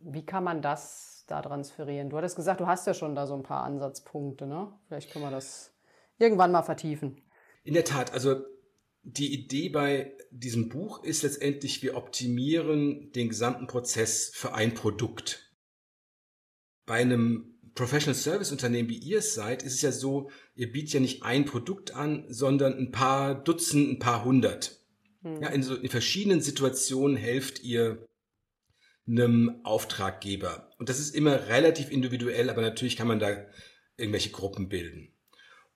Wie 0.00 0.26
kann 0.26 0.44
man 0.44 0.60
das 0.60 1.15
da 1.26 1.42
transferieren? 1.42 2.10
Du 2.10 2.16
hattest 2.16 2.36
gesagt, 2.36 2.60
du 2.60 2.66
hast 2.66 2.86
ja 2.86 2.94
schon 2.94 3.14
da 3.14 3.26
so 3.26 3.34
ein 3.34 3.42
paar 3.42 3.64
Ansatzpunkte, 3.64 4.46
ne? 4.46 4.72
Vielleicht 4.86 5.12
können 5.12 5.24
wir 5.24 5.30
das 5.30 5.72
irgendwann 6.18 6.52
mal 6.52 6.62
vertiefen. 6.62 7.22
In 7.64 7.74
der 7.74 7.84
Tat, 7.84 8.12
also 8.12 8.44
die 9.02 9.32
Idee 9.32 9.68
bei 9.68 10.16
diesem 10.30 10.68
Buch 10.68 11.04
ist 11.04 11.22
letztendlich, 11.22 11.82
wir 11.82 11.96
optimieren 11.96 13.12
den 13.12 13.28
gesamten 13.28 13.66
Prozess 13.66 14.30
für 14.34 14.54
ein 14.54 14.74
Produkt. 14.74 15.52
Bei 16.86 16.94
einem 16.94 17.56
Professional 17.74 18.14
Service 18.14 18.52
Unternehmen, 18.52 18.88
wie 18.88 18.98
ihr 18.98 19.18
es 19.18 19.34
seid, 19.34 19.62
ist 19.62 19.74
es 19.74 19.82
ja 19.82 19.92
so, 19.92 20.30
ihr 20.54 20.72
bietet 20.72 20.94
ja 20.94 21.00
nicht 21.00 21.22
ein 21.22 21.44
Produkt 21.44 21.94
an, 21.94 22.24
sondern 22.28 22.76
ein 22.76 22.90
paar 22.90 23.34
Dutzend, 23.34 23.90
ein 23.90 23.98
paar 23.98 24.24
hundert. 24.24 24.80
Hm. 25.22 25.42
Ja, 25.42 25.48
in, 25.48 25.62
so, 25.62 25.76
in 25.76 25.88
verschiedenen 25.88 26.40
Situationen 26.40 27.16
helft 27.16 27.62
ihr 27.62 28.04
einem 29.06 29.60
Auftraggeber. 29.62 30.70
Und 30.78 30.88
das 30.88 30.98
ist 30.98 31.14
immer 31.14 31.48
relativ 31.48 31.90
individuell, 31.90 32.50
aber 32.50 32.62
natürlich 32.62 32.96
kann 32.96 33.08
man 33.08 33.18
da 33.18 33.46
irgendwelche 33.96 34.30
Gruppen 34.30 34.68
bilden. 34.68 35.12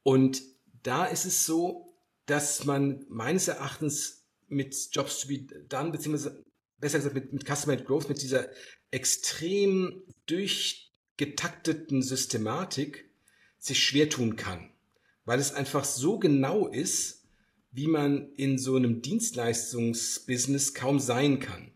Und 0.02 0.42
da 0.82 1.04
ist 1.04 1.24
es 1.24 1.46
so, 1.46 1.94
dass 2.26 2.64
man 2.64 3.04
meines 3.08 3.48
Erachtens 3.48 4.26
mit 4.48 4.76
Jobs 4.92 5.20
to 5.20 5.28
be 5.28 5.40
done, 5.68 5.90
beziehungsweise 5.90 6.44
besser 6.78 6.98
gesagt 6.98 7.14
mit, 7.14 7.33
mit 7.33 7.46
Customer 7.46 7.76
Growth, 7.76 8.08
mit 8.08 8.22
dieser 8.22 8.48
extrem 8.90 10.02
durchgetakteten 10.26 12.02
Systematik 12.02 13.10
sich 13.58 13.83
schwer 13.83 14.08
tun 14.08 14.37
kann. 14.37 14.72
Weil 15.24 15.38
es 15.38 15.52
einfach 15.52 15.85
so 15.85 16.18
genau 16.18 16.66
ist, 16.66 17.24
wie 17.72 17.87
man 17.87 18.33
in 18.35 18.58
so 18.58 18.74
einem 18.76 19.02
Dienstleistungsbusiness 19.02 20.74
kaum 20.74 20.98
sein 20.98 21.38
kann. 21.38 21.72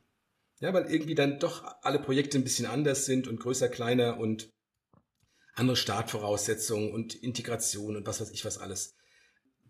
Ja, 0.64 0.72
weil 0.72 0.90
irgendwie 0.90 1.14
dann 1.14 1.38
doch 1.38 1.62
alle 1.82 1.98
Projekte 1.98 2.38
ein 2.38 2.42
bisschen 2.42 2.64
anders 2.64 3.04
sind 3.04 3.28
und 3.28 3.38
größer, 3.38 3.68
kleiner 3.68 4.16
und 4.16 4.50
andere 5.52 5.76
Startvoraussetzungen 5.76 6.90
und 6.90 7.14
Integration 7.14 7.96
und 7.96 8.06
was 8.06 8.22
weiß 8.22 8.30
ich 8.30 8.46
was 8.46 8.56
alles. 8.56 8.94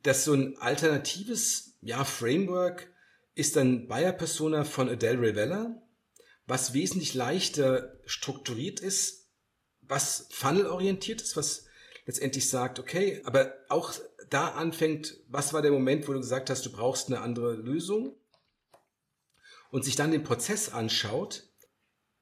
Das 0.04 0.22
so 0.22 0.34
ein 0.34 0.56
alternatives 0.58 1.76
ja, 1.80 2.04
Framework 2.04 2.92
ist 3.34 3.56
dann 3.56 3.88
Buyer 3.88 4.12
Persona 4.12 4.62
von 4.62 4.88
Adele 4.88 5.20
Rivella, 5.20 5.82
was 6.46 6.74
wesentlich 6.74 7.12
leichter 7.12 7.98
strukturiert 8.06 8.78
ist, 8.78 9.32
was 9.80 10.28
funnelorientiert 10.30 11.20
ist, 11.20 11.36
was 11.36 11.66
letztendlich 12.06 12.48
sagt, 12.48 12.78
okay, 12.78 13.20
aber 13.24 13.52
auch 13.68 13.94
da 14.30 14.50
anfängt, 14.50 15.16
was 15.26 15.52
war 15.52 15.60
der 15.60 15.72
Moment, 15.72 16.06
wo 16.06 16.12
du 16.12 16.20
gesagt 16.20 16.50
hast, 16.50 16.64
du 16.64 16.70
brauchst 16.70 17.08
eine 17.08 17.20
andere 17.20 17.54
Lösung 17.54 18.14
und 19.74 19.84
sich 19.84 19.96
dann 19.96 20.12
den 20.12 20.22
Prozess 20.22 20.68
anschaut, 20.68 21.48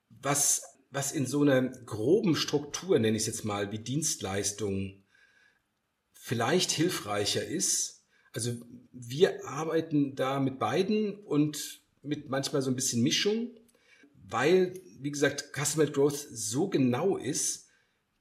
was, 0.08 0.62
was 0.88 1.12
in 1.12 1.26
so 1.26 1.42
einer 1.42 1.60
groben 1.60 2.34
Struktur, 2.34 2.98
nenne 2.98 3.14
ich 3.14 3.24
es 3.24 3.26
jetzt 3.26 3.44
mal, 3.44 3.70
wie 3.70 3.78
Dienstleistungen 3.78 5.04
vielleicht 6.14 6.70
hilfreicher 6.70 7.44
ist. 7.44 8.06
Also 8.32 8.54
wir 8.90 9.46
arbeiten 9.46 10.14
da 10.14 10.40
mit 10.40 10.58
beiden 10.58 11.14
und 11.14 11.82
mit 12.00 12.30
manchmal 12.30 12.62
so 12.62 12.70
ein 12.70 12.74
bisschen 12.74 13.02
Mischung, 13.02 13.54
weil, 14.14 14.80
wie 15.00 15.10
gesagt, 15.10 15.52
Customer 15.54 15.84
Growth 15.84 16.26
so 16.32 16.70
genau 16.70 17.18
ist, 17.18 17.66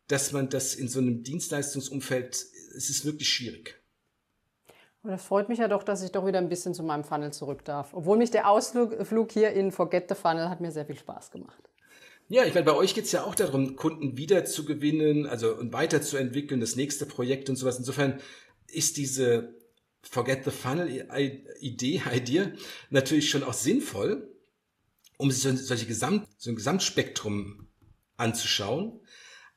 dass 0.08 0.34
man 0.34 0.50
das 0.50 0.76
in 0.76 0.90
so 0.90 1.00
einem 1.00 1.24
Dienstleistungsumfeld, 1.24 2.36
es 2.76 2.90
ist 2.90 3.06
wirklich 3.06 3.30
schwierig. 3.30 3.81
Und 5.04 5.10
das 5.10 5.24
freut 5.24 5.50
mich 5.50 5.60
ja 5.60 5.68
doch, 5.68 5.84
dass 5.84 6.04
ich 6.04 6.12
doch 6.12 6.26
wieder 6.28 6.38
ein 6.38 6.50
bisschen 6.50 6.74
zu 6.74 6.84
meinem 6.84 7.04
Funnel 7.04 7.34
zurück 7.34 7.66
darf. 7.66 7.94
Obwohl 7.94 8.18
mich 8.18 8.30
der 8.30 8.48
Ausflug 8.48 9.32
hier 9.32 9.52
in 9.52 9.72
Forget 9.72 10.10
the 10.10 10.16
Funnel 10.16 10.50
hat 10.50 10.62
mir 10.62 10.72
sehr 10.72 10.86
viel 10.86 10.98
Spaß 10.98 11.32
gemacht. 11.32 11.70
Ja, 12.28 12.46
ich 12.46 12.54
meine, 12.54 12.66
bei 12.66 12.76
euch 12.76 12.94
geht 12.94 13.06
es 13.06 13.12
ja 13.12 13.24
auch 13.24 13.36
darum, 13.36 13.76
Kunden 13.76 14.16
wiederzugewinnen, 14.16 15.26
also 15.26 15.56
und 15.56 15.74
weiterzuentwickeln, 15.74 16.62
das 16.62 16.76
nächste 16.76 17.06
Projekt 17.06 17.50
und 17.50 17.56
sowas. 17.56 17.78
Insofern 17.78 18.22
ist 18.68 18.98
diese 18.98 19.56
Forget 20.04 20.46
the 20.46 20.52
Funnel 20.52 20.88
Idee, 21.60 22.02
Idee 22.14 22.54
natürlich 22.90 23.30
schon 23.30 23.44
auch 23.44 23.54
sinnvoll, 23.54 24.30
um 25.18 25.32
sich 25.32 25.44
solche 25.66 25.88
Gesamt, 25.88 26.28
so 26.38 26.52
ein 26.52 26.56
Gesamtspektrum 26.56 27.68
anzuschauen. 28.18 29.02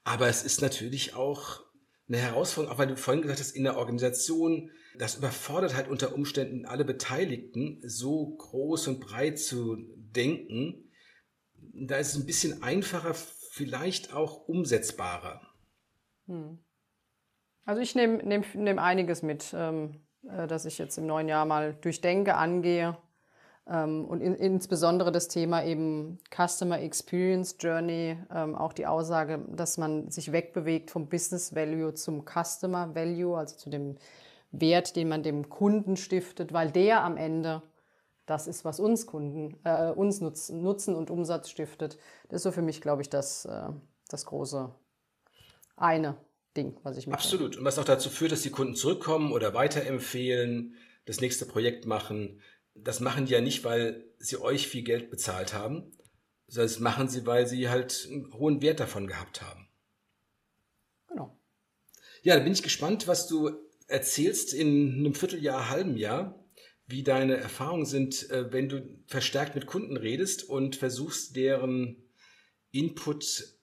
Aber 0.05 0.29
es 0.29 0.43
ist 0.43 0.61
natürlich 0.61 1.15
auch 1.15 1.61
eine 2.09 2.19
Herausforderung, 2.19 2.75
auch 2.75 2.79
weil 2.79 2.89
du 2.89 2.97
vorhin 2.97 3.23
gesagt 3.23 3.41
hast, 3.41 3.53
in 3.53 3.65
der 3.65 3.77
Organisation, 3.77 4.71
das 4.97 5.17
überfordert 5.17 5.75
halt 5.75 5.89
unter 5.89 6.15
Umständen 6.15 6.67
alle 6.67 6.85
Beteiligten, 6.85 7.81
so 7.85 8.37
groß 8.37 8.89
und 8.89 9.01
breit 9.01 9.39
zu 9.39 9.77
denken. 9.97 10.91
Da 11.57 11.97
ist 11.97 12.15
es 12.15 12.21
ein 12.21 12.27
bisschen 12.27 12.63
einfacher, 12.63 13.15
vielleicht 13.15 14.13
auch 14.13 14.49
umsetzbarer. 14.49 15.41
Hm. 16.27 16.59
Also 17.65 17.81
ich 17.81 17.95
nehme 17.95 18.23
nehm, 18.23 18.45
nehm 18.55 18.79
einiges 18.79 19.23
mit, 19.23 19.55
ähm, 19.57 20.05
äh, 20.29 20.47
dass 20.47 20.65
ich 20.65 20.79
jetzt 20.79 20.99
im 20.99 21.07
neuen 21.07 21.29
Jahr 21.29 21.47
mal 21.47 21.75
durchdenke, 21.75 22.35
angehe 22.35 22.97
ähm, 23.67 24.05
und 24.05 24.21
in, 24.21 24.35
insbesondere 24.35 25.11
das 25.11 25.29
Thema 25.29 25.65
eben 25.65 26.19
Customer 26.31 26.81
Experience 26.81 27.57
Journey, 27.59 28.19
ähm, 28.31 28.55
auch 28.55 28.73
die 28.73 28.87
Aussage, 28.87 29.45
dass 29.49 29.79
man 29.79 30.11
sich 30.11 30.33
wegbewegt 30.33 30.91
vom 30.91 31.09
Business 31.09 31.55
Value 31.55 31.95
zum 31.95 32.25
Customer 32.25 32.95
Value, 32.95 33.37
also 33.37 33.57
zu 33.57 33.71
dem 33.71 33.97
Wert, 34.61 34.97
den 34.97 35.09
man 35.09 35.23
dem 35.23 35.49
Kunden 35.49 35.97
stiftet, 35.97 36.53
weil 36.53 36.71
der 36.71 37.05
am 37.05 37.17
Ende 37.17 37.63
das 38.27 38.47
ist, 38.47 38.65
was 38.65 38.81
uns 38.81 39.07
Kunden, 39.07 39.59
äh, 39.65 39.91
uns 39.91 40.23
Nutzen, 40.23 40.63
Nutzen 40.63 40.95
und 40.95 41.11
Umsatz 41.11 41.51
stiftet. 41.51 41.99
Das 42.29 42.37
ist 42.37 42.43
so 42.45 42.53
für 42.53 42.63
mich, 42.63 42.81
glaube 42.81 43.03
ich, 43.03 43.11
das, 43.11 43.45
äh, 43.45 43.69
das 44.09 44.25
große 44.25 44.75
eine 45.77 46.17
Ding, 46.57 46.79
was 46.85 46.97
ich 46.97 47.07
mir 47.07 47.15
Absolut. 47.15 47.59
Und 47.59 47.65
was 47.65 47.79
auch 47.79 47.85
dazu 47.85 48.09
führt, 48.09 48.33
dass 48.33 48.41
die 48.41 48.51
Kunden 48.51 48.77
zurückkommen 48.77 49.33
oder 49.33 49.53
weiterempfehlen, 49.53 50.75
das 51.05 51.21
nächste 51.21 51.45
Projekt 51.45 51.85
machen 51.85 52.41
das 52.75 53.01
machen 53.01 53.27
die 53.27 53.33
ja 53.33 53.41
nicht, 53.41 53.65
weil 53.65 54.05
sie 54.19 54.41
euch 54.41 54.69
viel 54.69 54.83
Geld 54.83 55.11
bezahlt 55.11 55.55
haben, 55.55 55.93
sondern 56.49 56.69
das 56.69 56.81
machen 56.81 57.09
sie, 57.09 57.25
weil 57.27 57.47
sie 57.47 57.69
halt 57.69 58.09
einen 58.11 58.33
hohen 58.35 58.63
Wert 58.63 58.81
davon 58.81 59.07
gehabt 59.07 59.43
haben. 59.43 59.69
Genau. 61.09 61.39
Ja, 62.23 62.37
da 62.37 62.43
bin 62.43 62.53
ich 62.53 62.63
gespannt, 62.63 63.07
was 63.07 63.27
du 63.27 63.51
erzählst 63.87 64.55
in 64.55 64.99
einem 64.99 65.15
Vierteljahr, 65.15 65.71
halben 65.71 65.97
Jahr, 65.97 66.45
wie 66.87 67.03
deine 67.03 67.37
Erfahrungen 67.37 67.87
sind, 67.87 68.31
äh, 68.31 68.53
wenn 68.53 68.69
du 68.69 68.83
verstärkt 69.07 69.55
mit 69.55 69.67
Kunden 69.67 69.97
redest 69.97 70.45
und 70.49 70.77
versuchst, 70.77 71.37
deren 71.37 71.97
Input 72.73 73.55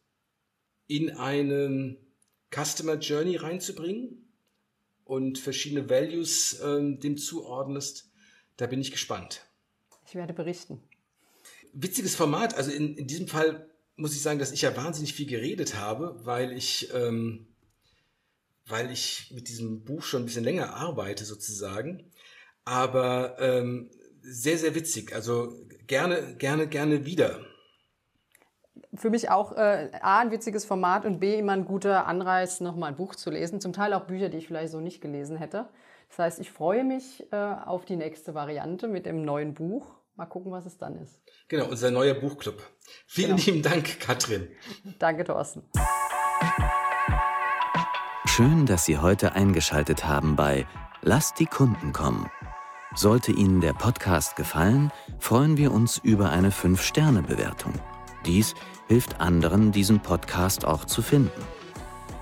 in 0.87 1.11
eine 1.11 1.97
Customer 2.53 2.95
Journey 2.95 3.35
reinzubringen 3.35 4.27
und 5.05 5.37
verschiedene 5.37 5.89
Values 5.89 6.59
äh, 6.59 6.95
dem 6.97 7.17
zuordnest. 7.17 8.09
Da 8.57 8.67
bin 8.67 8.81
ich 8.81 8.91
gespannt. 8.91 9.45
Ich 10.07 10.15
werde 10.15 10.33
berichten. 10.33 10.81
Witziges 11.73 12.15
Format. 12.15 12.55
Also 12.55 12.71
in, 12.71 12.97
in 12.97 13.07
diesem 13.07 13.27
Fall 13.27 13.69
muss 13.95 14.13
ich 14.13 14.21
sagen, 14.21 14.39
dass 14.39 14.51
ich 14.51 14.61
ja 14.61 14.75
wahnsinnig 14.75 15.13
viel 15.13 15.27
geredet 15.27 15.75
habe, 15.75 16.19
weil 16.25 16.51
ich, 16.51 16.89
ähm, 16.93 17.47
weil 18.71 18.91
ich 18.91 19.31
mit 19.33 19.49
diesem 19.49 19.83
Buch 19.83 20.03
schon 20.03 20.23
ein 20.23 20.25
bisschen 20.25 20.43
länger 20.43 20.75
arbeite 20.75 21.25
sozusagen. 21.25 22.11
Aber 22.65 23.37
ähm, 23.39 23.91
sehr, 24.21 24.57
sehr 24.57 24.75
witzig. 24.75 25.13
Also 25.13 25.53
gerne, 25.87 26.35
gerne, 26.37 26.67
gerne 26.67 27.05
wieder. 27.05 27.39
Für 28.93 29.09
mich 29.09 29.29
auch 29.29 29.53
äh, 29.53 29.89
A, 30.01 30.19
ein 30.19 30.31
witziges 30.31 30.65
Format 30.65 31.05
und 31.05 31.19
B, 31.19 31.37
immer 31.37 31.53
ein 31.53 31.65
guter 31.65 32.07
Anreiz, 32.07 32.59
nochmal 32.59 32.91
ein 32.91 32.97
Buch 32.97 33.15
zu 33.15 33.29
lesen. 33.29 33.61
Zum 33.61 33.73
Teil 33.73 33.93
auch 33.93 34.05
Bücher, 34.05 34.29
die 34.29 34.37
ich 34.37 34.47
vielleicht 34.47 34.71
so 34.71 34.79
nicht 34.79 35.01
gelesen 35.01 35.37
hätte. 35.37 35.69
Das 36.09 36.19
heißt, 36.19 36.39
ich 36.39 36.51
freue 36.51 36.83
mich 36.83 37.25
äh, 37.31 37.35
auf 37.35 37.85
die 37.85 37.95
nächste 37.95 38.33
Variante 38.33 38.87
mit 38.87 39.05
dem 39.05 39.23
neuen 39.23 39.53
Buch. 39.53 39.95
Mal 40.15 40.25
gucken, 40.25 40.51
was 40.51 40.65
es 40.65 40.77
dann 40.77 40.97
ist. 40.97 41.21
Genau, 41.47 41.67
unser 41.67 41.89
neuer 41.89 42.13
Buchclub. 42.13 42.61
Vielen 43.07 43.37
genau. 43.37 43.45
lieben 43.45 43.61
Dank, 43.61 43.99
Katrin. 44.01 44.49
Danke, 44.99 45.23
Thorsten. 45.23 45.63
Schön, 48.33 48.65
dass 48.65 48.85
Sie 48.85 48.97
heute 48.97 49.35
eingeschaltet 49.35 50.05
haben 50.05 50.37
bei 50.37 50.65
Lass 51.01 51.33
die 51.33 51.47
Kunden 51.47 51.91
kommen. 51.91 52.27
Sollte 52.95 53.33
Ihnen 53.33 53.59
der 53.59 53.73
Podcast 53.73 54.37
gefallen, 54.37 54.89
freuen 55.19 55.57
wir 55.57 55.73
uns 55.73 55.97
über 55.97 56.29
eine 56.29 56.51
5-Sterne-Bewertung. 56.51 57.73
Dies 58.25 58.55
hilft 58.87 59.19
anderen, 59.19 59.73
diesen 59.73 59.99
Podcast 59.99 60.63
auch 60.63 60.85
zu 60.85 61.01
finden. 61.01 61.41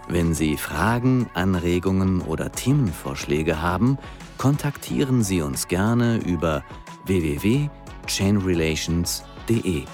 Wenn 0.07 0.33
Sie 0.33 0.57
Fragen, 0.57 1.29
Anregungen 1.35 2.21
oder 2.21 2.51
Themenvorschläge 2.51 3.61
haben, 3.61 3.99
kontaktieren 4.39 5.21
Sie 5.21 5.43
uns 5.43 5.67
gerne 5.67 6.17
über 6.25 6.63
www.chainrelations.de. 7.05 9.85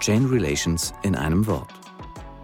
Chain 0.00 0.26
Relations 0.26 0.92
in 1.02 1.14
einem 1.14 1.46
Wort. 1.46 1.77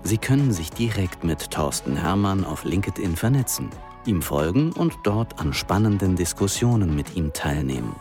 Sie 0.04 0.18
können 0.18 0.52
sich 0.52 0.70
direkt 0.70 1.24
mit 1.24 1.50
Thorsten 1.50 1.96
Hermann 1.96 2.44
auf 2.44 2.64
LinkedIn 2.64 3.16
vernetzen, 3.16 3.70
ihm 4.04 4.20
folgen 4.20 4.72
und 4.72 4.98
dort 5.02 5.40
an 5.40 5.54
spannenden 5.54 6.14
Diskussionen 6.14 6.94
mit 6.94 7.16
ihm 7.16 7.32
teilnehmen. 7.32 7.96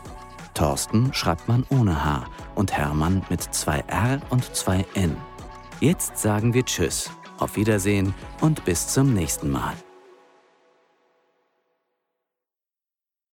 Thorsten 0.52 1.12
schreibt 1.14 1.48
man 1.48 1.64
ohne 1.70 2.04
H 2.04 2.26
und 2.54 2.72
Hermann 2.72 3.22
mit 3.30 3.42
zwei 3.42 3.78
R 3.88 4.20
und 4.28 4.54
zwei 4.54 4.84
N. 4.94 5.16
Jetzt 5.80 6.18
sagen 6.18 6.54
wir 6.54 6.64
Tschüss 6.64 7.10
auf 7.38 7.56
Wiedersehen 7.56 8.14
und 8.40 8.64
bis 8.64 8.86
zum 8.88 9.12
nächsten 9.12 9.50
Mal. 9.50 9.74